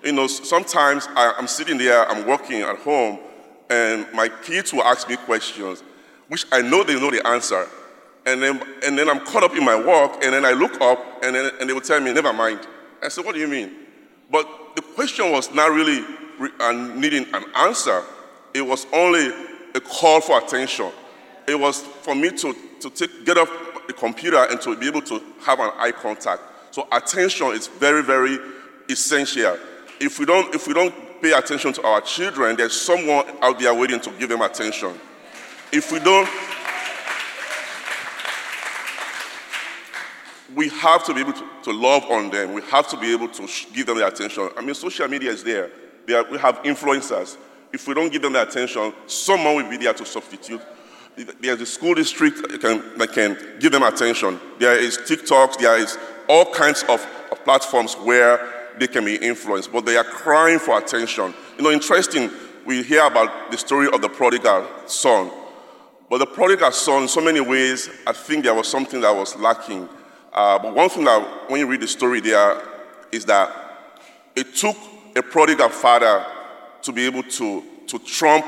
You 0.04 0.14
know, 0.14 0.28
sometimes 0.28 1.08
I, 1.16 1.34
I'm 1.38 1.48
sitting 1.48 1.78
there, 1.78 2.10
I'm 2.10 2.26
working 2.26 2.62
at 2.62 2.78
home, 2.80 3.20
and 3.70 4.08
my 4.14 4.30
kids 4.30 4.74
will 4.74 4.84
ask 4.84 5.08
me 5.08 5.16
questions 5.16 5.84
which 6.28 6.46
I 6.52 6.62
know 6.62 6.84
they 6.84 7.00
know 7.00 7.12
the 7.12 7.26
answer. 7.28 7.68
And 8.26 8.42
then, 8.42 8.62
and 8.86 8.98
then 8.98 9.10
I'm 9.10 9.20
caught 9.26 9.44
up 9.44 9.56
in 9.56 9.66
my 9.66 9.76
work, 9.76 10.24
and 10.24 10.34
then 10.34 10.46
I 10.46 10.52
look 10.52 10.80
up, 10.82 11.24
and, 11.24 11.36
then, 11.36 11.52
and 11.60 11.70
they 11.70 11.74
will 11.74 11.82
tell 11.82 12.00
me, 12.00 12.14
never 12.14 12.32
mind. 12.34 12.60
I 13.04 13.10
said, 13.10 13.26
what 13.26 13.34
do 13.34 13.42
you 13.42 13.48
mean? 13.48 13.72
But 14.32 14.48
the 14.76 14.82
question 14.82 15.32
was 15.32 15.52
not 15.54 15.72
really 15.72 16.06
uh, 16.60 16.72
needing 16.72 17.26
an 17.34 17.46
answer. 17.56 18.04
It 18.54 18.62
was 18.62 18.86
only 18.94 19.32
a 19.76 19.80
call 19.80 20.22
for 20.22 20.44
attention. 20.44 20.92
It 21.48 21.60
was 21.60 21.82
for 21.82 22.14
me 22.14 22.30
to, 22.30 22.56
to 22.82 22.90
take, 22.90 23.26
get 23.26 23.38
off 23.38 23.50
the 23.90 23.94
computer 23.94 24.38
and 24.38 24.62
to 24.62 24.76
be 24.78 24.88
able 24.88 25.02
to 25.02 25.20
have 25.42 25.60
an 25.60 25.72
eye 25.78 25.92
contact. 25.92 26.44
So 26.70 26.88
attention 26.92 27.48
is 27.48 27.66
very, 27.66 28.04
very 28.04 28.38
essential. 28.88 29.58
If 30.00 30.20
we 30.20 30.28
don't, 30.28 30.54
if 30.54 30.68
we 30.68 30.76
don't 30.76 30.94
pay 31.24 31.32
attention 31.32 31.74
to 31.74 31.84
our 31.84 32.00
children, 32.02 32.56
there's 32.56 32.80
someone 32.80 33.26
out 33.42 33.58
there 33.60 33.74
waiting 33.74 34.00
to 34.02 34.12
give 34.12 34.30
them 34.30 34.44
attention. 34.44 34.94
If 35.72 35.92
we 35.92 35.98
don't, 36.00 36.30
we 40.56 40.70
have 40.70 41.04
to 41.06 41.14
be 41.16 41.22
able 41.22 41.34
to, 41.34 41.48
to 41.64 41.72
love 41.74 42.06
on 42.12 42.30
them. 42.30 42.54
We 42.54 42.62
have 42.64 42.88
to 42.90 42.98
be 42.98 43.12
able 43.12 43.30
to 43.30 43.48
give 43.74 43.88
them 43.88 43.98
the 43.98 44.06
attention. 44.06 44.50
I 44.56 44.62
mean, 44.62 44.76
social 44.76 45.08
media 45.08 45.32
is 45.32 45.44
there. 45.44 45.72
We 46.06 46.14
have 46.14 46.62
influencers. 46.62 47.38
If 47.74 47.88
we 47.88 47.96
don't 47.96 48.12
give 48.12 48.22
them 48.22 48.34
the 48.34 48.44
attention, 48.44 48.94
someone 49.08 49.56
will 49.56 49.70
be 49.70 49.78
there 49.78 49.94
to 49.94 50.06
substitute. 50.06 50.62
There's 51.42 51.60
a 51.60 51.66
school 51.66 51.96
district 51.96 52.50
that 52.50 52.62
can, 52.62 52.98
that 52.98 53.12
can 53.12 53.38
give 53.60 53.72
them 53.72 53.84
attention. 53.84 54.40
There 54.58 54.78
is 54.78 54.98
TikToks. 54.98 55.58
There 55.58 55.78
is 55.78 55.98
all 56.30 56.52
kinds 56.54 56.84
of, 56.84 57.06
of 57.32 57.44
platforms 57.44 57.96
where 57.96 58.40
they 58.80 58.88
can 58.88 59.04
be 59.04 59.16
influenced, 59.16 59.72
but 59.72 59.86
they 59.86 59.98
are 59.98 60.04
crying 60.04 60.60
for 60.60 60.78
attention. 60.78 61.34
You 61.58 61.64
know, 61.64 61.72
interesting, 61.72 62.32
we 62.66 62.84
hear 62.84 63.06
about 63.06 63.52
the 63.52 63.58
story 63.58 63.90
of 63.92 64.02
the 64.02 64.08
prodigal 64.08 64.66
son. 64.86 65.32
But 66.10 66.20
the 66.20 66.26
prodigal 66.26 66.72
son, 66.72 67.04
in 67.04 67.08
so 67.10 67.22
many 67.22 67.42
ways, 67.42 67.90
I 68.08 68.14
think 68.14 68.46
there 68.46 68.54
was 68.54 68.68
something 68.68 69.02
that 69.02 69.14
was 69.14 69.36
lacking. 69.36 69.90
Uh, 70.32 70.60
but 70.60 70.74
one 70.74 70.90
thing 70.90 71.04
that, 71.04 71.50
when 71.50 71.60
you 71.60 71.68
read 71.68 71.82
the 71.82 71.88
story 71.88 72.22
there, 72.22 72.62
is 73.12 73.26
that 73.26 73.52
it 74.36 74.56
took 74.56 74.78
a 75.16 75.22
prodigal 75.22 75.70
father 75.70 76.26
to 76.84 76.92
be 76.94 77.06
able 77.06 77.24
to, 77.24 77.64
to 77.88 78.00
trump 78.00 78.46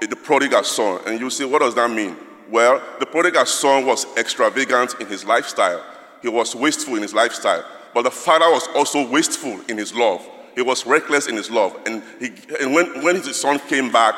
the 0.00 0.16
prodigal 0.16 0.64
son. 0.64 1.00
And 1.06 1.20
you 1.20 1.30
say, 1.30 1.44
what 1.44 1.60
does 1.60 1.74
that 1.74 1.90
mean? 1.90 2.16
Well, 2.50 2.82
the 3.00 3.06
prodigal 3.06 3.46
son 3.46 3.86
was 3.86 4.06
extravagant 4.16 4.96
in 5.00 5.06
his 5.06 5.24
lifestyle, 5.24 5.84
he 6.22 6.28
was 6.28 6.54
wasteful 6.54 6.96
in 6.96 7.02
his 7.02 7.14
lifestyle. 7.14 7.64
But 7.92 8.02
the 8.02 8.10
father 8.10 8.50
was 8.50 8.66
also 8.74 9.08
wasteful 9.08 9.60
in 9.68 9.78
his 9.78 9.94
love. 9.94 10.26
He 10.54 10.62
was 10.62 10.84
reckless 10.84 11.28
in 11.28 11.36
his 11.36 11.50
love. 11.50 11.76
And, 11.86 12.02
he, 12.18 12.32
and 12.60 12.74
when, 12.74 13.02
when 13.04 13.16
his 13.16 13.40
son 13.40 13.58
came 13.60 13.92
back, 13.92 14.14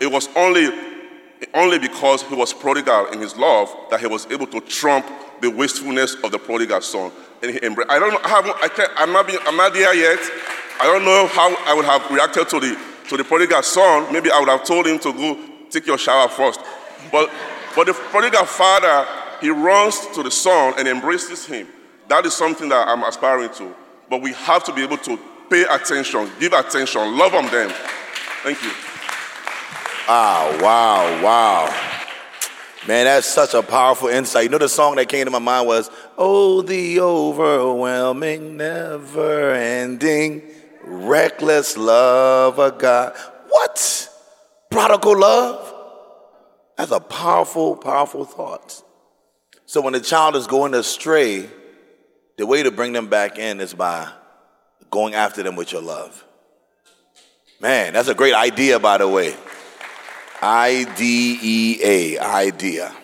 it 0.00 0.10
was 0.10 0.28
only 0.34 0.70
only 1.52 1.78
because 1.78 2.22
he 2.22 2.34
was 2.34 2.52
prodigal 2.52 3.06
in 3.06 3.20
his 3.20 3.36
love 3.36 3.74
that 3.90 4.00
he 4.00 4.06
was 4.06 4.26
able 4.30 4.46
to 4.46 4.60
trump 4.62 5.06
the 5.40 5.50
wastefulness 5.50 6.14
of 6.24 6.30
the 6.30 6.38
prodigal 6.38 6.80
son. 6.80 7.12
And 7.42 7.52
he 7.52 7.64
embraced. 7.64 7.90
I 7.90 7.98
don't 7.98 8.12
know. 8.12 8.20
I, 8.22 8.60
I 8.62 8.68
can't, 8.68 8.90
I'm, 8.96 9.12
not 9.12 9.26
being, 9.26 9.38
I'm 9.44 9.56
not 9.56 9.74
there 9.74 9.94
yet. 9.94 10.18
I 10.80 10.84
don't 10.84 11.04
know 11.04 11.28
how 11.28 11.54
I 11.66 11.74
would 11.74 11.84
have 11.84 12.10
reacted 12.10 12.48
to 12.48 12.60
the, 12.60 12.78
to 13.16 13.22
the 13.22 13.28
prodigal 13.28 13.62
son. 13.62 14.12
Maybe 14.12 14.30
I 14.30 14.40
would 14.40 14.48
have 14.48 14.64
told 14.64 14.86
him 14.86 14.98
to 15.00 15.12
go 15.12 15.38
take 15.70 15.86
your 15.86 15.98
shower 15.98 16.28
first. 16.28 16.60
But, 17.12 17.30
but 17.76 17.86
the 17.86 17.92
prodigal 17.92 18.44
father, 18.44 19.06
he 19.40 19.50
runs 19.50 20.06
to 20.14 20.22
the 20.22 20.30
son 20.30 20.74
and 20.78 20.88
embraces 20.88 21.46
him. 21.46 21.68
That 22.08 22.26
is 22.26 22.34
something 22.34 22.68
that 22.68 22.88
I'm 22.88 23.04
aspiring 23.04 23.50
to. 23.54 23.74
But 24.10 24.20
we 24.20 24.32
have 24.32 24.64
to 24.64 24.72
be 24.72 24.82
able 24.82 24.98
to 24.98 25.18
pay 25.48 25.64
attention, 25.70 26.28
give 26.40 26.52
attention, 26.52 27.16
love 27.16 27.34
on 27.34 27.46
them. 27.46 27.70
Thank 28.42 28.62
you. 28.62 28.70
Ah, 30.06 30.58
wow, 30.60 31.22
wow. 31.22 31.90
Man, 32.86 33.06
that's 33.06 33.26
such 33.26 33.54
a 33.54 33.62
powerful 33.62 34.08
insight. 34.08 34.44
You 34.44 34.50
know, 34.50 34.58
the 34.58 34.68
song 34.68 34.96
that 34.96 35.08
came 35.08 35.24
to 35.24 35.30
my 35.30 35.38
mind 35.38 35.66
was, 35.66 35.90
Oh, 36.18 36.60
the 36.60 37.00
overwhelming, 37.00 38.58
never 38.58 39.54
ending, 39.54 40.42
reckless 40.84 41.76
love 41.76 42.58
of 42.58 42.78
God. 42.78 43.16
What? 43.48 44.08
Prodigal 44.70 45.18
love? 45.18 45.74
That's 46.76 46.90
a 46.90 47.00
powerful, 47.00 47.76
powerful 47.76 48.24
thought. 48.24 48.82
So 49.66 49.80
when 49.80 49.94
a 49.94 50.00
child 50.00 50.36
is 50.36 50.46
going 50.46 50.74
astray, 50.74 51.48
the 52.36 52.46
way 52.46 52.62
to 52.62 52.70
bring 52.70 52.92
them 52.92 53.08
back 53.08 53.38
in 53.38 53.60
is 53.60 53.74
by 53.74 54.10
going 54.90 55.14
after 55.14 55.42
them 55.42 55.56
with 55.56 55.72
your 55.72 55.82
love. 55.82 56.24
Man, 57.60 57.92
that's 57.92 58.08
a 58.08 58.14
great 58.14 58.34
idea, 58.34 58.78
by 58.78 58.98
the 58.98 59.08
way. 59.08 59.34
I 60.42 60.92
D 60.96 61.38
E 61.40 61.80
A, 61.82 62.18
idea. 62.18 62.94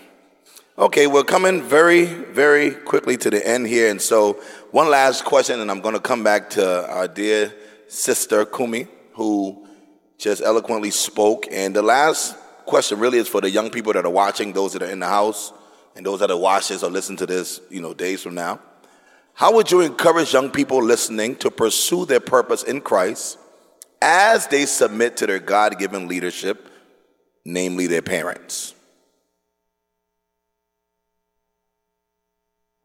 Okay, 0.76 1.06
we're 1.06 1.24
coming 1.24 1.62
very, 1.62 2.04
very 2.04 2.72
quickly 2.72 3.16
to 3.18 3.30
the 3.30 3.46
end 3.46 3.66
here. 3.66 3.90
And 3.90 4.00
so, 4.00 4.34
one 4.70 4.88
last 4.88 5.24
question, 5.24 5.60
and 5.60 5.70
I'm 5.70 5.80
going 5.80 5.94
to 5.94 6.00
come 6.00 6.24
back 6.24 6.50
to 6.50 6.90
our 6.90 7.06
dear 7.06 7.54
sister 7.90 8.44
Kumi, 8.44 8.86
who 9.14 9.66
just 10.18 10.42
eloquently 10.42 10.90
spoke. 10.90 11.46
And 11.50 11.74
the 11.74 11.82
last 11.82 12.36
question 12.66 12.98
really 12.98 13.18
is 13.18 13.28
for 13.28 13.40
the 13.40 13.50
young 13.50 13.70
people 13.70 13.92
that 13.92 14.04
are 14.04 14.10
watching, 14.10 14.52
those 14.52 14.72
that 14.74 14.82
are 14.82 14.90
in 14.90 15.00
the 15.00 15.08
house, 15.08 15.52
and 15.96 16.06
those 16.06 16.20
that 16.20 16.30
are 16.30 16.38
watching 16.38 16.78
or 16.82 16.90
listen 16.90 17.16
to 17.16 17.26
this, 17.26 17.60
you 17.70 17.80
know, 17.80 17.94
days 17.94 18.22
from 18.22 18.34
now. 18.34 18.60
How 19.34 19.54
would 19.54 19.70
you 19.70 19.80
encourage 19.80 20.32
young 20.32 20.50
people 20.50 20.82
listening 20.82 21.36
to 21.36 21.50
pursue 21.50 22.04
their 22.04 22.20
purpose 22.20 22.62
in 22.62 22.80
Christ 22.80 23.38
as 24.00 24.46
they 24.46 24.66
submit 24.66 25.16
to 25.18 25.26
their 25.26 25.38
God 25.38 25.78
given 25.78 26.08
leadership 26.08 26.70
namely 27.44 27.86
their 27.86 28.02
parents. 28.02 28.74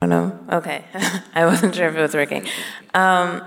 Oh, 0.01 0.07
no? 0.07 0.39
Okay. 0.51 0.85
I 1.33 1.45
wasn't 1.45 1.75
sure 1.75 1.87
if 1.87 1.95
it 1.95 2.01
was 2.01 2.13
working. 2.13 2.47
Um, 2.93 3.43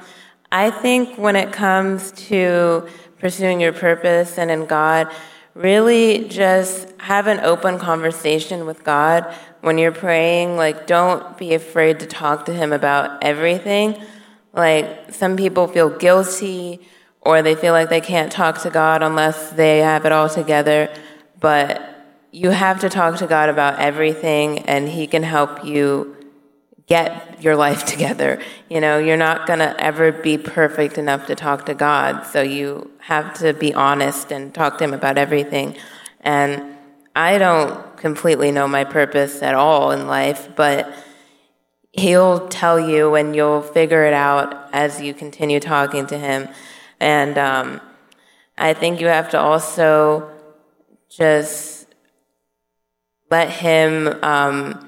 I 0.50 0.70
think 0.70 1.18
when 1.18 1.36
it 1.36 1.52
comes 1.52 2.10
to 2.28 2.88
pursuing 3.18 3.60
your 3.60 3.72
purpose 3.72 4.38
and 4.38 4.50
in 4.50 4.64
God, 4.64 5.12
really 5.54 6.26
just 6.28 6.88
have 6.98 7.26
an 7.26 7.40
open 7.40 7.78
conversation 7.78 8.64
with 8.64 8.82
God 8.82 9.26
when 9.60 9.76
you're 9.76 9.92
praying. 9.92 10.56
Like, 10.56 10.86
don't 10.86 11.36
be 11.36 11.52
afraid 11.52 12.00
to 12.00 12.06
talk 12.06 12.46
to 12.46 12.54
Him 12.54 12.72
about 12.72 13.22
everything. 13.22 14.00
Like, 14.54 15.12
some 15.12 15.36
people 15.36 15.66
feel 15.68 15.90
guilty 15.90 16.80
or 17.20 17.42
they 17.42 17.54
feel 17.54 17.72
like 17.72 17.90
they 17.90 18.00
can't 18.00 18.32
talk 18.32 18.62
to 18.62 18.70
God 18.70 19.02
unless 19.02 19.50
they 19.50 19.78
have 19.80 20.06
it 20.06 20.12
all 20.12 20.30
together. 20.30 20.88
But 21.40 21.82
you 22.30 22.50
have 22.50 22.80
to 22.80 22.88
talk 22.88 23.16
to 23.18 23.26
God 23.26 23.48
about 23.48 23.78
everything, 23.78 24.60
and 24.60 24.88
He 24.88 25.06
can 25.06 25.22
help 25.22 25.64
you 25.64 26.16
get 26.88 27.40
your 27.42 27.54
life 27.54 27.84
together. 27.92 28.42
You 28.68 28.80
know, 28.80 28.98
you're 28.98 29.16
not 29.16 29.46
going 29.46 29.60
to 29.60 29.78
ever 29.80 30.10
be 30.10 30.36
perfect 30.36 30.98
enough 30.98 31.26
to 31.26 31.36
talk 31.36 31.66
to 31.66 31.74
God, 31.74 32.24
so 32.26 32.42
you 32.42 32.90
have 32.98 33.34
to 33.34 33.52
be 33.52 33.72
honest 33.72 34.32
and 34.32 34.52
talk 34.52 34.78
to 34.78 34.84
Him 34.84 34.94
about 34.94 35.16
everything. 35.16 35.76
And 36.20 36.76
I 37.14 37.38
don't 37.38 37.96
completely 37.96 38.50
know 38.50 38.66
my 38.66 38.84
purpose 38.84 39.42
at 39.42 39.54
all 39.54 39.92
in 39.92 40.06
life, 40.06 40.48
but 40.56 40.92
he'll 41.92 42.48
tell 42.48 42.78
you 42.78 43.14
and 43.14 43.34
you'll 43.34 43.62
figure 43.62 44.04
it 44.04 44.12
out 44.12 44.68
as 44.72 45.00
you 45.00 45.14
continue 45.14 45.60
talking 45.60 46.06
to 46.06 46.18
him. 46.18 46.48
And 47.00 47.36
um, 47.38 47.80
I 48.56 48.74
think 48.74 49.00
you 49.00 49.08
have 49.08 49.30
to 49.30 49.40
also 49.40 50.30
just 51.08 51.86
let 53.30 53.50
him 53.50 54.08
um, 54.22 54.87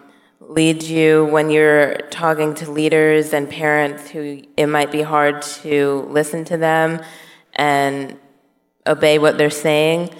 lead 0.51 0.83
you 0.83 1.27
when 1.27 1.49
you're 1.49 1.97
talking 2.11 2.55
to 2.55 2.69
leaders 2.69 3.33
and 3.33 3.49
parents 3.49 4.11
who 4.11 4.43
it 4.57 4.67
might 4.67 4.91
be 4.91 5.01
hard 5.01 5.41
to 5.43 6.05
listen 6.11 6.45
to 6.45 6.57
them 6.57 7.01
and 7.55 8.19
obey 8.85 9.21
what 9.21 9.39
they're 9.39 9.49
saying. 9.49 10.11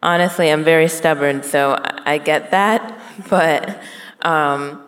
Honestly, 0.00 0.52
I'm 0.52 0.62
very 0.62 0.86
stubborn, 0.86 1.42
so 1.42 1.76
I 1.82 2.18
get 2.18 2.52
that, 2.52 2.96
but 3.28 3.82
um, 4.22 4.84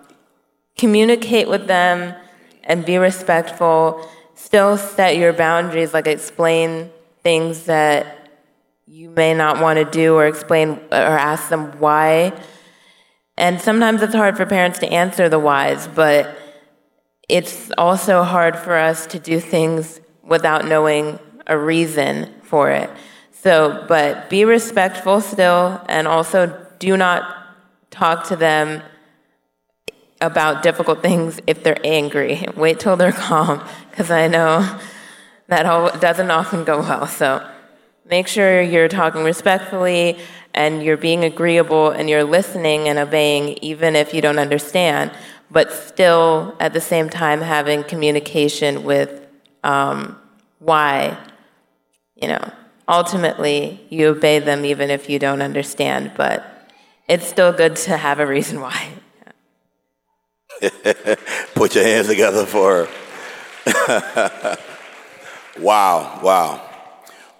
communicate 0.78 1.48
with 1.48 1.66
them 1.66 2.14
and 2.62 2.84
be 2.84 2.96
respectful. 2.96 4.08
Still 4.36 4.76
set 4.76 5.16
your 5.16 5.32
boundaries, 5.32 5.92
like 5.92 6.06
explain 6.06 6.90
things 7.24 7.64
that 7.64 8.30
you 8.86 9.10
may 9.10 9.34
not 9.34 9.60
want 9.60 9.80
to 9.80 9.84
do 9.84 10.14
or 10.14 10.28
explain 10.28 10.78
or 10.92 11.18
ask 11.18 11.48
them 11.48 11.80
why. 11.80 12.32
And 13.36 13.60
sometimes 13.60 14.02
it's 14.02 14.14
hard 14.14 14.36
for 14.36 14.46
parents 14.46 14.78
to 14.80 14.86
answer 14.86 15.28
the 15.28 15.38
whys, 15.38 15.88
but 15.88 16.38
it's 17.28 17.70
also 17.76 18.22
hard 18.22 18.56
for 18.56 18.76
us 18.76 19.06
to 19.08 19.18
do 19.18 19.40
things 19.40 20.00
without 20.22 20.66
knowing 20.66 21.18
a 21.46 21.58
reason 21.58 22.32
for 22.42 22.70
it. 22.70 22.90
So, 23.32 23.84
but 23.88 24.30
be 24.30 24.44
respectful 24.44 25.20
still, 25.20 25.80
and 25.88 26.06
also 26.06 26.66
do 26.78 26.96
not 26.96 27.24
talk 27.90 28.28
to 28.28 28.36
them 28.36 28.82
about 30.20 30.62
difficult 30.62 31.02
things 31.02 31.40
if 31.46 31.62
they're 31.62 31.80
angry. 31.84 32.46
Wait 32.56 32.80
till 32.80 32.96
they're 32.96 33.12
calm, 33.12 33.62
because 33.90 34.10
I 34.10 34.28
know 34.28 34.78
that 35.48 36.00
doesn't 36.00 36.30
often 36.30 36.64
go 36.64 36.80
well. 36.80 37.06
So, 37.06 37.46
make 38.08 38.28
sure 38.28 38.62
you're 38.62 38.88
talking 38.88 39.24
respectfully 39.24 40.18
and 40.54 40.82
you're 40.82 40.96
being 40.96 41.24
agreeable 41.24 41.90
and 41.90 42.08
you're 42.08 42.24
listening 42.24 42.88
and 42.88 42.98
obeying, 42.98 43.58
even 43.60 43.96
if 43.96 44.14
you 44.14 44.20
don't 44.20 44.38
understand, 44.38 45.10
but 45.50 45.72
still 45.72 46.56
at 46.60 46.72
the 46.72 46.80
same 46.80 47.08
time 47.08 47.40
having 47.40 47.82
communication 47.84 48.84
with 48.84 49.26
um, 49.62 50.18
why, 50.58 51.18
you 52.14 52.28
know, 52.28 52.52
ultimately 52.88 53.84
you 53.90 54.08
obey 54.08 54.38
them 54.38 54.64
even 54.64 54.90
if 54.90 55.10
you 55.10 55.18
don't 55.18 55.42
understand, 55.42 56.12
but 56.16 56.70
it's 57.08 57.26
still 57.26 57.52
good 57.52 57.76
to 57.76 57.96
have 57.96 58.20
a 58.20 58.26
reason 58.26 58.60
why. 58.60 58.92
Put 61.54 61.74
your 61.74 61.84
hands 61.84 62.06
together 62.06 62.46
for 62.46 62.86
her. 62.86 62.88
wow, 65.58 66.20
wow. 66.22 66.70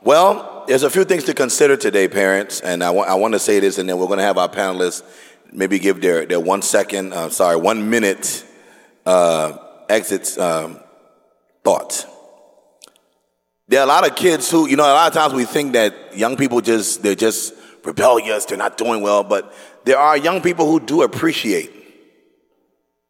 Well, 0.03 0.54
there's 0.67 0.83
a 0.83 0.91
few 0.91 1.05
things 1.05 1.25
to 1.25 1.35
consider 1.35 1.77
today, 1.77 2.09
parents, 2.09 2.61
and 2.61 2.83
I, 2.83 2.91
wa- 2.91 3.05
I 3.05 3.15
want 3.15 3.35
to 3.35 3.39
say 3.39 3.61
this, 3.61 3.79
and 3.79 3.89
then 3.89 3.99
we're 3.99 4.07
going 4.07 4.19
to 4.19 4.25
have 4.25 4.39
our 4.39 4.49
panelists 4.49 5.03
maybe 5.53 5.79
give 5.79 6.01
their, 6.01 6.27
their 6.27 6.41
one 6.41 6.63
second, 6.63 7.13
uh, 7.13 7.29
sorry, 7.31 7.57
one 7.57 7.91
minute 7.91 8.45
uh, 9.07 9.57
exit 9.89 10.37
um, 10.39 10.81
thoughts. 11.63 12.07
There 13.69 13.81
are 13.81 13.85
a 13.85 13.87
lot 13.87 14.09
of 14.09 14.17
kids 14.17 14.51
who, 14.51 14.69
you 14.69 14.77
know, 14.77 14.85
a 14.85 14.93
lot 14.93 15.09
of 15.09 15.15
times 15.15 15.33
we 15.33 15.45
think 15.45 15.73
that 15.73 16.17
young 16.17 16.37
people 16.37 16.61
just, 16.61 17.03
they're 17.03 17.15
just 17.15 17.55
rebellious, 17.85 18.45
they're 18.45 18.59
not 18.59 18.77
doing 18.77 19.03
well, 19.03 19.25
but 19.25 19.55
there 19.85 19.99
are 19.99 20.17
young 20.17 20.43
people 20.43 20.71
who 20.71 20.81
do 20.81 21.03
appreciate 21.03 21.71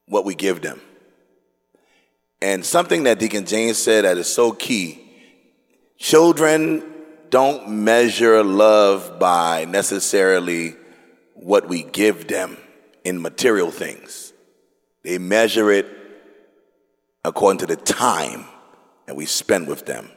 what 0.06 0.24
we 0.24 0.34
give 0.34 0.60
them. 0.60 0.80
And 2.40 2.64
something 2.64 3.04
that 3.04 3.18
Deacon 3.18 3.46
James 3.46 3.78
said 3.78 4.04
that 4.04 4.18
is 4.18 4.32
so 4.32 4.52
key 4.52 5.00
children 5.98 6.93
don't 7.34 7.68
measure 7.68 8.44
love 8.44 9.18
by 9.18 9.64
necessarily 9.64 10.76
what 11.34 11.68
we 11.68 11.82
give 11.82 12.28
them 12.28 12.56
in 13.02 13.20
material 13.20 13.72
things, 13.72 14.32
they 15.02 15.18
measure 15.18 15.72
it 15.72 15.84
according 17.24 17.58
to 17.58 17.66
the 17.66 17.74
time 17.74 18.44
that 19.06 19.16
we 19.16 19.26
spend 19.26 19.66
with 19.66 19.84
them. 19.84 20.08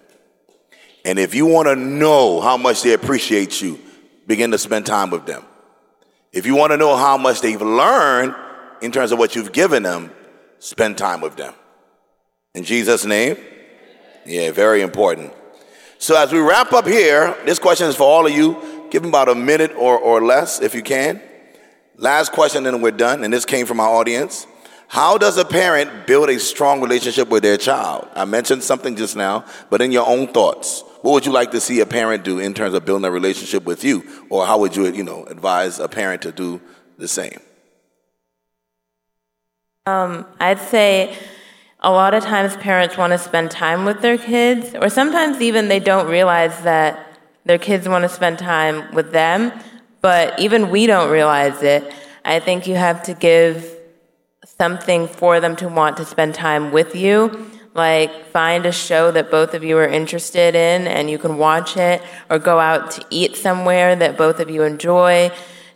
And 1.06 1.18
if 1.18 1.34
you 1.34 1.48
want 1.48 1.68
to 1.70 1.76
know 1.76 2.40
how 2.40 2.56
much 2.56 2.84
they 2.84 2.94
appreciate 2.94 3.64
you, 3.64 3.80
begin 4.28 4.52
to 4.52 4.60
spend 4.60 4.86
time 4.86 5.10
with 5.10 5.26
them. 5.26 5.44
If 6.32 6.46
you 6.46 6.56
want 6.56 6.72
to 6.72 6.78
know 6.78 6.96
how 6.96 7.18
much 7.18 7.42
they've 7.42 7.60
learned 7.60 8.36
in 8.84 8.92
terms 8.92 9.12
of 9.12 9.18
what 9.18 9.36
you've 9.36 9.52
given 9.52 9.82
them, 9.82 10.12
spend 10.60 11.00
time 11.00 11.22
with 11.22 11.36
them. 11.36 11.56
In 12.54 12.64
Jesus' 12.64 13.06
name? 13.06 13.38
Yeah, 14.24 14.52
very 14.52 14.84
important. 14.84 15.34
So 16.00 16.16
as 16.16 16.32
we 16.32 16.40
wrap 16.40 16.74
up 16.74 16.86
here, 16.86 17.36
this 17.46 17.60
question 17.60 17.88
is 17.88 17.96
for 17.96 18.04
all 18.04 18.28
of 18.28 18.32
you. 18.32 18.88
Give 18.90 19.02
them 19.02 19.10
about 19.10 19.30
a 19.30 19.36
minute 19.36 19.72
or, 19.76 19.98
or 19.98 20.24
less 20.24 20.62
if 20.62 20.76
you 20.76 20.82
can. 20.82 21.22
Last 21.96 22.32
question, 22.32 22.66
and 22.68 22.82
we're 22.84 22.92
done. 22.92 23.24
And 23.24 23.34
this 23.34 23.46
came 23.46 23.66
from 23.66 23.80
our 23.80 23.90
audience. 23.90 24.46
How 24.88 25.18
does 25.18 25.38
a 25.38 25.44
parent 25.44 26.08
build 26.08 26.30
a 26.30 26.40
strong 26.40 26.82
relationship 26.82 27.28
with 27.28 27.44
their 27.44 27.58
child? 27.58 28.08
I 28.16 28.24
mentioned 28.26 28.64
something 28.64 28.96
just 28.96 29.16
now, 29.16 29.44
but 29.70 29.82
in 29.82 29.92
your 29.92 30.08
own 30.08 30.28
thoughts, 30.28 30.84
what 31.02 31.12
would 31.14 31.26
you 31.26 31.32
like 31.32 31.52
to 31.52 31.60
see 31.60 31.82
a 31.82 31.86
parent 31.86 32.24
do 32.24 32.40
in 32.40 32.54
terms 32.54 32.74
of 32.74 32.86
building 32.86 33.06
a 33.06 33.12
relationship 33.12 33.66
with 33.66 33.84
you? 33.84 34.04
Or 34.30 34.46
how 34.46 34.60
would 34.60 34.76
you, 34.76 34.86
you 34.88 35.04
know, 35.04 35.26
advise 35.26 35.80
a 35.80 35.90
parent 35.90 36.22
to 36.22 36.32
do 36.32 36.62
the 36.98 37.08
same? 37.08 37.40
Um, 39.86 40.26
I'd 40.40 40.60
say 40.60 41.18
a 41.80 41.92
lot 41.92 42.14
of 42.14 42.24
times 42.24 42.56
parents 42.58 42.98
want 42.98 43.12
to 43.14 43.18
spend 43.18 43.52
time 43.52 43.86
with 43.86 44.02
their 44.02 44.18
kids, 44.18 44.76
or 44.76 44.90
sometimes 44.90 45.42
even 45.42 45.68
they 45.68 45.80
don't 45.80 46.08
realize 46.08 46.62
that 46.62 47.06
their 47.46 47.58
kids 47.58 47.88
want 47.88 48.04
to 48.04 48.10
spend 48.10 48.40
time 48.40 48.94
with 48.94 49.12
them, 49.12 49.54
but 50.02 50.40
even 50.40 50.70
we 50.70 50.88
don't 50.88 51.10
realize 51.10 51.62
it. 51.64 51.94
I 52.26 52.40
think 52.40 52.68
you 52.68 52.76
have 52.76 53.04
to 53.04 53.14
give 53.14 53.74
something 54.44 55.08
for 55.08 55.40
them 55.40 55.56
to 55.58 55.68
want 55.68 55.98
to 55.98 56.06
spend 56.06 56.34
time 56.34 56.72
with 56.72 56.96
you 56.96 57.52
like, 57.78 58.26
find 58.32 58.66
a 58.66 58.72
show 58.72 59.12
that 59.12 59.30
both 59.30 59.54
of 59.54 59.64
you 59.64 59.78
are 59.78 59.88
interested 59.88 60.56
in 60.56 60.88
and 60.88 61.12
you 61.12 61.20
can 61.20 61.38
watch 61.38 61.78
it, 61.78 62.02
or 62.28 62.40
go 62.40 62.60
out 62.60 62.90
to 62.90 63.06
eat 63.12 63.38
somewhere 63.38 63.96
that 63.96 64.18
both 64.18 64.40
of 64.40 64.50
you 64.50 64.64
enjoy. 64.64 65.32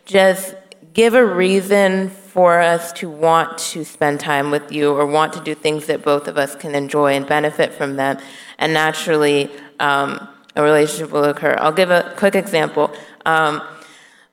Just 0.05 0.55
give 0.93 1.13
a 1.13 1.23
reason 1.23 2.09
for 2.31 2.61
us 2.61 2.93
to 2.93 3.09
want 3.09 3.57
to 3.57 3.83
spend 3.83 4.21
time 4.21 4.51
with 4.51 4.71
you 4.71 4.93
or 4.93 5.05
want 5.05 5.33
to 5.33 5.41
do 5.41 5.53
things 5.53 5.87
that 5.87 6.01
both 6.01 6.29
of 6.29 6.37
us 6.37 6.55
can 6.55 6.73
enjoy 6.75 7.13
and 7.13 7.27
benefit 7.27 7.73
from 7.73 7.97
them. 7.97 8.17
And 8.57 8.73
naturally, 8.73 9.51
um, 9.81 10.29
a 10.55 10.63
relationship 10.63 11.11
will 11.11 11.25
occur. 11.25 11.57
I'll 11.59 11.73
give 11.73 11.91
a 11.91 12.13
quick 12.15 12.35
example. 12.35 12.93
Um, 13.25 13.61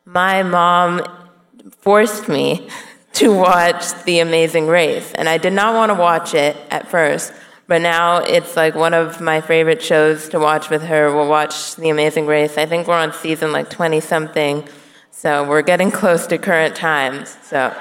my 0.04 0.44
mom 0.44 1.02
forced 1.80 2.28
me 2.28 2.68
to 3.14 3.32
watch 3.32 3.92
The 4.04 4.20
Amazing 4.20 4.68
Race, 4.68 5.12
and 5.14 5.28
I 5.28 5.38
did 5.38 5.52
not 5.52 5.74
want 5.74 5.90
to 5.90 5.94
watch 5.94 6.34
it 6.34 6.56
at 6.70 6.88
first. 6.88 7.32
But 7.66 7.82
now 7.82 8.18
it's 8.18 8.56
like 8.56 8.76
one 8.76 8.94
of 8.94 9.20
my 9.20 9.40
favorite 9.40 9.82
shows 9.82 10.28
to 10.30 10.38
watch 10.38 10.70
with 10.70 10.82
her. 10.82 11.12
We'll 11.12 11.28
watch 11.28 11.74
The 11.74 11.90
Amazing 11.90 12.26
Race. 12.26 12.56
I 12.56 12.64
think 12.64 12.86
we're 12.86 12.94
on 12.94 13.12
season 13.12 13.50
like 13.50 13.68
20 13.70 14.00
something. 14.00 14.68
So 15.18 15.42
we're 15.42 15.62
getting 15.62 15.90
close 15.90 16.28
to 16.28 16.38
current 16.38 16.76
times. 16.76 17.36
So, 17.42 17.76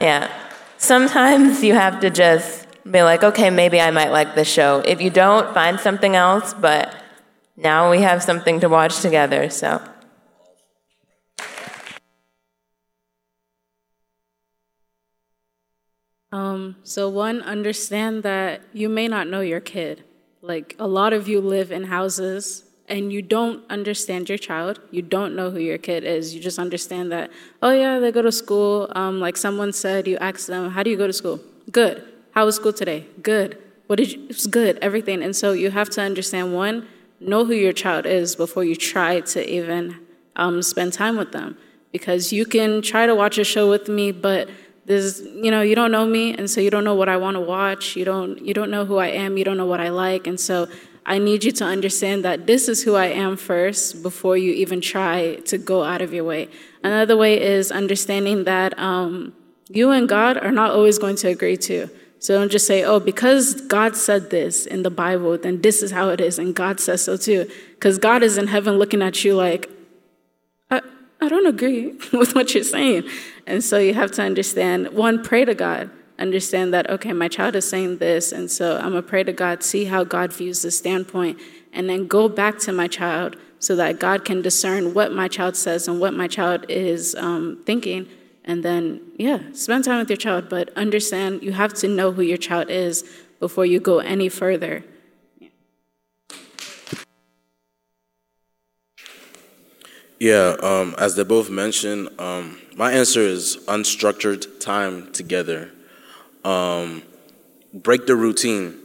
yeah. 0.00 0.32
Sometimes 0.78 1.62
you 1.62 1.74
have 1.74 2.00
to 2.00 2.08
just 2.08 2.66
be 2.90 3.02
like, 3.02 3.22
okay, 3.22 3.50
maybe 3.50 3.78
I 3.78 3.90
might 3.90 4.08
like 4.08 4.34
this 4.34 4.48
show. 4.48 4.78
If 4.86 5.02
you 5.02 5.10
don't, 5.10 5.52
find 5.52 5.78
something 5.78 6.16
else. 6.16 6.54
But 6.54 6.96
now 7.58 7.90
we 7.90 8.00
have 8.00 8.22
something 8.22 8.58
to 8.60 8.70
watch 8.70 9.00
together. 9.00 9.50
So. 9.50 9.82
Um, 16.32 16.76
so, 16.84 17.06
one, 17.10 17.42
understand 17.42 18.22
that 18.22 18.62
you 18.72 18.88
may 18.88 19.08
not 19.08 19.28
know 19.28 19.42
your 19.42 19.60
kid. 19.60 20.04
Like, 20.40 20.74
a 20.78 20.86
lot 20.86 21.12
of 21.12 21.28
you 21.28 21.42
live 21.42 21.70
in 21.70 21.84
houses 21.84 22.64
and 22.88 23.12
you 23.12 23.22
don't 23.22 23.62
understand 23.70 24.28
your 24.28 24.38
child. 24.38 24.80
You 24.90 25.02
don't 25.02 25.34
know 25.34 25.50
who 25.50 25.58
your 25.58 25.78
kid 25.78 26.04
is. 26.04 26.34
You 26.34 26.40
just 26.40 26.58
understand 26.58 27.12
that, 27.12 27.30
oh, 27.62 27.70
yeah, 27.70 27.98
they 27.98 28.12
go 28.12 28.22
to 28.22 28.32
school. 28.32 28.90
Um, 28.94 29.20
like 29.20 29.36
someone 29.36 29.72
said, 29.72 30.06
you 30.06 30.18
ask 30.18 30.46
them, 30.46 30.70
how 30.70 30.82
do 30.82 30.90
you 30.90 30.96
go 30.96 31.06
to 31.06 31.12
school? 31.12 31.40
Good. 31.70 32.04
How 32.32 32.44
was 32.44 32.56
school 32.56 32.72
today? 32.72 33.06
Good. 33.22 33.58
What 33.86 33.96
did 33.96 34.12
you? 34.12 34.26
It's 34.28 34.46
good. 34.46 34.78
Everything. 34.78 35.22
And 35.22 35.34
so 35.34 35.52
you 35.52 35.70
have 35.70 35.90
to 35.90 36.02
understand 36.02 36.54
one, 36.54 36.86
know 37.20 37.44
who 37.44 37.54
your 37.54 37.72
child 37.72 38.06
is 38.06 38.36
before 38.36 38.64
you 38.64 38.74
try 38.74 39.20
to 39.20 39.48
even 39.48 39.98
um, 40.36 40.62
spend 40.62 40.92
time 40.92 41.16
with 41.16 41.32
them. 41.32 41.56
Because 41.92 42.32
you 42.32 42.46
can 42.46 42.80
try 42.80 43.06
to 43.06 43.14
watch 43.14 43.36
a 43.38 43.44
show 43.44 43.68
with 43.68 43.88
me, 43.88 44.12
but 44.12 44.48
there's 44.86 45.20
you 45.20 45.50
know 45.50 45.62
you 45.62 45.74
don't 45.74 45.92
know 45.92 46.04
me 46.04 46.34
and 46.34 46.50
so 46.50 46.60
you 46.60 46.68
don't 46.68 46.82
know 46.82 46.94
what 46.94 47.08
i 47.08 47.16
want 47.16 47.36
to 47.36 47.40
watch 47.40 47.94
you 47.94 48.04
don't 48.04 48.44
you 48.44 48.52
don't 48.52 48.70
know 48.70 48.84
who 48.84 48.96
i 48.96 49.06
am 49.06 49.36
you 49.36 49.44
don't 49.44 49.56
know 49.56 49.66
what 49.66 49.80
i 49.80 49.88
like 49.88 50.26
and 50.26 50.40
so 50.40 50.66
i 51.06 51.18
need 51.18 51.44
you 51.44 51.52
to 51.52 51.64
understand 51.64 52.24
that 52.24 52.46
this 52.46 52.68
is 52.68 52.82
who 52.82 52.94
i 52.94 53.06
am 53.06 53.36
first 53.36 54.02
before 54.02 54.36
you 54.36 54.52
even 54.52 54.80
try 54.80 55.36
to 55.44 55.58
go 55.58 55.82
out 55.82 56.02
of 56.02 56.12
your 56.12 56.24
way 56.24 56.48
another 56.82 57.16
way 57.16 57.40
is 57.40 57.70
understanding 57.70 58.44
that 58.44 58.78
um, 58.78 59.32
you 59.68 59.90
and 59.90 60.08
god 60.08 60.36
are 60.36 60.52
not 60.52 60.70
always 60.70 60.98
going 60.98 61.16
to 61.16 61.28
agree 61.28 61.56
to 61.56 61.88
So 62.22 62.38
don't 62.38 62.52
just 62.52 62.68
say, 62.68 62.84
oh, 62.84 63.00
because 63.00 63.62
God 63.62 63.96
said 63.96 64.30
this 64.30 64.64
in 64.64 64.84
the 64.84 64.90
Bible, 64.90 65.36
then 65.36 65.60
this 65.60 65.82
is 65.82 65.90
how 65.90 66.10
it 66.10 66.20
is, 66.20 66.38
and 66.38 66.54
God 66.54 66.78
says 66.78 67.02
so 67.02 67.16
too. 67.16 67.50
Because 67.74 67.98
God 67.98 68.22
is 68.22 68.38
in 68.38 68.46
heaven 68.46 68.78
looking 68.78 69.02
at 69.02 69.24
you 69.24 69.34
like, 69.34 69.68
I, 70.70 70.82
I 71.20 71.28
don't 71.28 71.46
agree 71.46 71.98
with 72.12 72.36
what 72.36 72.54
you're 72.54 72.62
saying. 72.62 73.08
And 73.44 73.64
so 73.64 73.76
you 73.78 73.94
have 73.94 74.12
to 74.12 74.22
understand 74.22 74.90
one, 74.90 75.24
pray 75.24 75.44
to 75.44 75.52
God. 75.56 75.90
Understand 76.22 76.72
that, 76.72 76.88
okay, 76.88 77.12
my 77.12 77.28
child 77.28 77.56
is 77.56 77.68
saying 77.68 77.98
this, 77.98 78.32
and 78.32 78.50
so 78.50 78.78
I'm 78.78 78.92
to 78.92 79.02
pray 79.02 79.24
to 79.24 79.32
God, 79.32 79.62
see 79.62 79.84
how 79.86 80.04
God 80.04 80.32
views 80.32 80.62
the 80.62 80.70
standpoint, 80.70 81.38
and 81.72 81.88
then 81.90 82.06
go 82.06 82.28
back 82.28 82.58
to 82.60 82.72
my 82.72 82.88
child 82.88 83.36
so 83.58 83.76
that 83.76 83.98
God 83.98 84.24
can 84.24 84.40
discern 84.40 84.94
what 84.94 85.12
my 85.12 85.28
child 85.28 85.56
says 85.56 85.88
and 85.88 86.00
what 86.00 86.14
my 86.14 86.28
child 86.28 86.64
is 86.68 87.14
um, 87.16 87.62
thinking 87.66 88.08
and 88.44 88.64
then, 88.64 89.00
yeah, 89.16 89.38
spend 89.52 89.84
time 89.84 89.98
with 90.00 90.10
your 90.10 90.16
child, 90.16 90.48
but 90.48 90.70
understand 90.76 91.42
you 91.42 91.52
have 91.52 91.74
to 91.74 91.88
know 91.88 92.12
who 92.12 92.22
your 92.22 92.38
child 92.38 92.70
is 92.70 93.04
before 93.38 93.64
you 93.64 93.78
go 93.78 93.98
any 93.98 94.28
further. 94.28 94.84
Yeah, 100.18 100.56
um, 100.60 100.94
as 100.98 101.16
they 101.16 101.24
both 101.24 101.50
mentioned, 101.50 102.08
um, 102.18 102.60
my 102.76 102.92
answer 102.92 103.20
is 103.20 103.58
unstructured 103.66 104.60
time 104.60 105.12
together. 105.12 105.72
Um, 106.44 107.02
break 107.72 108.06
the 108.06 108.16
routine. 108.16 108.78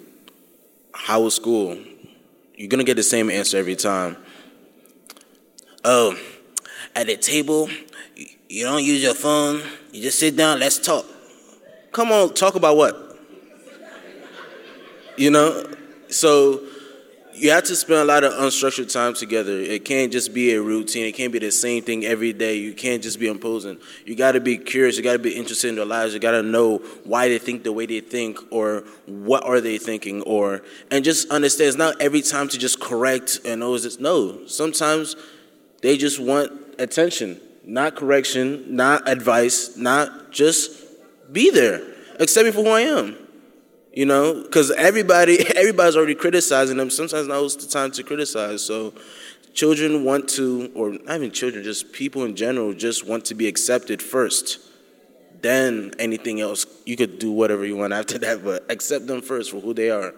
How 0.93 1.22
was 1.22 1.36
school? 1.36 1.78
You're 2.55 2.68
gonna 2.70 2.84
get 2.84 2.95
the 2.95 3.03
same 3.03 3.30
answer 3.30 3.58
every 3.58 3.76
time. 3.76 4.18
Oh, 5.84 6.18
at 6.95 7.08
the 7.08 7.18
table, 7.18 7.70
you 8.49 8.66
don't 8.66 8.84
use 8.84 9.03
your 9.03 9.14
phone. 9.14 9.62
You 9.91 10.01
just 10.01 10.20
sit 10.20 10.36
down, 10.36 10.60
let's 10.60 10.80
talk. 10.80 11.05
Come 11.91 12.12
on, 12.12 12.34
talk 12.34 12.55
about 12.55 12.78
what? 12.78 13.20
You 15.18 15.32
know? 15.32 15.66
So 16.10 16.66
you 17.38 17.52
have 17.52 17.64
to 17.66 17.76
spend 17.76 18.00
a 18.00 18.06
lot 18.06 18.24
of 18.24 18.34
unstructured 18.34 18.92
time 18.92 19.14
together. 19.14 19.54
It 19.54 19.86
can't 19.86 20.12
just 20.12 20.34
be 20.34 20.54
a 20.54 20.62
routine. 20.62 21.06
It 21.06 21.14
can't 21.14 21.32
be 21.32 21.40
the 21.40 21.52
same 21.52 21.84
thing 21.84 22.06
every 22.06 22.34
day. 22.34 22.56
You 22.56 22.74
can't 22.74 23.02
just 23.02 23.20
be 23.20 23.28
imposing. 23.28 23.78
You 24.06 24.16
got 24.16 24.34
to 24.34 24.40
be 24.40 24.58
curious. 24.58 24.98
You 24.98 25.04
got 25.04 25.14
to 25.14 25.20
be 25.20 25.36
interested 25.36 25.70
in 25.70 25.76
their 25.76 25.86
lives. 25.86 26.14
You 26.14 26.20
got 26.20 26.32
to 26.32 26.44
know 26.44 26.78
why 27.04 27.30
they 27.30 27.40
think 27.40 27.64
the 27.64 27.72
way 27.72 27.86
they 27.86 28.00
think, 28.00 28.40
or 28.52 28.84
what 29.06 29.44
are 29.44 29.62
they 29.62 29.78
thinking, 29.78 30.22
or 30.24 30.64
and 30.92 31.04
just 31.04 31.30
understand. 31.30 31.70
It's 31.70 31.78
not 31.78 32.02
every 32.02 32.22
time 32.22 32.48
to 32.50 32.58
just 32.58 32.80
correct 32.80 33.40
and 33.46 33.64
always 33.64 33.84
just 33.84 34.00
no. 34.00 34.46
Sometimes 34.48 35.16
they 35.82 35.98
just 35.98 36.20
want 36.20 36.52
attention 36.80 37.42
not 37.68 37.96
correction, 37.96 38.76
not 38.76 39.08
advice, 39.10 39.76
not 39.76 40.32
just 40.32 40.72
be 41.32 41.52
there. 41.52 41.82
Accept 42.20 42.46
me 42.46 42.52
for 42.52 42.64
who 42.64 42.70
I 42.70 42.82
am. 42.82 43.18
You 43.98 44.06
know, 44.06 44.43
because 44.43 44.70
everybody 44.70 45.39
everybody's 45.56 45.95
already 45.95 46.14
criticizing 46.14 46.78
them. 46.78 46.91
Sometimes 46.91 47.28
now 47.28 47.43
is 47.43 47.56
the 47.56 47.66
time 47.66 47.89
to 47.93 48.04
criticize. 48.04 48.64
So 48.64 48.93
children 49.56 50.04
want 50.04 50.30
to, 50.38 50.72
or 50.76 50.91
not 50.91 51.16
even 51.16 51.32
children, 51.32 51.64
just 51.64 51.93
people 51.93 52.24
in 52.24 52.36
general, 52.36 52.76
just 52.76 53.08
want 53.08 53.26
to 53.26 53.34
be 53.34 53.48
accepted 53.48 54.04
first. 54.04 54.60
Then 55.41 55.95
anything 55.98 56.39
else, 56.39 56.68
you 56.86 56.95
could 56.95 57.18
do 57.18 57.32
whatever 57.32 57.66
you 57.66 57.76
want 57.76 57.91
after 57.91 58.18
that, 58.20 58.43
but 58.43 58.70
accept 58.70 59.08
them 59.08 59.24
first 59.24 59.50
for 59.50 59.62
who 59.62 59.74
they 59.74 59.89
are. 59.89 60.14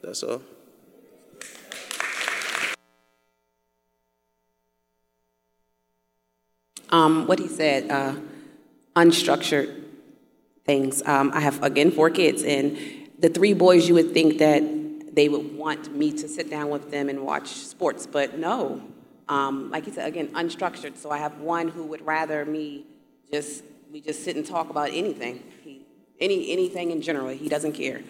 That's 0.00 0.22
all. 0.22 0.40
Um, 6.90 7.26
what 7.26 7.40
he 7.40 7.48
said, 7.48 7.90
uh, 7.90 8.14
unstructured 8.94 9.82
things. 10.64 11.02
Um, 11.04 11.32
I 11.34 11.40
have, 11.40 11.60
again, 11.64 11.90
four 11.90 12.10
kids, 12.10 12.44
and 12.44 12.78
the 13.24 13.30
three 13.30 13.54
boys, 13.54 13.88
you 13.88 13.94
would 13.94 14.12
think 14.12 14.36
that 14.36 14.62
they 15.16 15.30
would 15.30 15.56
want 15.56 15.96
me 15.96 16.12
to 16.12 16.28
sit 16.28 16.50
down 16.50 16.68
with 16.68 16.90
them 16.90 17.08
and 17.08 17.22
watch 17.22 17.48
sports, 17.48 18.06
but 18.06 18.38
no. 18.38 18.82
Um, 19.30 19.70
like 19.70 19.86
he 19.86 19.92
said, 19.92 20.06
again, 20.06 20.28
unstructured. 20.34 20.98
So 20.98 21.10
I 21.10 21.16
have 21.16 21.38
one 21.38 21.68
who 21.68 21.84
would 21.84 22.04
rather 22.04 22.44
me 22.44 22.84
just, 23.32 23.64
we 23.90 24.02
just 24.02 24.24
sit 24.24 24.36
and 24.36 24.44
talk 24.44 24.68
about 24.68 24.90
anything, 24.90 25.42
he, 25.62 25.86
any, 26.20 26.52
anything 26.52 26.90
in 26.90 27.00
general. 27.00 27.28
He 27.28 27.48
doesn't 27.48 27.72
care. 27.72 28.02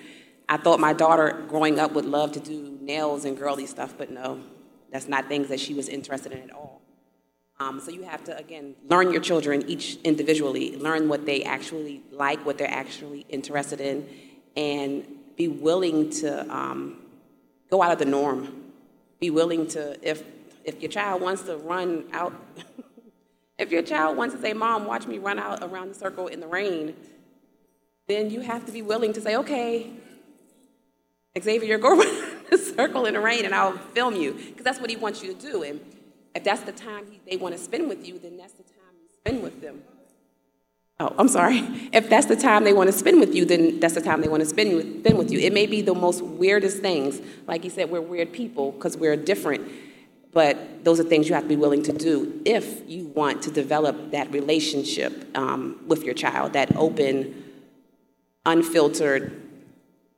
I 0.49 0.57
thought 0.57 0.81
my 0.81 0.93
daughter 0.93 1.45
growing 1.47 1.79
up 1.79 1.93
would 1.93 2.07
love 2.07 2.33
to 2.33 2.41
do 2.41 2.77
nails 2.81 3.25
and 3.25 3.39
girly 3.39 3.67
stuff, 3.67 3.95
but 3.97 4.11
no, 4.11 4.41
that's 4.91 5.07
not 5.07 5.29
things 5.29 5.47
that 5.47 5.61
she 5.61 5.75
was 5.75 5.89
interested 5.89 6.33
in 6.33 6.43
at 6.43 6.53
all. 6.53 6.83
Um, 7.61 7.79
so 7.79 7.93
you 7.93 8.03
have 8.03 8.25
to, 8.25 8.37
again, 8.37 8.75
learn 8.91 9.13
your 9.13 9.23
children 9.23 9.63
each 9.71 9.95
individually, 10.03 10.77
learn 10.77 11.09
what 11.09 11.25
they 11.25 11.45
actually 11.45 12.03
like, 12.11 12.45
what 12.45 12.59
they're 12.59 12.69
actually 12.69 13.27
interested 13.29 13.81
in, 13.81 14.09
and 14.57 15.05
be 15.37 15.49
willing 15.49 16.11
to 16.11 16.55
um, 16.55 16.99
go 17.71 17.83
out 17.83 17.93
of 17.93 17.99
the 17.99 18.05
norm. 18.05 18.71
Be 19.21 19.31
willing 19.31 19.67
to, 19.69 19.97
if, 20.09 20.23
if 20.65 20.81
your 20.81 20.91
child 20.91 21.23
wants 21.23 21.43
to 21.43 21.57
run 21.57 22.05
out, 22.13 22.33
if 23.59 23.71
your 23.71 23.83
child 23.83 24.17
wants 24.17 24.35
to 24.35 24.41
say, 24.41 24.53
Mom, 24.53 24.87
watch 24.87 25.07
me 25.07 25.19
run 25.19 25.39
out 25.39 25.63
around 25.63 25.89
the 25.89 25.95
circle 25.95 26.27
in 26.29 26.41
the 26.41 26.47
rain, 26.47 26.95
then 28.07 28.31
you 28.31 28.41
have 28.41 28.67
to 28.67 28.73
be 28.73 28.83
willing 28.83 29.13
to 29.13 29.21
say, 29.21 29.37
okay, 29.37 29.91
Xavier, 31.41 31.69
you're 31.69 31.79
going 31.79 32.01
around 32.09 32.45
the 32.51 32.59
circle 32.59 33.07
in 33.07 33.15
the 33.15 33.21
rain 33.21 33.45
and 33.45 33.55
I'll 33.55 33.73
film 33.73 34.15
you, 34.15 34.35
because 34.35 34.65
that's 34.65 34.81
what 34.81 34.91
he 34.91 34.97
wants 34.97 35.23
you 35.23 35.35
to 35.35 35.41
do. 35.41 35.63
And 35.63 35.81
if 36.35 36.45
that's 36.45 36.63
the 36.63 36.73
time 36.73 37.07
they 37.29 37.37
want 37.37 37.57
to 37.57 37.61
spend 37.61 37.89
with 37.89 38.07
you, 38.07 38.19
then 38.19 38.37
that's 38.37 38.53
the 38.53 38.63
time 38.63 38.95
you 39.01 39.09
spend 39.13 39.43
with 39.43 39.61
them. 39.61 39.83
Oh, 41.01 41.13
I'm 41.19 41.27
sorry. 41.27 41.59
If 41.93 42.09
that's 42.09 42.27
the 42.27 42.37
time 42.37 42.63
they 42.63 42.73
want 42.73 42.89
to 42.89 42.97
spend 42.97 43.19
with 43.19 43.35
you, 43.35 43.45
then 43.45 43.81
that's 43.81 43.95
the 43.95 44.01
time 44.01 44.21
they 44.21 44.29
want 44.29 44.43
to 44.43 44.49
spend 44.49 44.77
with, 44.77 45.01
spend 45.01 45.19
with 45.19 45.31
you. 45.33 45.41
It 45.41 45.53
may 45.53 45.67
be 45.67 45.83
the 45.83 45.95
most 45.95 46.23
weirdest 46.23 46.79
things. 46.79 47.21
Like 47.49 47.65
you 47.65 47.71
said, 47.71 47.91
we're 47.91 48.01
weird 48.01 48.33
people 48.33 48.71
because 48.73 48.97
we're 48.97 49.17
different. 49.17 49.69
But 50.33 50.85
those 50.85 51.01
are 51.01 51.05
things 51.05 51.29
you 51.29 51.35
have 51.35 51.45
to 51.45 51.49
be 51.49 51.57
willing 51.57 51.83
to 51.85 51.93
do 51.93 52.41
if 52.45 52.89
you 52.89 53.07
want 53.07 53.43
to 53.43 53.51
develop 53.51 54.13
that 54.13 54.33
relationship 54.33 55.37
um, 55.37 55.81
with 55.87 56.05
your 56.05 56.15
child, 56.15 56.53
that 56.53 56.77
open, 56.77 57.45
unfiltered, 58.47 59.41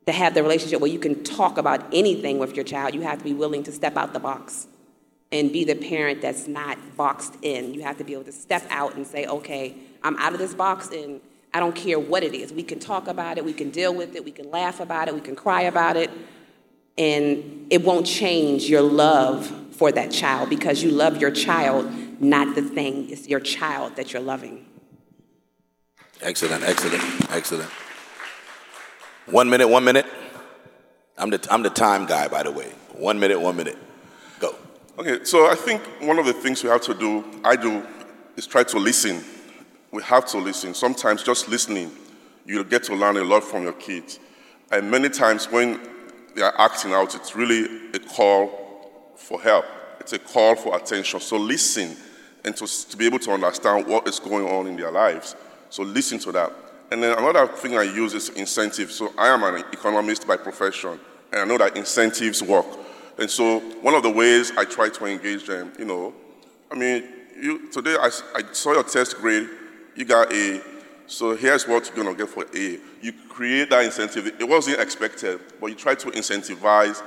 to 0.06 0.12
have 0.12 0.34
the 0.34 0.42
relationship 0.42 0.80
where 0.80 0.90
you 0.90 0.98
can 0.98 1.24
talk 1.24 1.58
about 1.58 1.86
anything 1.92 2.38
with 2.38 2.54
your 2.54 2.64
child. 2.64 2.94
You 2.94 3.00
have 3.00 3.18
to 3.18 3.24
be 3.24 3.34
willing 3.34 3.62
to 3.64 3.72
step 3.72 3.96
out 3.96 4.12
the 4.12 4.20
box 4.20 4.66
and 5.32 5.52
be 5.52 5.64
the 5.64 5.74
parent 5.74 6.22
that's 6.22 6.46
not 6.46 6.78
boxed 6.96 7.36
in. 7.42 7.74
You 7.74 7.82
have 7.82 7.98
to 7.98 8.04
be 8.04 8.12
able 8.12 8.24
to 8.24 8.32
step 8.32 8.64
out 8.70 8.94
and 8.94 9.06
say, 9.06 9.26
okay, 9.26 9.74
I'm 10.02 10.16
out 10.16 10.32
of 10.32 10.38
this 10.38 10.54
box 10.54 10.90
and 10.90 11.20
I 11.52 11.60
don't 11.60 11.74
care 11.74 11.98
what 11.98 12.22
it 12.22 12.34
is. 12.34 12.52
We 12.52 12.62
can 12.62 12.78
talk 12.78 13.08
about 13.08 13.38
it, 13.38 13.44
we 13.44 13.52
can 13.52 13.70
deal 13.70 13.94
with 13.94 14.14
it, 14.14 14.24
we 14.24 14.30
can 14.30 14.50
laugh 14.50 14.80
about 14.80 15.08
it, 15.08 15.14
we 15.14 15.20
can 15.20 15.36
cry 15.36 15.62
about 15.62 15.96
it, 15.96 16.10
and 16.98 17.66
it 17.70 17.82
won't 17.82 18.06
change 18.06 18.64
your 18.64 18.82
love 18.82 19.46
for 19.72 19.92
that 19.92 20.10
child 20.10 20.50
because 20.50 20.82
you 20.82 20.90
love 20.90 21.20
your 21.20 21.30
child, 21.30 21.90
not 22.20 22.54
the 22.54 22.62
thing. 22.62 23.10
It's 23.10 23.28
your 23.28 23.40
child 23.40 23.96
that 23.96 24.12
you're 24.12 24.22
loving. 24.22 24.66
Excellent, 26.22 26.64
excellent, 26.64 27.02
excellent. 27.30 27.70
One 29.26 29.50
minute, 29.50 29.68
one 29.68 29.84
minute. 29.84 30.06
I'm 31.18 31.30
the, 31.30 31.46
I'm 31.50 31.62
the 31.62 31.70
time 31.70 32.06
guy, 32.06 32.28
by 32.28 32.42
the 32.42 32.50
way. 32.50 32.70
One 32.92 33.18
minute, 33.18 33.40
one 33.40 33.56
minute. 33.56 33.76
Go. 34.38 34.54
Okay, 34.98 35.24
so 35.24 35.50
I 35.50 35.54
think 35.54 35.82
one 36.00 36.18
of 36.18 36.26
the 36.26 36.32
things 36.32 36.62
we 36.62 36.70
have 36.70 36.82
to 36.82 36.94
do, 36.94 37.24
I 37.44 37.56
do, 37.56 37.84
is 38.36 38.46
try 38.46 38.62
to 38.64 38.78
listen. 38.78 39.24
We 39.96 40.02
have 40.02 40.26
to 40.26 40.36
listen. 40.38 40.74
Sometimes 40.74 41.22
just 41.22 41.48
listening, 41.48 41.90
you'll 42.44 42.64
get 42.64 42.82
to 42.82 42.94
learn 42.94 43.16
a 43.16 43.24
lot 43.24 43.42
from 43.42 43.62
your 43.62 43.72
kids. 43.72 44.20
And 44.70 44.90
many 44.90 45.08
times 45.08 45.50
when 45.50 45.80
they 46.34 46.42
are 46.42 46.52
acting 46.58 46.92
out, 46.92 47.14
it's 47.14 47.34
really 47.34 47.88
a 47.94 47.98
call 47.98 49.14
for 49.16 49.40
help. 49.40 49.64
It's 49.98 50.12
a 50.12 50.18
call 50.18 50.54
for 50.54 50.76
attention. 50.76 51.18
So 51.20 51.38
listen 51.38 51.96
and 52.44 52.54
to, 52.58 52.66
to 52.90 52.96
be 52.98 53.06
able 53.06 53.20
to 53.20 53.30
understand 53.30 53.86
what 53.86 54.06
is 54.06 54.20
going 54.20 54.46
on 54.46 54.66
in 54.66 54.76
their 54.76 54.90
lives. 54.90 55.34
So 55.70 55.82
listen 55.82 56.18
to 56.18 56.32
that. 56.32 56.52
And 56.92 57.02
then 57.02 57.16
another 57.16 57.46
thing 57.46 57.78
I 57.78 57.84
use 57.84 58.12
is 58.12 58.28
incentives. 58.28 58.96
So 58.96 59.14
I 59.16 59.28
am 59.28 59.44
an 59.44 59.64
economist 59.72 60.26
by 60.26 60.36
profession, 60.36 61.00
and 61.32 61.40
I 61.40 61.44
know 61.46 61.56
that 61.56 61.74
incentives 61.74 62.42
work. 62.42 62.66
And 63.18 63.30
so 63.30 63.60
one 63.80 63.94
of 63.94 64.02
the 64.02 64.10
ways 64.10 64.52
I 64.58 64.66
try 64.66 64.90
to 64.90 65.06
engage 65.06 65.46
them, 65.46 65.72
you 65.78 65.86
know, 65.86 66.12
I 66.70 66.74
mean, 66.74 67.02
you, 67.40 67.70
today 67.70 67.96
I, 67.98 68.10
I 68.34 68.42
saw 68.52 68.74
your 68.74 68.84
test 68.84 69.16
grade, 69.16 69.48
you 69.96 70.04
got 70.04 70.32
A, 70.32 70.60
so 71.06 71.36
here's 71.36 71.66
what 71.66 71.86
you're 71.86 72.04
gonna 72.04 72.16
get 72.16 72.28
for 72.28 72.44
A. 72.54 72.78
You 73.00 73.12
create 73.28 73.70
that 73.70 73.84
incentive. 73.84 74.26
It 74.26 74.48
wasn't 74.48 74.80
expected, 74.80 75.40
but 75.60 75.66
you 75.68 75.74
try 75.74 75.94
to 75.94 76.10
incentivize 76.10 77.02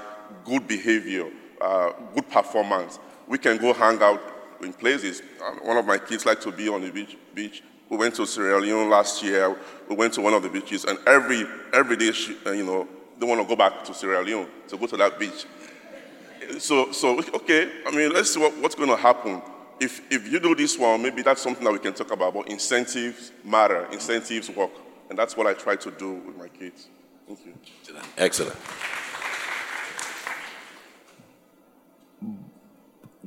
good 0.46 0.68
behavior, 0.68 1.30
uh, 1.62 1.92
good 2.14 2.30
performance. 2.30 3.00
We 3.28 3.38
can 3.38 3.58
go 3.58 3.74
hang 3.74 4.02
out 4.02 4.22
in 4.62 4.74
places. 4.74 5.22
Uh, 5.44 5.52
one 5.64 5.78
of 5.78 5.86
my 5.86 5.98
kids 5.98 6.26
like 6.26 6.42
to 6.42 6.52
be 6.52 6.70
on 6.70 6.82
the 6.82 6.92
beach. 6.92 7.18
beach. 7.34 7.64
We 7.90 7.98
went 7.98 8.16
to 8.16 8.26
Sierra 8.26 8.60
Leone 8.60 8.90
last 8.90 9.24
year. 9.24 9.56
We 9.88 9.96
went 9.96 10.14
to 10.14 10.22
one 10.22 10.34
of 10.34 10.44
the 10.44 10.50
beaches, 10.50 10.86
and 10.86 11.00
every 11.08 11.46
every 11.74 11.98
day, 11.98 12.12
she, 12.12 12.38
uh, 12.46 12.52
you 12.52 12.66
know, 12.66 12.88
they 13.20 13.26
want 13.26 13.42
to 13.42 13.48
go 13.48 13.56
back 13.56 13.84
to 13.86 13.94
Sierra 13.94 14.24
Leone 14.24 14.48
to 14.68 14.78
go 14.78 14.86
to 14.86 14.98
that 14.98 15.20
beach 15.20 15.46
so, 16.58 16.92
so 16.92 17.20
okay, 17.20 17.70
I 17.86 17.92
mean, 17.92 18.12
let's 18.12 18.34
see 18.34 18.40
what, 18.40 18.58
what's 18.58 18.76
going 18.76 18.90
to 18.90 18.96
happen. 18.96 19.42
If, 19.80 20.12
if 20.12 20.32
you 20.32 20.40
do 20.40 20.56
this 20.56 20.78
one, 20.78 21.02
maybe 21.02 21.22
that's 21.22 21.42
something 21.42 21.64
that 21.64 21.72
we 21.72 21.80
can 21.80 21.94
talk 21.94 22.12
about, 22.12 22.34
but 22.34 22.50
incentives 22.50 23.32
matter, 23.44 23.88
incentives 23.92 24.50
work. 24.50 24.72
And 25.10 25.18
that's 25.18 25.38
what 25.38 25.48
I 25.48 25.54
try 25.54 25.76
to 25.78 25.92
do 25.92 26.14
with 26.14 26.38
my 26.38 26.48
kids. 26.50 26.88
Thank 27.28 27.46
you. 27.46 27.54
Excellent. 28.18 28.56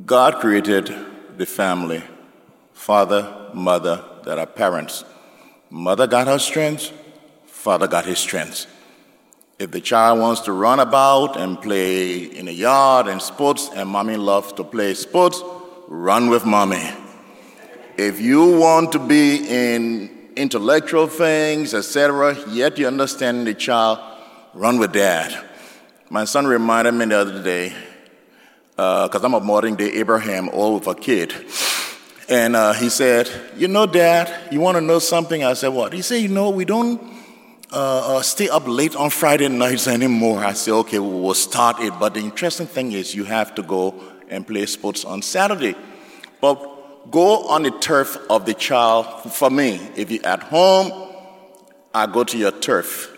God 0.05 0.41
created 0.41 0.95
the 1.37 1.47
family 1.47 2.03
father, 2.73 3.51
mother, 3.55 4.05
that 4.25 4.39
are 4.39 4.47
parents. 4.47 5.05
Mother 5.71 6.07
got 6.09 6.27
her 6.27 6.39
strengths, 6.39 6.93
father 7.47 7.87
got 7.87 8.05
his 8.05 8.19
strengths. 8.19 8.67
If 9.59 9.71
the 9.71 9.81
child 9.81 10.19
wants 10.19 10.41
to 10.43 10.53
run 10.53 10.81
about 10.81 11.37
and 11.37 11.61
play 11.63 12.25
in 12.25 12.47
the 12.47 12.53
yard 12.53 13.07
and 13.07 13.23
sports, 13.23 13.71
and 13.73 13.89
mommy 13.89 14.17
loves 14.17 14.53
to 14.55 14.65
play 14.65 14.95
sports, 14.95 15.41
run 15.89 16.29
with 16.31 16.45
mommy. 16.45 16.89
If 17.97 18.21
you 18.21 18.59
want 18.59 18.93
to 18.93 18.99
be 18.99 19.47
in 19.49 20.31
intellectual 20.37 21.07
things, 21.07 21.75
etc., 21.75 22.37
yet 22.49 22.79
you 22.79 22.87
understand 22.87 23.47
the 23.47 23.55
child, 23.55 23.99
run 24.55 24.79
with 24.79 24.93
dad. 24.93 25.49
My 26.11 26.25
son 26.25 26.47
reminded 26.47 26.93
me 26.93 27.07
the 27.07 27.19
other 27.19 27.43
day, 27.43 27.75
because 28.77 29.23
uh, 29.23 29.25
I'm 29.25 29.35
a 29.35 29.41
modern 29.41 29.77
day 29.77 29.93
Abraham, 29.93 30.49
all 30.51 30.75
with 30.75 30.87
a 30.87 30.95
kid. 30.95 31.35
And 32.29 32.57
uh, 32.57 32.73
he 32.73 32.89
said, 32.89 33.31
You 33.57 33.69
know, 33.69 33.87
Dad, 33.87 34.53
you 34.53 34.61
want 34.61 34.77
to 34.77 34.81
know 34.81 34.99
something? 34.99 35.45
I 35.45 35.53
said, 35.55 35.69
What? 35.69 35.93
He 35.93 36.03
said, 36.03 36.17
You 36.17 36.29
know, 36.29 36.51
we 36.51 36.65
don't 36.65 37.01
uh, 37.71 38.17
uh, 38.17 38.23
stay 38.23 38.49
up 38.49 38.67
late 38.67 38.97
on 38.97 39.11
Friday 39.11 39.49
nights 39.49 39.87
anymore. 39.87 40.39
I 40.45 40.53
said, 40.55 40.73
Okay, 40.73 40.99
we'll 40.99 41.35
start 41.35 41.81
it. 41.81 41.93
But 41.99 42.15
the 42.15 42.21
interesting 42.21 42.67
thing 42.67 42.93
is, 42.93 43.15
you 43.15 43.25
have 43.25 43.55
to 43.57 43.63
go 43.63 43.95
and 44.33 44.47
play 44.47 44.67
sports 44.67 45.05
on 45.05 45.23
Saturday. 45.23 45.77
But 46.41 47.11
go 47.11 47.49
on 47.49 47.63
the 47.63 47.71
turf 47.71 48.19
of 48.31 48.47
the 48.47 48.55
child. 48.55 49.33
For 49.33 49.51
me, 49.51 49.81
if 49.97 50.11
you're 50.11 50.27
at 50.27 50.43
home, 50.43 51.11
I 51.95 52.07
go 52.07 52.25
to 52.25 52.39
your 52.39 52.53
turf. 52.53 53.17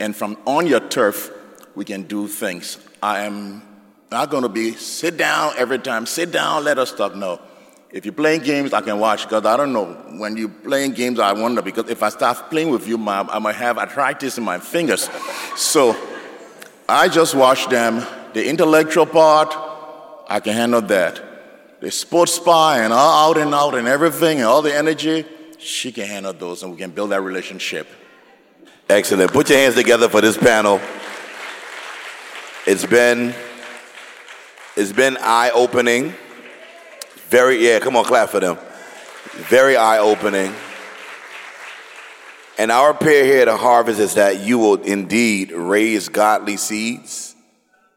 And 0.00 0.16
from 0.16 0.36
on 0.46 0.66
your 0.66 0.80
turf, 0.80 1.30
we 1.74 1.84
can 1.84 2.04
do 2.04 2.26
things. 2.26 2.78
I 3.02 3.20
am 3.20 3.62
not 4.10 4.30
going 4.30 4.42
to 4.42 4.48
be 4.48 4.72
sit 4.72 5.16
down 5.16 5.52
every 5.56 5.78
time, 5.78 6.06
sit 6.06 6.32
down, 6.32 6.64
let 6.64 6.78
us 6.78 6.92
talk. 6.92 7.14
No. 7.14 7.40
If 7.90 8.04
you're 8.04 8.14
playing 8.14 8.42
games, 8.42 8.72
I 8.72 8.80
can 8.80 8.98
watch 8.98 9.24
because 9.24 9.46
I 9.46 9.56
don't 9.56 9.72
know. 9.72 9.86
When 10.18 10.36
you're 10.36 10.48
playing 10.48 10.92
games, 10.92 11.18
I 11.18 11.32
wonder 11.32 11.62
because 11.62 11.88
if 11.88 12.02
I 12.02 12.08
start 12.08 12.50
playing 12.50 12.70
with 12.70 12.86
you, 12.88 12.98
my, 12.98 13.20
I 13.20 13.38
might 13.38 13.54
have 13.54 13.78
arthritis 13.78 14.38
in 14.38 14.44
my 14.44 14.58
fingers. 14.58 15.08
So 15.54 15.96
I 16.88 17.08
just 17.08 17.34
watch 17.34 17.68
them. 17.68 18.04
The 18.34 18.46
intellectual 18.48 19.06
part, 19.06 19.54
I 20.26 20.40
can 20.40 20.54
handle 20.54 20.82
that. 20.82 21.80
The 21.80 21.90
sports 21.90 22.32
spa 22.32 22.74
and 22.74 22.92
all 22.92 23.30
out 23.30 23.38
and 23.38 23.54
out 23.54 23.74
and 23.74 23.86
everything 23.86 24.38
and 24.38 24.46
all 24.46 24.62
the 24.62 24.74
energy, 24.74 25.24
she 25.58 25.92
can 25.92 26.06
handle 26.06 26.32
those 26.32 26.62
and 26.62 26.72
we 26.72 26.78
can 26.78 26.90
build 26.90 27.10
that 27.10 27.20
relationship. 27.20 27.86
Excellent. 28.88 29.32
Put 29.32 29.50
your 29.50 29.58
hands 29.58 29.74
together 29.74 30.08
for 30.08 30.20
this 30.20 30.36
panel. 30.36 30.80
It's 32.66 32.86
been 32.86 33.34
it's 34.76 34.92
been 34.92 35.16
eye-opening. 35.20 36.12
Very, 37.28 37.66
yeah, 37.66 37.78
come 37.78 37.96
on, 37.96 38.04
clap 38.04 38.28
for 38.28 38.40
them. 38.40 38.58
Very 39.48 39.76
eye 39.76 39.98
opening. 39.98 40.52
And 42.58 42.70
our 42.70 42.92
prayer 42.92 43.24
here 43.24 43.42
at 43.42 43.48
Harvest 43.48 44.00
is 44.00 44.14
that 44.14 44.40
you 44.40 44.58
will 44.58 44.82
indeed 44.82 45.50
raise 45.52 46.08
godly 46.08 46.56
seeds 46.56 47.35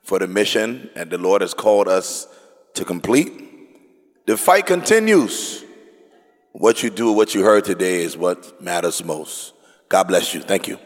for 0.10 0.18
the 0.18 0.28
mission 0.28 0.90
that 0.96 1.12
the 1.12 1.20
Lord 1.20 1.42
has 1.42 1.54
called 1.54 1.88
us 1.88 2.28
to 2.74 2.84
complete. 2.84 3.32
The 4.26 4.38
fight 4.38 4.66
continues. 4.66 5.64
What 6.52 6.82
you 6.82 6.90
do, 6.90 7.12
what 7.12 7.36
you 7.36 7.44
heard 7.44 7.64
today 7.64 8.02
is 8.02 8.18
what 8.18 8.60
matters 8.60 9.04
most. 9.04 9.54
God 9.88 10.06
bless 10.06 10.34
you. 10.34 10.42
Thank 10.42 10.68
you. 10.68 10.80